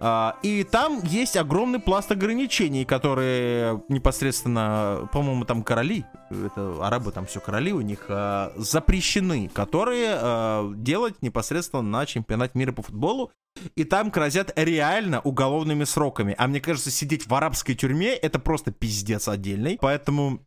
А, 0.00 0.36
и 0.42 0.64
там 0.64 1.00
есть 1.04 1.36
огромный 1.36 1.80
пласт 1.80 2.10
ограничений, 2.12 2.84
которые 2.84 3.82
непосредственно, 3.88 5.08
по-моему, 5.12 5.44
там 5.44 5.62
короли, 5.62 6.04
это 6.30 6.86
арабы 6.86 7.12
там 7.12 7.26
все 7.26 7.40
короли 7.40 7.72
у 7.72 7.80
них, 7.80 8.06
а, 8.08 8.52
запрещены, 8.56 9.48
которые 9.48 10.10
а, 10.14 10.72
делать 10.74 11.20
непосредственно 11.22 11.82
на 11.82 12.06
чемпионат 12.06 12.54
мира 12.54 12.72
по 12.72 12.82
футболу. 12.82 13.32
И 13.74 13.82
там 13.82 14.10
грозят 14.10 14.52
реально 14.56 15.20
уголовными 15.20 15.82
сроками. 15.82 16.32
А 16.38 16.46
мне 16.46 16.60
кажется, 16.60 16.92
сидеть 16.92 17.26
в 17.26 17.34
арабской 17.34 17.74
тюрьме 17.74 18.10
это 18.14 18.38
просто 18.38 18.70
пиздец 18.70 19.26
отдельный. 19.26 19.78
Поэтому 19.80 20.46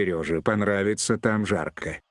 Сереже 0.00 0.42
понравится 0.42 1.16
там 1.16 1.46
жарко. 1.46 2.02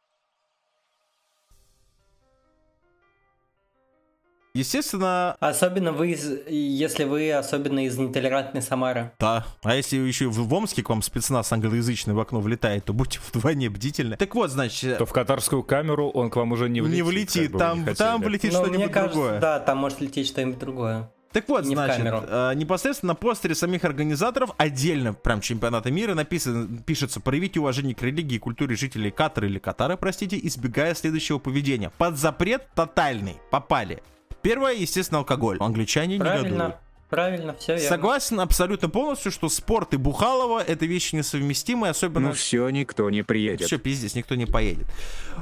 Естественно, 4.55 5.36
Особенно 5.39 5.91
вы, 5.91 6.11
из- 6.13 6.47
если 6.47 7.03
вы 7.03 7.31
особенно 7.31 7.86
из 7.86 7.95
нетолерантной 7.99 8.63
Самары. 8.63 9.11
да. 9.19 9.45
А 9.63 9.75
если 9.75 9.97
еще 9.97 10.29
в 10.29 10.51
Омске 10.53 10.81
к 10.81 10.89
вам 10.89 11.03
спецназ 11.03 11.51
англоязычный 11.51 12.15
в 12.15 12.19
окно 12.19 12.39
влетает, 12.39 12.86
то 12.86 12.93
будьте 12.93 13.19
вдвойне 13.31 13.69
бдительны. 13.69 14.15
Так 14.17 14.33
вот, 14.33 14.49
значит, 14.49 14.97
То 14.97 15.05
в 15.05 15.11
катарскую 15.13 15.61
камеру 15.61 16.09
он 16.09 16.31
к 16.31 16.38
вам 16.38 16.53
уже 16.53 16.69
не 16.69 16.81
влетит. 16.81 16.95
не 16.95 17.01
как 17.03 17.07
влетит, 17.11 17.51
бы 17.51 17.53
вы 17.53 17.59
там, 17.59 17.95
там 17.95 18.21
влетит 18.23 18.53
Но 18.53 18.59
что-нибудь 18.61 18.77
мне 18.79 18.88
кажется, 18.89 19.13
другое. 19.19 19.39
да, 19.41 19.59
там 19.59 19.77
может 19.77 20.01
лететь 20.01 20.25
что-нибудь 20.27 20.57
другое. 20.57 21.11
Так 21.36 21.49
вот, 21.49 21.65
Не 21.65 21.75
значит, 21.75 22.05
э, 22.05 22.53
непосредственно 22.55 23.11
на 23.11 23.15
постере 23.15 23.55
самих 23.55 23.83
организаторов 23.83 24.51
отдельно, 24.55 25.13
прям 25.13 25.41
чемпионата 25.41 25.91
мира, 25.91 26.13
написано, 26.13 26.65
пишется 26.86 27.19
«Проявите 27.19 27.59
уважение 27.59 27.93
к 27.93 28.01
религии 28.01 28.36
и 28.36 28.39
культуре 28.39 28.77
жителей 28.77 29.11
Катара 29.11 29.45
или 29.45 29.59
Катара, 29.59 29.97
простите, 29.97 30.39
избегая 30.41 30.95
следующего 30.95 31.38
поведения. 31.38 31.91
Под 31.97 32.17
запрет 32.17 32.69
тотальный. 32.73 33.36
Попали. 33.51 34.01
Первое, 34.41 34.75
естественно, 34.75 35.19
алкоголь. 35.19 35.57
Англичане 35.59 36.17
Правильно, 36.19 36.47
негодуют. 36.47 36.75
Правильно, 37.16 37.55
все 37.57 37.74
верно. 37.76 37.89
Согласен 37.89 38.39
абсолютно 38.39 38.89
полностью, 38.89 39.32
что 39.32 39.49
спорт 39.49 39.93
и 39.93 39.97
Бухалова 39.97 40.59
это 40.61 40.86
вещи 40.86 41.16
несовместимые, 41.16 41.91
особенно... 41.91 42.30
Ну 42.30 42.34
все, 42.34 42.70
никто 42.70 43.09
не 43.09 43.24
приедет. 43.24 43.68
Все, 43.68 43.78
пиздец, 43.78 44.16
никто 44.16 44.36
не 44.36 44.45
поедет. 44.45 44.86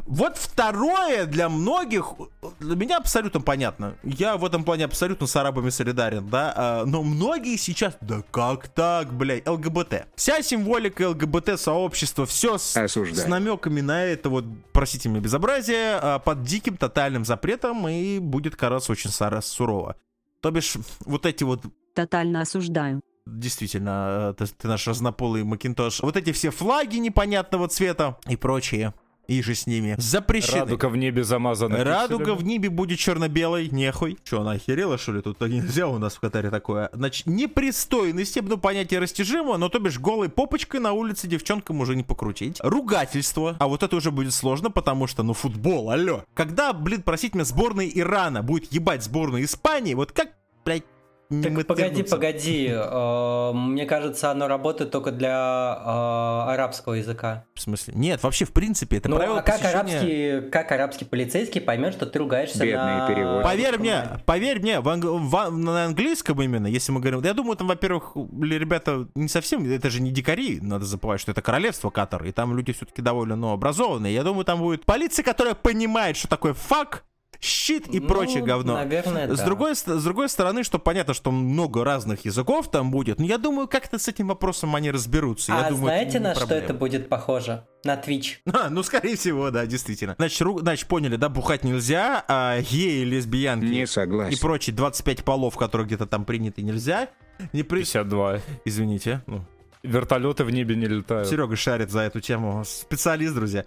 Вот 0.05 0.37
второе 0.37 1.25
для 1.25 1.49
многих, 1.49 2.13
для 2.59 2.75
меня 2.75 2.97
абсолютно 2.97 3.41
понятно. 3.41 3.95
Я 4.03 4.37
в 4.37 4.45
этом 4.45 4.63
плане 4.63 4.85
абсолютно 4.85 5.27
с 5.27 5.35
арабами 5.35 5.69
солидарен, 5.69 6.27
да. 6.29 6.53
а, 6.55 6.85
Но 6.85 7.03
многие 7.03 7.57
сейчас, 7.57 7.95
да 8.01 8.21
как 8.31 8.67
так, 8.67 9.13
блядь, 9.13 9.47
ЛГБТ. 9.47 10.07
Вся 10.15 10.41
символика 10.41 11.09
ЛГБТ 11.09 11.59
сообщества, 11.59 12.25
все 12.25 12.57
с, 12.57 12.77
Осуждаю. 12.77 13.25
с 13.25 13.27
намеками 13.27 13.81
на 13.81 14.03
это 14.03 14.29
вот, 14.29 14.45
простите 14.71 15.09
меня, 15.09 15.21
безобразие, 15.21 15.99
а, 16.01 16.19
под 16.19 16.43
диким 16.43 16.77
тотальным 16.77 17.25
запретом 17.25 17.87
и 17.87 18.19
будет 18.19 18.55
караться 18.55 18.91
очень 18.91 19.09
сурово. 19.09 19.95
То 20.43 20.51
бишь, 20.51 20.75
вот 21.05 21.25
эти 21.25 21.45
вот 21.45 21.61
Тотально 21.93 22.41
осуждаю. 22.41 22.99
действительно, 23.25 24.33
э, 24.37 24.45
ты, 24.45 24.45
ты 24.45 24.67
наш 24.67 24.85
разнополый 24.87 25.45
Макинтош. 25.45 26.01
Вот 26.01 26.17
эти 26.17 26.33
все 26.33 26.49
флаги 26.51 26.97
непонятного 26.97 27.69
цвета 27.69 28.17
и 28.27 28.35
прочее, 28.35 28.93
и 29.27 29.41
же 29.41 29.55
с 29.55 29.67
ними, 29.67 29.95
запрещены. 29.97 30.59
Радуга 30.61 30.89
в 30.89 30.97
небе 30.97 31.23
замазана. 31.23 31.83
Радуга 31.83 32.25
пикселями. 32.25 32.39
в 32.39 32.43
небе 32.45 32.69
будет 32.69 32.99
черно-белой, 32.99 33.69
нехуй. 33.69 34.17
Че, 34.23 34.41
она 34.41 34.51
охерела, 34.51 34.97
что 34.97 35.13
ли? 35.13 35.21
Тут 35.21 35.39
нельзя 35.41 35.87
у 35.87 35.97
нас 35.97 36.15
в 36.15 36.19
Катаре 36.19 36.49
такое. 36.49 36.89
Значит, 36.93 37.25
непристойность, 37.25 38.37
ну, 38.41 38.57
понятие 38.57 38.99
растяжимо, 38.99 39.57
но 39.57 39.69
то 39.69 39.79
бишь 39.79 39.99
голой 39.99 40.29
попочкой 40.29 40.79
на 40.79 40.93
улице 40.93 41.27
девчонкам 41.27 41.79
уже 41.79 41.95
не 41.95 42.03
покрутить. 42.03 42.57
Ругательство. 42.61 43.55
А 43.59 43.67
вот 43.67 43.83
это 43.83 43.95
уже 43.95 44.11
будет 44.11 44.33
сложно, 44.33 44.69
потому 44.69 45.07
что, 45.07 45.23
ну, 45.23 45.33
футбол, 45.33 45.89
алло. 45.89 46.23
Когда, 46.33 46.73
блин, 46.73 47.01
просить 47.01 47.33
меня 47.33 47.45
сборной 47.45 47.91
Ирана 47.93 48.43
будет 48.43 48.71
ебать 48.73 49.03
сборную 49.03 49.45
Испании, 49.45 49.93
вот 49.93 50.11
как, 50.11 50.29
блядь, 50.65 50.83
не 51.29 51.41
Так 51.43 51.67
погоди, 51.67 52.03
погоди. 52.03 52.67
э, 52.71 53.51
Мне 53.53 53.85
кажется, 53.85 54.31
оно 54.31 54.47
работает 54.47 54.91
только 54.91 55.11
для 55.11 55.77
э, 55.83 56.51
арабского 56.51 56.93
языка. 56.93 57.45
В 57.55 57.61
смысле? 57.61 57.93
Нет, 57.95 58.21
вообще, 58.23 58.45
в 58.45 58.51
принципе, 58.53 58.97
это 58.97 59.09
Ну, 59.09 59.15
правило 59.17 59.39
а 59.39 59.41
как 59.41 59.55
посещения- 59.59 59.79
арабский, 59.79 60.49
как 60.51 60.71
арабский 60.71 61.05
полицейский 61.05 61.61
поймет, 61.61 61.93
что 61.93 62.05
ты 62.05 62.19
ругаешься 62.19 62.59
Бедные 62.63 63.25
на... 63.25 63.41
Поверь 63.43 63.77
мне, 63.79 64.03
поверь 64.25 64.59
мне, 64.59 64.79
в 64.79 64.83
в 64.93 65.49
на 65.51 65.85
английском 65.85 66.41
именно, 66.41 66.67
если 66.67 66.91
мы 66.91 66.99
говорим, 66.99 67.21
я 67.23 67.33
думаю, 67.33 67.55
там, 67.57 67.67
во-первых, 67.67 68.13
ребята 68.15 69.07
не 69.15 69.27
совсем, 69.27 69.69
это 69.69 69.89
же 69.89 70.01
не 70.01 70.11
дикари, 70.11 70.59
надо 70.61 70.85
забывать, 70.85 71.19
что 71.21 71.31
это 71.31 71.41
королевство 71.41 71.89
Катар, 71.89 72.23
и 72.25 72.31
там 72.31 72.55
люди 72.55 72.73
все-таки 72.73 73.01
довольно, 73.01 73.35
ну, 73.35 73.51
образованные. 73.51 74.13
Я 74.13 74.23
думаю, 74.23 74.45
там 74.45 74.59
будет 74.59 74.85
полиция, 74.85 75.23
которая 75.23 75.55
понимает, 75.55 76.17
что 76.17 76.27
такое 76.27 76.53
фак, 76.53 77.03
щит 77.43 77.87
и 77.93 77.99
Ну, 77.99 78.07
прочее 78.07 78.43
говно. 78.43 78.75
Наверное, 78.75 79.33
С 79.33 79.39
да. 79.39 79.45
другой, 79.45 79.75
с 79.75 79.83
другой 80.03 80.29
стороны, 80.29 80.63
что 80.63 80.79
понятно, 80.79 81.13
что 81.13 81.31
много 81.31 81.83
разных 81.83 82.25
языков 82.25 82.71
там 82.71 82.89
будет, 82.91 83.19
но 83.19 83.25
я 83.25 83.37
думаю, 83.37 83.67
как-то 83.67 83.99
с 83.99 84.07
этим 84.07 84.27
вопросом 84.29 84.75
они 84.75 84.91
разберутся. 84.91 85.51
я 85.51 85.59
А 85.67 85.69
думаю, 85.69 85.93
это 85.93 86.11
знаете, 86.11 86.19
на 86.19 86.31
что 86.35 86.39
проблема. 86.47 86.63
это 86.65 86.73
будет 86.73 87.09
похоже? 87.09 87.65
На 87.83 87.95
Twitch. 87.95 88.37
А, 88.53 88.69
ну, 88.69 88.81
скорее 88.83 89.17
всего, 89.17 89.51
да, 89.51 89.65
действительно. 89.65 90.15
Значит, 90.17 90.41
ру- 90.41 90.59
значит, 90.59 90.87
поняли, 90.87 91.17
да, 91.17 91.27
бухать 91.29 91.63
нельзя, 91.63 92.23
а 92.27 92.61
геи, 92.61 93.03
лесбиянки 93.03 93.65
Не 93.65 93.81
и 93.81 93.85
согласен. 93.85 94.37
прочие 94.39 94.73
25 94.75 95.23
полов, 95.25 95.57
которые 95.57 95.85
где-то 95.87 96.05
там 96.05 96.23
приняты, 96.25 96.61
нельзя. 96.61 97.09
Не 97.51 97.63
при... 97.63 97.79
52. 97.79 98.39
Извините. 98.63 99.21
Ну, 99.27 99.43
Вертолеты 99.83 100.45
в 100.45 100.49
небе 100.49 100.77
не 100.77 100.85
летают. 100.85 101.27
Серега 101.27 101.57
шарит 101.57 101.91
за 101.91 102.01
эту 102.01 102.21
тему. 102.21 102.63
Специалист, 102.65 103.35
друзья. 103.35 103.65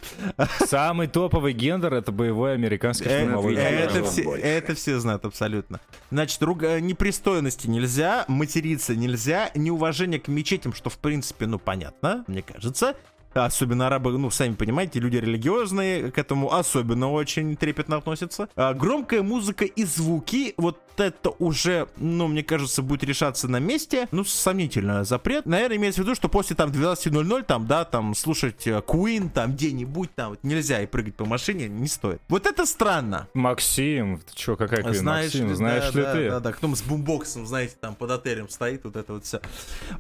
Самый 0.66 1.08
топовый 1.08 1.52
гендер 1.52 1.92
это 1.92 2.10
боевой 2.10 2.54
американский 2.54 3.04
Э, 3.06 3.20
штурмовой 3.24 3.54
это- 3.54 3.98
это, 3.98 4.04
все, 4.04 4.34
это 4.34 4.74
все 4.74 4.98
знают 4.98 5.26
абсолютно. 5.26 5.78
Значит, 6.10 6.42
руга- 6.42 6.80
непристойности 6.80 7.66
нельзя, 7.66 8.24
материться 8.28 8.96
нельзя, 8.96 9.50
неуважение 9.54 10.18
к 10.18 10.28
мечетям, 10.28 10.72
что 10.72 10.88
в 10.88 10.96
принципе, 10.98 11.46
ну, 11.46 11.58
понятно, 11.58 12.24
мне 12.28 12.40
кажется. 12.40 12.94
Особенно 13.34 13.88
арабы, 13.88 14.16
ну, 14.16 14.30
сами 14.30 14.54
понимаете, 14.54 14.98
люди 14.98 15.18
религиозные, 15.18 16.10
к 16.10 16.16
этому 16.16 16.54
особенно 16.54 17.12
очень 17.12 17.54
трепетно 17.54 17.96
относятся. 17.98 18.48
А, 18.56 18.72
громкая 18.72 19.20
музыка 19.22 19.66
и 19.66 19.84
звуки, 19.84 20.54
вот 20.56 20.80
это 21.00 21.30
уже, 21.30 21.88
ну, 21.96 22.26
мне 22.28 22.42
кажется, 22.42 22.82
будет 22.82 23.04
решаться 23.04 23.48
на 23.48 23.58
месте. 23.58 24.08
Ну, 24.10 24.24
сомнительно 24.24 25.04
запрет. 25.04 25.46
Наверное, 25.46 25.76
имеется 25.76 26.00
в 26.00 26.04
виду, 26.04 26.14
что 26.14 26.28
после 26.28 26.56
там 26.56 26.70
12.00, 26.70 27.42
там, 27.44 27.66
да, 27.66 27.84
там, 27.84 28.14
слушать 28.14 28.66
э, 28.66 28.82
Queen, 28.86 29.30
там, 29.30 29.52
где-нибудь, 29.52 30.14
там, 30.14 30.30
вот 30.30 30.40
нельзя 30.42 30.82
и 30.82 30.86
прыгать 30.86 31.14
по 31.14 31.24
машине, 31.24 31.68
не 31.68 31.88
стоит. 31.88 32.20
Вот 32.28 32.46
это 32.46 32.66
странно. 32.66 33.28
Максим, 33.34 34.20
ты 34.20 34.34
чё, 34.34 34.56
какая 34.56 34.82
Queen? 34.82 34.94
Знаешь 34.94 35.26
Максим, 35.26 35.48
ли, 35.48 35.54
знаешь 35.54 35.92
да, 35.92 35.98
ли 35.98 36.04
да, 36.04 36.12
ты? 36.12 36.30
Да, 36.30 36.40
да, 36.40 36.52
кто 36.52 36.74
с 36.74 36.82
бумбоксом, 36.82 37.46
знаете, 37.46 37.74
там 37.80 37.94
под 37.94 38.10
отелем 38.10 38.48
стоит, 38.48 38.84
вот 38.84 38.96
это 38.96 39.12
вот 39.14 39.24
все. 39.24 39.40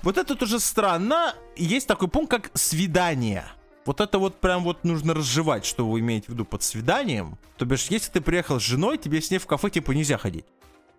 Вот 0.02 0.18
это 0.18 0.34
тоже 0.34 0.60
странно. 0.60 1.34
Есть 1.56 1.86
такой 1.86 2.08
пункт, 2.08 2.30
как 2.30 2.50
свидание. 2.54 3.44
Вот 3.86 4.00
это 4.00 4.18
вот 4.18 4.40
прям 4.40 4.64
вот 4.64 4.82
нужно 4.82 5.14
разжевать, 5.14 5.64
что 5.64 5.88
вы 5.88 6.00
имеете 6.00 6.26
в 6.26 6.28
виду 6.30 6.44
под 6.44 6.64
свиданием. 6.64 7.38
То 7.56 7.64
бишь, 7.64 7.86
если 7.86 8.10
ты 8.10 8.20
приехал 8.20 8.58
с 8.58 8.62
женой, 8.64 8.98
тебе 8.98 9.22
с 9.22 9.30
ней 9.30 9.38
в 9.38 9.46
кафе 9.46 9.70
типа 9.70 9.92
нельзя 9.92 10.18
ходить. 10.18 10.44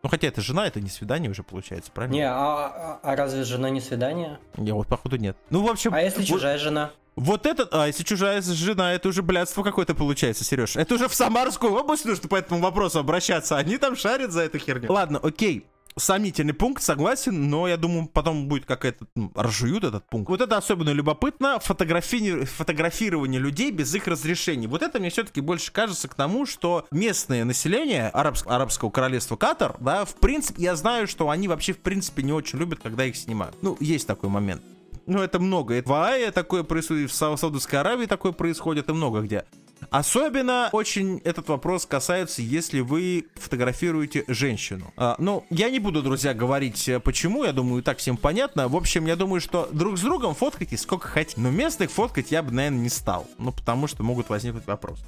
Ну 0.04 0.10
хотя 0.10 0.28
это 0.28 0.41
жена, 0.41 0.68
это 0.68 0.80
не 0.80 0.89
свидание 0.89 1.30
уже 1.30 1.43
получается, 1.43 1.91
правильно? 1.91 2.14
Не, 2.16 2.30
а, 2.30 2.36
а- 2.36 3.00
а 3.04 3.16
разве 3.16 3.43
с 3.43 3.48
женой 3.48 3.72
не 3.72 3.82
свидание? 3.82 4.39
Не, 4.56 4.72
вот 4.74 4.88
походу 4.88 5.18
нет. 5.18 5.36
Ну, 5.50 5.64
в 5.66 5.70
общем... 5.70 5.93
А 5.93 6.02
если 6.02 6.20
вот- 6.20 6.28
чужая 6.28 6.58
жена? 6.58 6.91
Вот 7.16 7.48
этот, 7.48 7.74
а 7.74 7.88
если 7.88 8.04
чужая 8.04 8.41
жена, 8.43 8.93
это 8.93 9.10
уже 9.10 9.24
блядство 9.24 9.64
какое-то 9.64 9.95
получается, 9.95 10.43
Сереж. 10.43 10.76
Это 10.76 10.93
уже 10.93 11.08
в 11.08 11.16
Самарскую 11.16 11.74
область 11.74 12.06
нужно 12.06 12.30
по 12.30 12.36
этому 12.36 12.62
вопросу 12.62 13.00
обращаться. 13.00 13.58
Они 13.58 13.80
там 13.80 13.95
шарят 13.95 14.32
за 14.32 14.41
эту 14.41 14.60
херню. 14.60 14.91
Ладно, 14.91 15.18
окей. 15.24 15.66
Сомнительный 15.98 16.54
пункт, 16.54 16.84
согласен, 16.84 17.50
но 17.50 17.68
я 17.68 17.76
думаю, 17.76 18.08
потом 18.08 18.48
будет 18.48 18.66
какая-то... 18.66 19.08
ну, 19.16 19.32
разжуют 19.36 19.84
этот 19.84 20.08
пункт. 20.08 20.30
Вот 20.30 20.41
это 20.41 20.58
особенно 20.58 20.91
любопытно. 20.91 21.60
Фотографи... 21.60 22.45
Фотографирование 22.45 23.41
людей 23.41 23.72
без 23.72 23.93
их 23.95 24.08
разрешения. 24.08 24.68
Вот 24.68 24.84
это 24.84 25.00
мне 25.00 25.10
все-таки 25.10 25.41
больше 25.41 25.72
кажется 25.72 26.08
к 26.08 26.14
тому, 26.14 26.45
что 26.45 26.86
местное 26.91 27.43
население 27.45 28.12
арабс- 28.14 28.48
арабского 28.48 28.89
королевства 28.91 29.36
Катар, 29.36 29.76
да, 29.80 30.06
в 30.06 30.16
принципе, 30.16 30.62
я 30.64 30.76
знаю, 30.76 31.08
что 31.08 31.30
они 31.30 31.48
вообще 31.48 31.74
в 31.74 31.80
принципе 31.80 32.24
не 32.24 32.32
очень 32.32 32.60
любят, 32.60 32.80
когда 32.82 33.06
их 33.06 33.16
снимают. 33.16 33.56
Ну, 33.62 33.76
есть 33.80 34.06
такой 34.06 34.30
момент. 34.30 34.62
Ну, 35.08 35.20
это 35.22 35.39
много. 35.39 35.74
Это 35.74 35.89
в 35.89 35.93
Аае 35.93 36.32
такое 36.32 36.64
происходит, 36.64 37.10
в 37.10 37.14
Сау- 37.16 37.38
Саудовской 37.38 37.80
Аравии 37.80 38.06
такое 38.06 38.34
происходит, 38.34 38.89
и 38.89 38.93
много 38.93 39.22
где. 39.22 39.45
Особенно 39.90 40.70
очень 40.72 41.22
этот 41.24 41.50
вопрос 41.50 41.86
касается, 41.86 42.42
если 42.42 42.82
вы 42.82 43.28
фотографируете 43.36 44.24
женщину. 44.28 44.94
А, 44.98 45.16
ну, 45.18 45.46
я 45.50 45.70
не 45.70 45.80
буду, 45.80 46.02
друзья, 46.02 46.34
говорить 46.34 46.88
э, 46.90 47.00
почему, 47.00 47.44
я 47.44 47.54
думаю, 47.54 47.84
так 47.84 48.00
всем 48.00 48.18
понятно. 48.18 48.68
В 48.68 48.76
общем, 48.76 49.06
я 49.06 49.16
думаю, 49.16 49.42
что 49.42 49.70
друг 49.72 49.98
с 49.98 50.02
другом 50.02 50.36
фоткайте 50.36 50.78
сколько 50.78 51.08
хотите, 51.08 51.40
но 51.40 51.52
местных 51.52 51.92
фоткать 51.92 52.32
я 52.32 52.44
бы, 52.44 52.52
наверное, 52.52 52.80
не 52.80 52.90
стал. 52.90 53.28
Ну, 53.38 53.52
потому 53.52 53.88
что 53.88 54.04
могут 54.04 54.30
возникнуть 54.30 54.68
вопросы. 54.68 55.04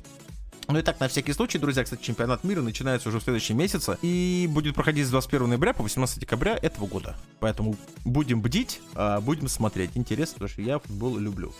Ну 0.69 0.77
и 0.77 0.83
так, 0.83 0.99
на 0.99 1.07
всякий 1.07 1.33
случай, 1.33 1.57
друзья, 1.57 1.83
кстати, 1.83 2.03
чемпионат 2.03 2.43
мира 2.43 2.61
начинается 2.61 3.09
уже 3.09 3.19
в 3.19 3.23
следующем 3.23 3.57
месяце 3.57 3.97
и 4.03 4.47
будет 4.51 4.75
проходить 4.75 5.07
с 5.07 5.09
21 5.09 5.49
ноября 5.49 5.73
по 5.73 5.81
18 5.81 6.19
декабря 6.19 6.59
этого 6.61 6.85
года. 6.85 7.15
Поэтому 7.39 7.75
будем 8.05 8.39
бдить, 8.43 8.79
а, 8.93 9.19
будем 9.19 9.47
смотреть. 9.47 9.89
Интересно, 9.95 10.35
потому 10.35 10.49
что 10.49 10.61
я 10.61 10.77
футбол 10.77 11.17
люблю. 11.17 11.53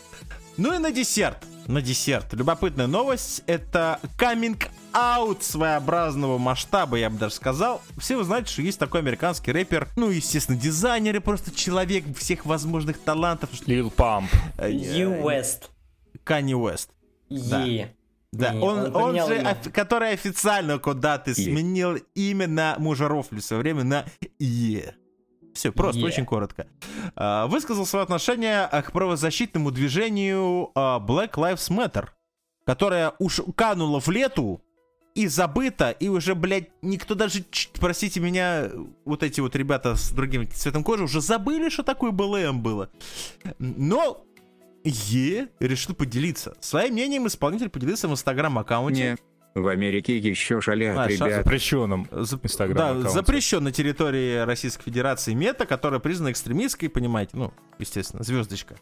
Ну 0.56 0.72
и 0.72 0.78
на 0.78 0.92
десерт. 0.92 1.38
На 1.66 1.82
десерт. 1.82 2.32
Любопытная 2.34 2.86
новость. 2.86 3.42
Это 3.48 3.98
coming 4.16 4.62
out 4.92 5.42
своеобразного 5.42 6.38
масштаба, 6.38 6.96
я 6.96 7.10
бы 7.10 7.18
даже 7.18 7.34
сказал. 7.34 7.82
Все 7.98 8.16
вы 8.16 8.22
знаете, 8.22 8.52
что 8.52 8.62
есть 8.62 8.78
такой 8.78 9.00
американский 9.00 9.50
рэпер, 9.50 9.88
ну, 9.96 10.10
естественно, 10.10 10.56
дизайнер 10.56 11.16
и 11.16 11.18
просто 11.18 11.52
человек 11.52 12.04
всех 12.16 12.46
возможных 12.46 13.00
талантов. 13.00 13.50
Lil 13.66 13.92
Pump. 13.92 14.28
You 14.56 15.20
West. 15.20 15.64
Канни 16.22 16.54
Уэст. 16.54 16.90
Да. 17.28 17.64
Е. 17.64 17.92
Да, 18.32 18.52
Не, 18.52 18.60
он, 18.60 18.94
он 18.94 19.18
он, 19.18 19.26
же, 19.28 19.38
имя. 19.38 19.50
оф- 19.50 19.72
который 19.72 20.12
официально 20.12 20.78
куда-то 20.78 21.34
сменил 21.34 21.96
имя 22.14 22.46
на 22.46 22.76
мужерофлю 22.78 23.40
в 23.40 23.44
свое 23.44 23.60
время 23.62 23.82
на 23.84 24.04
Е. 24.38 24.94
Все, 25.52 25.72
просто 25.72 26.00
Е. 26.00 26.06
очень 26.06 26.24
коротко. 26.24 26.68
А, 27.16 27.48
Высказал 27.48 27.84
свое 27.86 28.04
отношение 28.04 28.60
а, 28.62 28.82
к 28.82 28.92
правозащитному 28.92 29.72
движению 29.72 30.70
а, 30.76 31.00
Black 31.00 31.32
Lives 31.32 31.70
Matter, 31.70 32.06
которое 32.64 33.14
уж 33.18 33.40
кануло 33.56 33.98
в 34.00 34.08
лету 34.10 34.62
и 35.16 35.26
забыто, 35.26 35.90
и 35.90 36.06
уже, 36.06 36.36
блядь, 36.36 36.68
никто 36.82 37.16
даже, 37.16 37.44
простите 37.80 38.20
меня, 38.20 38.70
вот 39.04 39.24
эти 39.24 39.40
вот 39.40 39.56
ребята 39.56 39.96
с 39.96 40.12
другим 40.12 40.48
цветом 40.48 40.84
кожи 40.84 41.02
уже 41.02 41.20
забыли, 41.20 41.68
что 41.68 41.82
такое 41.82 42.12
БЛМ 42.12 42.62
было. 42.62 42.90
Но 43.58 44.24
Е 44.84 45.48
решил 45.60 45.94
поделиться. 45.94 46.54
Своим 46.60 46.92
мнением 46.94 47.26
исполнитель 47.26 47.68
поделился 47.68 48.08
в 48.08 48.12
инстаграм-аккаунте. 48.12 49.16
В 49.54 49.66
Америке 49.66 50.16
еще 50.16 50.60
шалят, 50.60 50.96
А, 50.96 51.08
ребят. 51.08 51.42
Запрещенном 51.44 52.06
Зап- 52.12 52.40
Инстаграм 52.44 52.76
Да, 52.76 52.88
аккаунте. 52.90 53.10
запрещен 53.10 53.64
на 53.64 53.72
территории 53.72 54.38
Российской 54.44 54.84
Федерации 54.84 55.34
мета, 55.34 55.66
которая 55.66 55.98
признана 55.98 56.30
экстремистской, 56.30 56.88
понимаете, 56.88 57.32
ну, 57.36 57.52
естественно, 57.80 58.22
звездочка. 58.22 58.76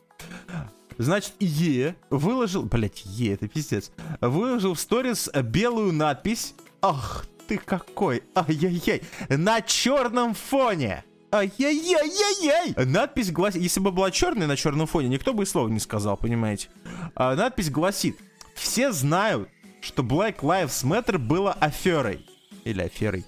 Значит, 0.99 1.32
Е 1.40 1.94
выложил, 2.11 2.64
блять, 2.64 3.03
Е, 3.07 3.34
это 3.34 3.49
пиздец, 3.49 3.92
выложил 4.20 4.74
в 4.74 4.80
сторис 4.80 5.30
белую 5.32 5.92
надпись 5.94 6.55
«Ах 6.82 7.24
ты 7.46 7.57
какой, 7.57 8.22
ай-яй-яй!» 8.34 9.03
на 9.30 9.61
черном 9.62 10.34
фоне. 10.34 11.03
Ай-яй-яй-яй-яй! 11.30 12.74
Надпись 12.86 13.30
гласит, 13.30 13.60
если 13.60 13.80
бы 13.80 13.92
была 13.92 14.10
черная 14.10 14.46
на 14.46 14.56
черном 14.56 14.86
фоне, 14.86 15.08
никто 15.08 15.34
бы 15.34 15.42
и 15.42 15.46
слова 15.46 15.68
не 15.68 15.80
сказал, 15.80 16.16
понимаете. 16.16 16.68
А 17.14 17.34
надпись 17.34 17.70
гласит, 17.70 18.18
все 18.54 18.92
знают, 18.92 19.48
что 19.80 20.02
Black 20.02 20.38
Lives 20.40 20.84
Matter 20.84 21.18
было 21.18 21.52
аферой. 21.52 22.26
Или 22.64 22.82
аферой. 22.82 23.24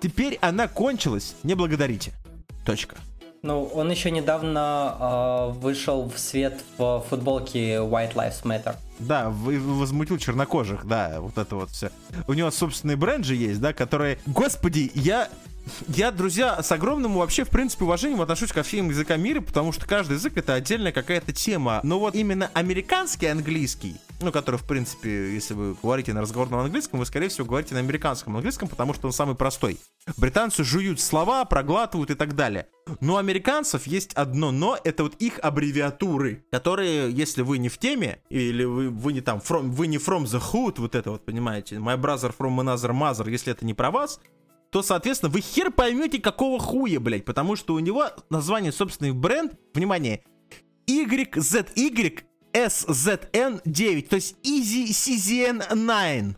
Теперь 0.00 0.38
она 0.40 0.68
кончилась, 0.68 1.34
не 1.42 1.54
благодарите. 1.54 2.12
Точка. 2.64 2.96
Ну, 3.42 3.64
он 3.64 3.90
еще 3.90 4.12
недавно 4.12 4.96
э, 5.00 5.58
вышел 5.58 6.08
в 6.08 6.16
свет 6.16 6.62
в 6.78 7.04
футболке 7.10 7.78
White 7.78 8.14
Lives 8.14 8.44
Matter. 8.44 8.76
Да, 9.00 9.30
возмутил 9.30 10.16
чернокожих, 10.16 10.86
да, 10.86 11.16
вот 11.18 11.36
это 11.36 11.56
вот 11.56 11.70
все. 11.70 11.90
У 12.28 12.34
него 12.34 12.52
собственный 12.52 12.94
бренд 12.94 13.24
же 13.24 13.34
есть, 13.34 13.60
да, 13.60 13.72
который... 13.72 14.18
Господи, 14.26 14.92
я... 14.94 15.28
Я, 15.88 16.10
друзья, 16.10 16.62
с 16.62 16.70
огромным 16.72 17.14
вообще, 17.14 17.44
в 17.44 17.50
принципе, 17.50 17.84
уважением 17.84 18.20
отношусь 18.20 18.52
ко 18.52 18.62
всем 18.62 18.88
языкам 18.90 19.20
мира, 19.20 19.40
потому 19.40 19.72
что 19.72 19.86
каждый 19.86 20.14
язык 20.14 20.36
это 20.36 20.54
отдельная 20.54 20.92
какая-то 20.92 21.32
тема. 21.32 21.80
Но 21.82 21.98
вот 21.98 22.14
именно 22.14 22.50
американский 22.54 23.26
английский, 23.26 23.96
ну, 24.20 24.32
который, 24.32 24.56
в 24.56 24.64
принципе, 24.64 25.34
если 25.34 25.54
вы 25.54 25.76
говорите 25.82 26.12
на 26.12 26.20
разговорном 26.20 26.60
английском, 26.60 27.00
вы, 27.00 27.06
скорее 27.06 27.28
всего, 27.28 27.46
говорите 27.46 27.74
на 27.74 27.80
американском 27.80 28.36
английском, 28.36 28.68
потому 28.68 28.94
что 28.94 29.06
он 29.06 29.12
самый 29.12 29.34
простой. 29.34 29.78
Британцы 30.16 30.64
жуют 30.64 31.00
слова, 31.00 31.44
проглатывают 31.44 32.10
и 32.10 32.14
так 32.14 32.34
далее. 32.34 32.66
Но 33.00 33.14
у 33.14 33.16
американцев 33.16 33.86
есть 33.86 34.12
одно 34.14 34.50
но, 34.50 34.78
это 34.82 35.04
вот 35.04 35.14
их 35.16 35.38
аббревиатуры, 35.40 36.44
которые, 36.50 37.10
если 37.10 37.42
вы 37.42 37.58
не 37.58 37.68
в 37.68 37.78
теме, 37.78 38.18
или 38.28 38.64
вы, 38.64 38.90
вы 38.90 39.12
не 39.12 39.20
там, 39.20 39.38
from, 39.38 39.70
вы 39.70 39.86
не 39.86 39.96
from 39.96 40.24
the 40.24 40.40
hood, 40.40 40.74
вот 40.78 40.94
это 40.94 41.10
вот, 41.10 41.24
понимаете, 41.24 41.76
my 41.76 41.96
brother 41.96 42.34
from 42.36 42.58
another 42.58 42.92
mother, 42.92 43.30
если 43.30 43.52
это 43.52 43.64
не 43.64 43.74
про 43.74 43.90
вас, 43.90 44.20
то, 44.72 44.82
соответственно, 44.82 45.30
вы 45.30 45.42
хер 45.42 45.70
поймете, 45.70 46.18
какого 46.18 46.58
хуя, 46.58 46.98
блядь, 46.98 47.26
потому 47.26 47.56
что 47.56 47.74
у 47.74 47.78
него 47.78 48.06
название 48.30 48.72
собственный 48.72 49.12
бренд, 49.12 49.52
внимание, 49.74 50.24
YZY 50.86 52.22
SZN9, 52.54 54.08
то 54.08 54.16
есть 54.16 54.36
Easy 54.42 54.88
CZN9. 54.88 56.36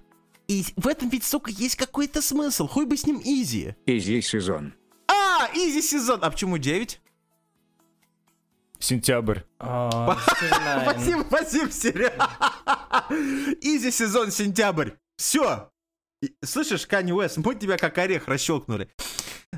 И 0.49 0.65
в 0.75 0.89
этом 0.89 1.09
ведь, 1.11 1.23
сука, 1.23 1.53
есть 1.53 1.77
какой-то 1.77 2.21
смысл, 2.21 2.67
хуй 2.67 2.87
бы 2.87 2.97
с 2.97 3.07
ним 3.07 3.21
Easy. 3.21 3.77
Изи 3.87 4.21
сезон. 4.21 4.75
А, 5.07 5.49
Easy 5.55 5.81
сезон, 5.81 6.19
а 6.21 6.29
почему 6.29 6.59
9? 6.59 7.01
Сентябрь. 8.81 9.43
Nine. 9.61 10.83
Спасибо, 10.83 11.25
спасибо, 11.29 11.71
Серега. 11.71 12.31
Изи 13.63 13.93
сезон 13.93 14.33
сентябрь. 14.33 14.91
Все. 15.17 15.71
Слышишь, 16.43 16.87
Канни 16.87 17.13
Уэст, 17.13 17.39
мы 17.39 17.55
тебя 17.55 17.77
как 17.77 17.99
орех 17.99 18.29
расщелкнули. 18.29 18.89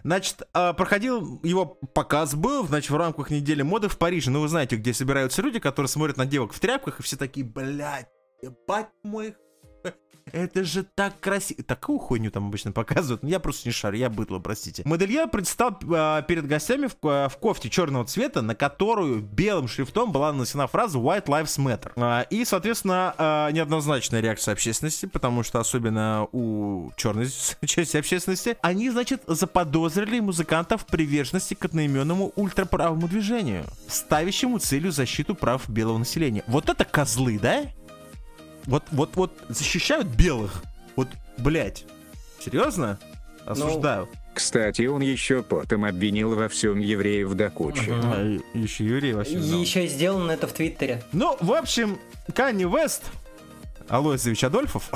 Значит, 0.04 0.42
а, 0.52 0.72
проходил 0.72 1.40
его 1.42 1.66
показ 1.66 2.34
был, 2.34 2.66
значит, 2.66 2.90
в 2.90 2.96
рамках 2.96 3.30
недели 3.30 3.62
моды 3.62 3.88
в 3.88 3.98
Париже. 3.98 4.30
Ну, 4.30 4.40
вы 4.40 4.48
знаете, 4.48 4.76
где 4.76 4.92
собираются 4.92 5.42
люди, 5.42 5.58
которые 5.58 5.88
смотрят 5.88 6.16
на 6.16 6.26
девок 6.26 6.52
в 6.52 6.60
тряпках, 6.60 7.00
и 7.00 7.02
все 7.02 7.16
такие, 7.16 7.46
блядь, 7.46 8.08
ебать 8.42 8.88
мой 9.02 9.34
это 10.32 10.64
же 10.64 10.82
так 10.82 11.20
красиво. 11.20 11.62
Такую 11.62 11.98
хуйню 12.00 12.30
там 12.32 12.48
обычно 12.48 12.72
показывают. 12.72 13.22
но 13.22 13.28
Я 13.28 13.38
просто 13.38 13.68
не 13.68 13.72
шарю, 13.72 13.96
я 13.98 14.10
быдло, 14.10 14.40
простите. 14.40 14.82
Модельер 14.84 15.28
предстал 15.28 15.78
а, 15.94 16.22
перед 16.22 16.46
гостями 16.48 16.88
в, 16.88 16.96
ко- 16.96 17.28
в 17.28 17.36
кофте 17.38 17.70
черного 17.70 18.04
цвета, 18.06 18.42
на 18.42 18.56
которую 18.56 19.20
белым 19.20 19.68
шрифтом 19.68 20.10
была 20.10 20.32
нанесена 20.32 20.66
фраза 20.66 20.98
White 20.98 21.26
Lives 21.26 21.58
Matter. 21.58 21.92
А, 21.96 22.22
и, 22.22 22.44
соответственно, 22.44 23.14
а, 23.16 23.50
неоднозначная 23.52 24.20
реакция 24.20 24.52
общественности, 24.52 25.06
потому 25.06 25.44
что 25.44 25.60
особенно 25.60 26.26
у 26.32 26.90
черной 26.96 27.28
части 27.64 27.96
общественности, 27.96 28.56
они, 28.62 28.90
значит, 28.90 29.22
заподозрили 29.28 30.18
музыканта 30.18 30.76
в 30.76 30.86
приверженности 30.86 31.54
к 31.54 31.64
одноименному 31.64 32.32
ультраправому 32.34 33.06
движению, 33.06 33.64
ставящему 33.86 34.58
целью 34.58 34.90
защиту 34.90 35.36
прав 35.36 35.68
белого 35.68 35.98
населения. 35.98 36.42
Вот 36.48 36.68
это 36.68 36.84
козлы, 36.84 37.38
да? 37.38 37.62
Вот, 38.66 38.84
вот, 38.90 39.16
вот 39.16 39.32
защищают 39.48 40.08
белых. 40.08 40.62
Вот, 40.96 41.08
блядь. 41.38 41.84
Серьезно? 42.40 42.98
Осуждаю. 43.44 44.08
Кстати, 44.34 44.82
он 44.86 45.00
еще 45.00 45.42
потом 45.42 45.86
обвинил 45.86 46.34
во 46.34 46.48
всем 46.48 46.78
евреев 46.78 47.32
до 47.32 47.48
кучи. 47.48 47.88
А, 47.88 48.38
еще 48.52 48.84
еврей 48.84 49.14
вообще. 49.14 49.40
знал. 49.40 49.60
Еще 49.60 49.86
сделано 49.86 50.32
это 50.32 50.46
в 50.46 50.52
Твиттере. 50.52 51.02
Ну, 51.12 51.38
в 51.40 51.52
общем, 51.52 51.98
Канни 52.34 52.64
Вест, 52.64 53.04
Алоизович 53.88 54.44
Адольфов, 54.44 54.90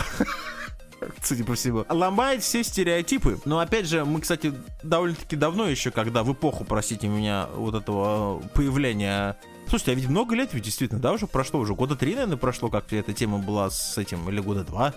судя 1.23 1.45
по 1.45 1.55
всему, 1.55 1.87
ломает 1.89 2.43
все 2.43 2.63
стереотипы. 2.63 3.39
Но 3.47 3.61
опять 3.61 3.87
же, 3.87 4.05
мы, 4.05 4.21
кстати, 4.21 4.53
довольно-таки 4.83 5.37
давно 5.37 5.69
еще, 5.69 5.91
когда 5.91 6.23
в 6.23 6.33
эпоху, 6.33 6.65
простите 6.65 7.09
меня, 7.09 7.49
вот 7.55 7.75
этого 7.75 8.43
э, 8.43 8.49
появления... 8.55 9.37
Слушайте, 9.71 9.93
а 9.93 9.95
ведь 9.95 10.09
много 10.09 10.35
лет 10.35 10.53
ведь 10.53 10.65
действительно, 10.65 11.01
да, 11.01 11.13
уже 11.13 11.29
прошло, 11.29 11.61
уже 11.61 11.77
года 11.77 11.95
три, 11.95 12.15
наверное, 12.15 12.37
прошло, 12.37 12.71
как 12.71 12.93
эта 12.93 13.13
тема 13.13 13.39
была 13.39 13.71
с 13.71 13.97
этим, 13.99 14.29
или 14.29 14.41
года 14.41 14.65
два, 14.65 14.93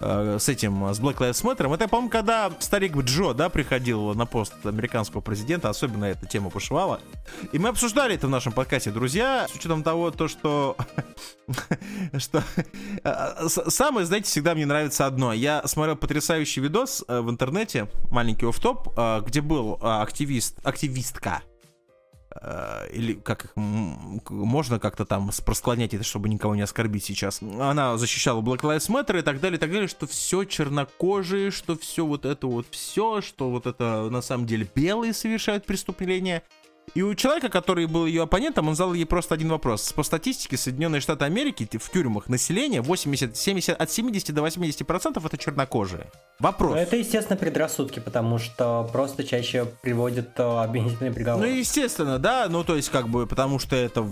э, 0.00 0.38
с 0.40 0.48
этим, 0.48 0.86
с 0.86 0.98
Black 0.98 1.18
Lives 1.18 1.44
Matter. 1.44 1.74
Это, 1.74 1.86
по-моему, 1.86 2.08
когда 2.08 2.50
старик 2.58 2.96
Джо, 2.96 3.34
да, 3.34 3.50
приходил 3.50 4.14
на 4.14 4.24
пост 4.24 4.54
американского 4.64 5.20
президента, 5.20 5.68
особенно 5.68 6.06
эта 6.06 6.24
тема 6.24 6.48
бушевала. 6.48 6.98
И 7.52 7.58
мы 7.58 7.68
обсуждали 7.68 8.14
это 8.14 8.26
в 8.26 8.30
нашем 8.30 8.54
подкасте, 8.54 8.90
друзья, 8.90 9.46
с 9.52 9.54
учетом 9.54 9.82
того, 9.82 10.10
то, 10.10 10.28
что... 10.28 10.78
что... 12.16 12.42
э, 13.04 13.48
Самое, 13.48 14.06
знаете, 14.06 14.30
всегда 14.30 14.54
мне 14.54 14.64
нравится 14.64 15.04
одно. 15.04 15.34
Я 15.34 15.62
смотрел 15.66 15.94
потрясающий 15.94 16.62
видос 16.62 17.04
э, 17.06 17.20
в 17.20 17.28
интернете, 17.28 17.86
маленький 18.10 18.46
офф-топ, 18.46 18.94
э, 18.96 19.20
где 19.26 19.42
был 19.42 19.78
активист, 19.82 20.58
активистка, 20.64 21.42
или 22.92 23.14
как 23.14 23.46
их, 23.46 23.52
можно 23.56 24.78
как-то 24.78 25.04
там 25.04 25.30
просклонять 25.44 25.94
это, 25.94 26.04
чтобы 26.04 26.28
никого 26.28 26.54
не 26.54 26.62
оскорбить 26.62 27.04
сейчас. 27.04 27.40
Она 27.42 27.96
защищала 27.98 28.40
Black 28.40 28.60
Lives 28.60 28.88
Matter 28.88 29.18
и 29.18 29.22
так 29.22 29.40
далее, 29.40 29.56
и 29.56 29.60
так 29.60 29.70
далее, 29.70 29.88
что 29.88 30.06
все 30.06 30.44
чернокожие, 30.44 31.50
что 31.50 31.76
все 31.76 32.04
вот 32.04 32.24
это 32.24 32.46
вот 32.46 32.66
все, 32.70 33.20
что 33.20 33.50
вот 33.50 33.66
это 33.66 34.08
на 34.10 34.22
самом 34.22 34.46
деле 34.46 34.68
белые 34.74 35.12
совершают 35.12 35.66
преступления. 35.66 36.42
И 36.94 37.02
у 37.02 37.14
человека, 37.14 37.48
который 37.48 37.86
был 37.86 38.06
ее 38.06 38.22
оппонентом, 38.22 38.68
он 38.68 38.76
задал 38.76 38.94
ей 38.94 39.04
просто 39.04 39.34
один 39.34 39.48
вопрос. 39.48 39.92
По 39.92 40.02
статистике 40.02 40.56
Соединенные 40.56 41.00
Штаты 41.00 41.24
Америки 41.24 41.68
в 41.78 41.90
тюрьмах 41.90 42.28
население 42.28 42.80
80, 42.80 43.36
70, 43.36 43.80
от 43.80 43.90
70 43.90 44.34
до 44.34 44.42
80 44.42 44.86
процентов 44.86 45.26
это 45.26 45.36
чернокожие. 45.36 46.06
Вопрос. 46.38 46.74
Ну, 46.74 46.78
это, 46.78 46.96
естественно, 46.96 47.36
предрассудки, 47.36 48.00
потому 48.00 48.38
что 48.38 48.88
просто 48.92 49.24
чаще 49.24 49.66
приводят 49.82 50.38
э, 50.38 50.42
обвинительный 50.42 51.12
приговор. 51.12 51.44
Ну, 51.44 51.52
естественно, 51.52 52.18
да, 52.18 52.46
ну, 52.48 52.62
то 52.62 52.76
есть, 52.76 52.90
как 52.90 53.08
бы, 53.08 53.26
потому 53.26 53.58
что 53.58 53.74
это, 53.74 54.06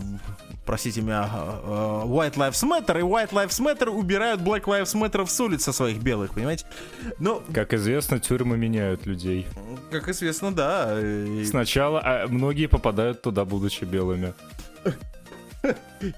простите 0.64 1.00
меня, 1.02 1.28
э, 1.32 1.60
э, 1.64 2.02
White 2.06 2.34
Lives 2.34 2.62
Matter, 2.64 2.98
и 2.98 3.02
White 3.02 3.30
Lives 3.30 3.60
Matter 3.60 3.88
убирают 3.90 4.40
Black 4.40 4.64
Lives 4.64 4.94
Matter 4.94 5.26
с 5.26 5.40
улиц 5.40 5.62
со 5.64 5.72
своих 5.72 5.98
белых, 5.98 6.34
понимаете? 6.34 6.66
Ну, 7.18 7.42
Как 7.52 7.72
известно, 7.74 8.18
тюрьмы 8.20 8.56
меняют 8.56 9.06
людей. 9.06 9.46
как 9.90 10.08
известно, 10.08 10.54
да. 10.54 10.98
и- 11.00 11.44
Сначала 11.44 12.00
а 12.04 12.26
многие 12.28 12.66
попадают 12.66 13.22
туда, 13.22 13.44
будучи 13.44 13.84
белыми. 13.84 14.34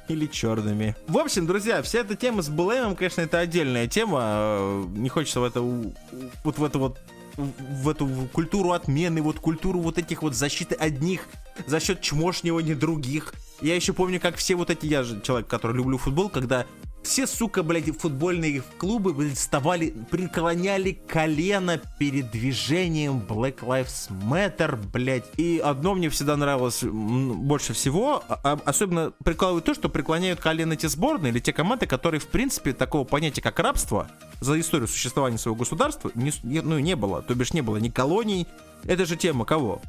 Или 0.08 0.26
черными. 0.26 0.96
В 1.06 1.18
общем, 1.18 1.46
друзья, 1.46 1.80
вся 1.82 2.00
эта 2.00 2.16
тема 2.16 2.42
с 2.42 2.48
БЛМом, 2.48 2.96
конечно, 2.96 3.20
это 3.20 3.38
отдельная 3.38 3.86
тема. 3.86 4.20
Э, 4.22 4.84
Не 4.96 5.08
хочется 5.08 5.38
в 5.40 5.44
это 5.44 5.60
вот 5.60 6.58
в 6.58 6.64
эту 6.64 6.78
вот 6.80 6.98
в 7.36 7.88
эту 7.88 8.08
культуру 8.32 8.72
отмены, 8.72 9.20
вот 9.22 9.38
культуру 9.38 9.78
вот 9.80 9.98
этих 9.98 10.22
вот 10.22 10.34
защиты 10.34 10.74
одних 10.74 11.20
за 11.66 11.80
счет 11.80 12.00
чмошнего 12.00 12.62
других. 12.62 13.34
Я 13.60 13.74
еще 13.74 13.92
помню, 13.92 14.20
как 14.20 14.36
все 14.36 14.54
вот 14.54 14.70
эти, 14.70 14.86
я 14.86 15.02
же 15.02 15.20
человек, 15.22 15.46
который 15.48 15.76
люблю 15.76 15.96
футбол, 15.98 16.28
когда 16.28 16.66
все, 17.02 17.26
сука, 17.28 17.62
блядь, 17.62 17.96
футбольные 17.96 18.62
клубы, 18.78 19.14
блядь, 19.14 19.38
вставали, 19.38 19.94
преклоняли 20.10 20.98
колено 21.06 21.80
перед 22.00 22.32
движением 22.32 23.22
Black 23.26 23.60
Lives 23.60 24.10
Matter, 24.10 24.76
блядь. 24.92 25.24
И 25.36 25.58
одно 25.64 25.94
мне 25.94 26.10
всегда 26.10 26.36
нравилось 26.36 26.82
больше 26.82 27.74
всего, 27.74 28.24
а- 28.28 28.40
а- 28.42 28.60
особенно 28.64 29.12
прикалывает 29.24 29.64
то, 29.64 29.72
что 29.74 29.88
преклоняют 29.88 30.40
колено 30.40 30.74
те 30.74 30.88
сборные 30.88 31.30
или 31.30 31.38
те 31.38 31.52
команды, 31.52 31.86
которые, 31.86 32.20
в 32.20 32.26
принципе, 32.26 32.72
такого 32.72 33.04
понятия, 33.04 33.40
как 33.40 33.58
рабство, 33.60 34.08
за 34.40 34.58
историю 34.58 34.88
существования 34.88 35.38
своего 35.38 35.56
государства, 35.56 36.10
не- 36.16 36.32
ну, 36.42 36.78
не 36.80 36.96
было. 36.96 37.22
То 37.22 37.34
бишь 37.36 37.52
не 37.52 37.60
было 37.62 37.76
ни 37.76 37.88
колоний. 37.88 38.48
Это 38.84 39.06
же 39.06 39.14
тема 39.16 39.44
кого? 39.44 39.80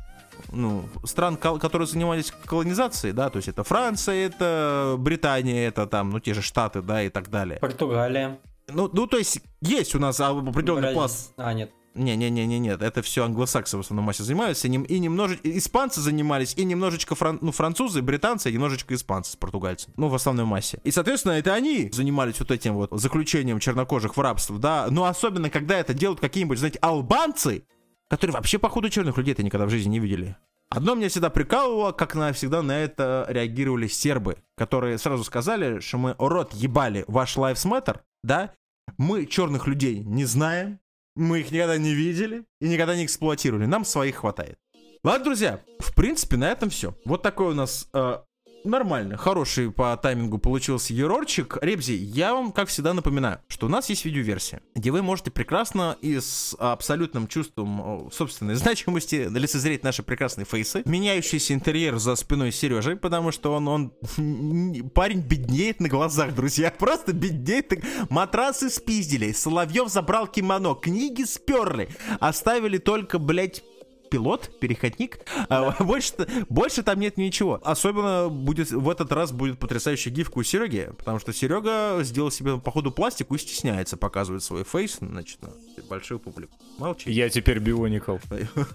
Ну, 0.52 0.86
стран, 1.04 1.38
которые 1.38 1.88
занимались 1.88 2.32
колонизацией, 2.46 3.14
да, 3.14 3.30
то 3.30 3.38
есть 3.38 3.48
это 3.48 3.64
Франция, 3.64 4.28
это 4.28 4.96
Британия, 4.98 5.68
это 5.68 5.86
там, 5.88 6.10
ну, 6.12 6.20
те 6.20 6.34
же 6.34 6.42
Штаты, 6.42 6.82
да, 6.82 7.04
и 7.04 7.10
так 7.10 7.30
далее. 7.30 7.60
Португалия. 7.60 8.40
Ну, 8.70 8.90
ну 8.92 9.08
то 9.08 9.18
есть 9.18 9.40
есть 9.62 9.96
у 9.96 10.00
нас 10.00 10.20
определенный 10.20 10.82
Бразилия. 10.82 10.94
пласт 10.94 11.34
А, 11.38 11.54
нет. 11.54 11.72
не-не-не-не, 11.96 12.60
нет, 12.60 12.82
это 12.82 13.02
все 13.02 13.24
англосаксы 13.24 13.78
в 13.78 13.80
основном 13.80 14.06
массе 14.06 14.24
занимаются, 14.24 14.68
и, 14.68 14.70
нем- 14.70 14.84
и 14.84 15.00
немножечко 15.00 15.58
испанцы 15.58 16.02
занимались, 16.02 16.54
и 16.56 16.66
немножечко 16.66 17.16
фран- 17.16 17.40
ну, 17.42 17.52
французы, 17.52 18.02
британцы, 18.02 18.50
и 18.50 18.54
немножечко 18.54 18.94
испанцы, 18.94 19.38
португальцы, 19.38 19.90
ну, 19.98 20.10
в 20.10 20.16
основной 20.16 20.46
массе. 20.46 20.80
И, 20.84 20.92
соответственно, 20.92 21.34
это 21.34 21.54
они 21.54 21.90
занимались 21.92 22.40
вот 22.40 22.52
этим 22.52 22.76
вот 22.76 22.90
заключением 22.92 23.60
чернокожих 23.60 24.18
в 24.18 24.22
рабство, 24.22 24.60
да, 24.60 24.88
но 24.92 25.06
особенно, 25.06 25.50
когда 25.50 25.80
это 25.80 25.94
делают 25.94 26.20
какие-нибудь, 26.20 26.60
знаете, 26.60 26.80
албанцы, 26.82 27.64
которые 28.10 28.34
вообще, 28.34 28.60
походу, 28.60 28.90
черных 28.90 29.18
людей-то 29.18 29.44
никогда 29.44 29.66
в 29.66 29.70
жизни 29.70 29.92
не 29.92 30.00
видели. 30.00 30.36
Одно 30.70 30.96
меня 30.96 31.08
всегда 31.08 31.30
прикалывало, 31.30 31.94
как 31.94 32.14
на, 32.16 32.34
всегда 32.34 32.62
на 32.62 32.78
это 32.78 33.26
реагировали 33.30 33.88
сербы, 33.88 34.38
которые 34.56 34.98
сразу 34.98 35.24
сказали, 35.24 35.80
что 35.80 35.98
мы 35.98 36.16
рот 36.18 36.54
ебали 36.54 37.06
ваш 37.08 37.38
Lives 37.38 37.66
Matter, 37.66 38.02
да, 38.24 38.54
мы 38.98 39.26
черных 39.26 39.68
людей 39.68 40.00
не 40.00 40.26
знаем, 40.26 40.80
мы 41.16 41.40
их 41.40 41.52
никогда 41.52 41.78
не 41.78 41.94
видели 41.94 42.46
и 42.60 42.68
никогда 42.68 42.96
не 42.96 43.06
эксплуатировали. 43.06 43.66
Нам 43.66 43.86
своих 43.86 44.18
хватает. 44.18 44.60
Ладно, 45.04 45.26
друзья, 45.26 45.62
в 45.80 45.96
принципе, 45.96 46.38
на 46.38 46.52
этом 46.52 46.70
все. 46.70 46.96
Вот 47.06 47.22
такой 47.22 47.52
у 47.52 47.54
нас 47.54 47.90
э, 47.94 48.18
нормально, 48.70 49.18
хороший 49.18 49.72
по 49.72 49.96
таймингу 49.98 50.38
получился 50.38 50.94
ерорчик. 50.94 51.58
Ребзи, 51.62 51.94
я 51.94 52.34
вам, 52.34 52.52
как 52.52 52.70
всегда, 52.70 52.94
напоминаю, 52.94 53.40
что 53.48 53.68
у 53.68 53.70
нас 53.70 53.90
есть 53.90 54.06
видеоверсия, 54.06 54.62
где 54.76 54.92
вы 54.92 55.02
можете 55.02 55.32
прекрасно 55.32 55.98
и 56.02 56.20
с 56.20 56.56
абсолютным 56.60 57.28
чувством 57.28 58.10
собственной 58.12 58.56
значимости 58.56 59.28
лицезреть 59.30 59.84
наши 59.84 60.04
прекрасные 60.04 60.46
фейсы, 60.46 60.82
меняющийся 60.86 61.54
интерьер 61.54 61.98
за 61.98 62.16
спиной 62.16 62.52
Сережи, 62.52 62.96
потому 62.96 63.32
что 63.32 63.54
он, 63.54 63.68
он 63.68 63.94
парень 64.94 65.22
беднеет 65.22 65.80
на 65.80 65.90
глазах, 65.90 66.36
друзья, 66.36 66.72
просто 66.78 67.14
беднеет. 67.14 67.74
Матрасы 68.10 68.70
спиздили, 68.70 69.32
Соловьев 69.32 69.90
забрал 69.90 70.28
кимоно, 70.28 70.76
книги 70.76 71.24
сперли, 71.24 71.90
оставили 72.20 72.78
только, 72.78 73.20
блядь, 73.20 73.64
пилот, 74.10 74.60
переходник. 74.60 75.20
А, 75.50 75.72
больше, 75.84 76.14
больше 76.50 76.84
там 76.84 77.00
нет 77.00 77.18
ничего. 77.18 77.62
Особенно 77.64 78.30
будет 78.30 78.72
в 78.72 78.90
этот 78.90 79.12
раз 79.12 79.32
будет 79.32 79.60
потрясающая 79.60 80.12
гифка 80.12 80.40
у 80.40 80.44
Сереги, 80.44 80.90
потому 80.98 81.20
что 81.20 81.34
Серега 81.34 82.00
сделал 82.04 82.32
себе 82.32 82.58
походу 82.58 82.92
пластику 82.92 83.36
и 83.36 83.38
стесняется 83.38 83.98
показывать 83.98 84.44
свой 84.44 84.64
фейс, 84.64 84.98
значит, 85.00 85.42
на 85.42 85.50
большую 85.90 86.20
публику. 86.20 86.54
Молчи. 86.78 87.12
Я 87.12 87.30
теперь 87.30 87.60
бионикл. 87.60 88.18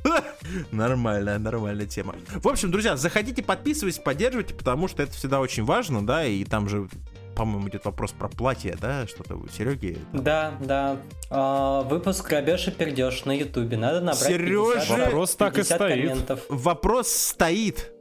Нормальная, 0.73 1.39
нормальная 1.39 1.87
тема. 1.87 2.15
В 2.35 2.49
общем, 2.49 2.71
друзья, 2.71 2.97
заходите, 2.97 3.43
подписывайтесь, 3.43 3.99
поддерживайте, 4.01 4.55
потому 4.55 4.89
что 4.89 5.03
это 5.03 5.13
всегда 5.13 5.41
очень 5.41 5.65
важно, 5.65 6.05
да, 6.05 6.27
и 6.27 6.45
там 6.45 6.69
же, 6.69 6.89
по-моему, 7.35 7.69
идет 7.69 7.85
вопрос 7.85 8.13
про 8.13 8.29
платье, 8.29 8.77
да, 8.81 9.07
что-то 9.07 9.37
у 9.37 9.49
Сереги. 9.49 9.99
Да, 10.13 10.55
да. 10.61 10.97
А, 11.31 11.83
выпуск 11.83 12.29
«Грабеж 12.29 12.69
и 12.69 12.71
пердеж» 12.71 13.25
на 13.25 13.33
ютубе. 13.37 13.77
Надо 13.77 14.01
набрать 14.01 14.19
Серёжа! 14.27 14.81
50, 14.81 14.99
Вопрос 14.99 15.35
так 15.37 15.53
и 15.55 15.57
50 15.63 15.77
стоит. 15.79 16.09
комментов. 16.09 16.41
Вопрос 16.49 17.09
стоит 17.09 17.93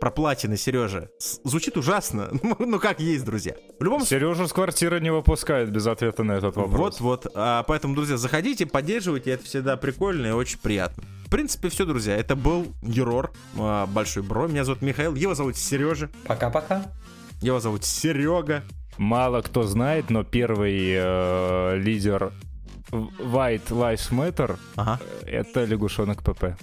про 0.00 0.10
платины, 0.10 0.56
Сережа. 0.58 1.08
Звучит 1.44 1.76
ужасно, 1.78 2.28
ну 2.58 2.78
как 2.78 3.00
есть, 3.00 3.24
друзья. 3.24 3.54
В 3.78 3.82
любом 3.82 4.00
случае, 4.00 4.20
Сережу 4.20 4.46
с 4.46 4.52
квартиры 4.52 5.00
не 5.00 5.10
выпускают 5.10 5.70
без 5.70 5.86
ответа 5.86 6.22
на 6.22 6.32
этот 6.32 6.56
вопрос. 6.56 7.00
вот-вот. 7.00 7.32
А, 7.34 7.62
поэтому, 7.62 7.94
друзья, 7.94 8.16
заходите, 8.18 8.66
поддерживайте, 8.66 9.30
это 9.30 9.44
всегда 9.44 9.76
прикольно 9.78 10.26
и 10.26 10.30
очень 10.32 10.58
приятно. 10.58 11.02
В 11.26 11.30
принципе, 11.30 11.70
все, 11.70 11.84
друзья. 11.86 12.14
Это 12.16 12.36
был 12.36 12.66
Юрор, 12.82 13.32
а, 13.58 13.86
Большой 13.86 14.22
Бро. 14.22 14.46
Меня 14.46 14.64
зовут 14.64 14.82
Михаил, 14.82 15.14
его 15.14 15.34
зовут 15.34 15.56
Сережа, 15.56 16.08
Пока-пока. 16.26 16.84
Его 17.40 17.60
зовут 17.60 17.84
Серега. 17.84 18.64
Мало 18.98 19.42
кто 19.42 19.62
знает, 19.64 20.10
но 20.10 20.24
первый 20.24 20.94
э, 20.94 21.76
лидер 21.78 22.32
White 22.90 23.68
Lives 23.68 24.10
Matter 24.10 24.58
Ага.— 24.76 25.00
это 25.26 25.64
лягушонок 25.64 26.22
Пепе. 26.22 26.56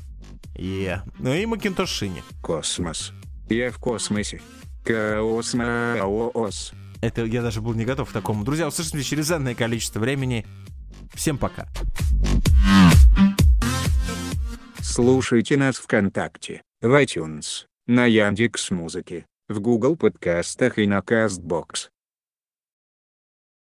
Е. 0.55 1.03
Ну 1.19 1.34
и 1.34 1.45
Макинтошини. 1.45 2.24
Космос. 2.41 3.11
Я 3.49 3.71
в 3.71 3.78
космосе. 3.78 4.41
Космос. 4.86 6.74
Это 7.01 7.26
я 7.26 7.41
даже 7.41 7.61
был 7.61 7.74
не 7.74 7.86
готов 7.86 8.09
к 8.09 8.13
такому. 8.13 8.43
Друзья, 8.43 8.67
услышимся 8.67 9.03
через 9.03 9.32
энное 9.32 9.55
количество 9.55 9.99
времени. 9.99 10.45
Всем 11.13 11.38
пока. 11.38 11.67
Слушайте 14.80 15.57
нас 15.57 15.78
ВКонтакте, 15.78 16.61
в 16.82 16.88
iTunes, 17.01 17.65
на 17.88 18.05
Яндекс 18.05 18.71
Музыке, 18.71 19.26
в 19.54 19.62
Google 19.62 19.95
подкастах 19.95 20.80
и 20.80 20.88
на 20.88 20.99
Castbox. 20.99 21.92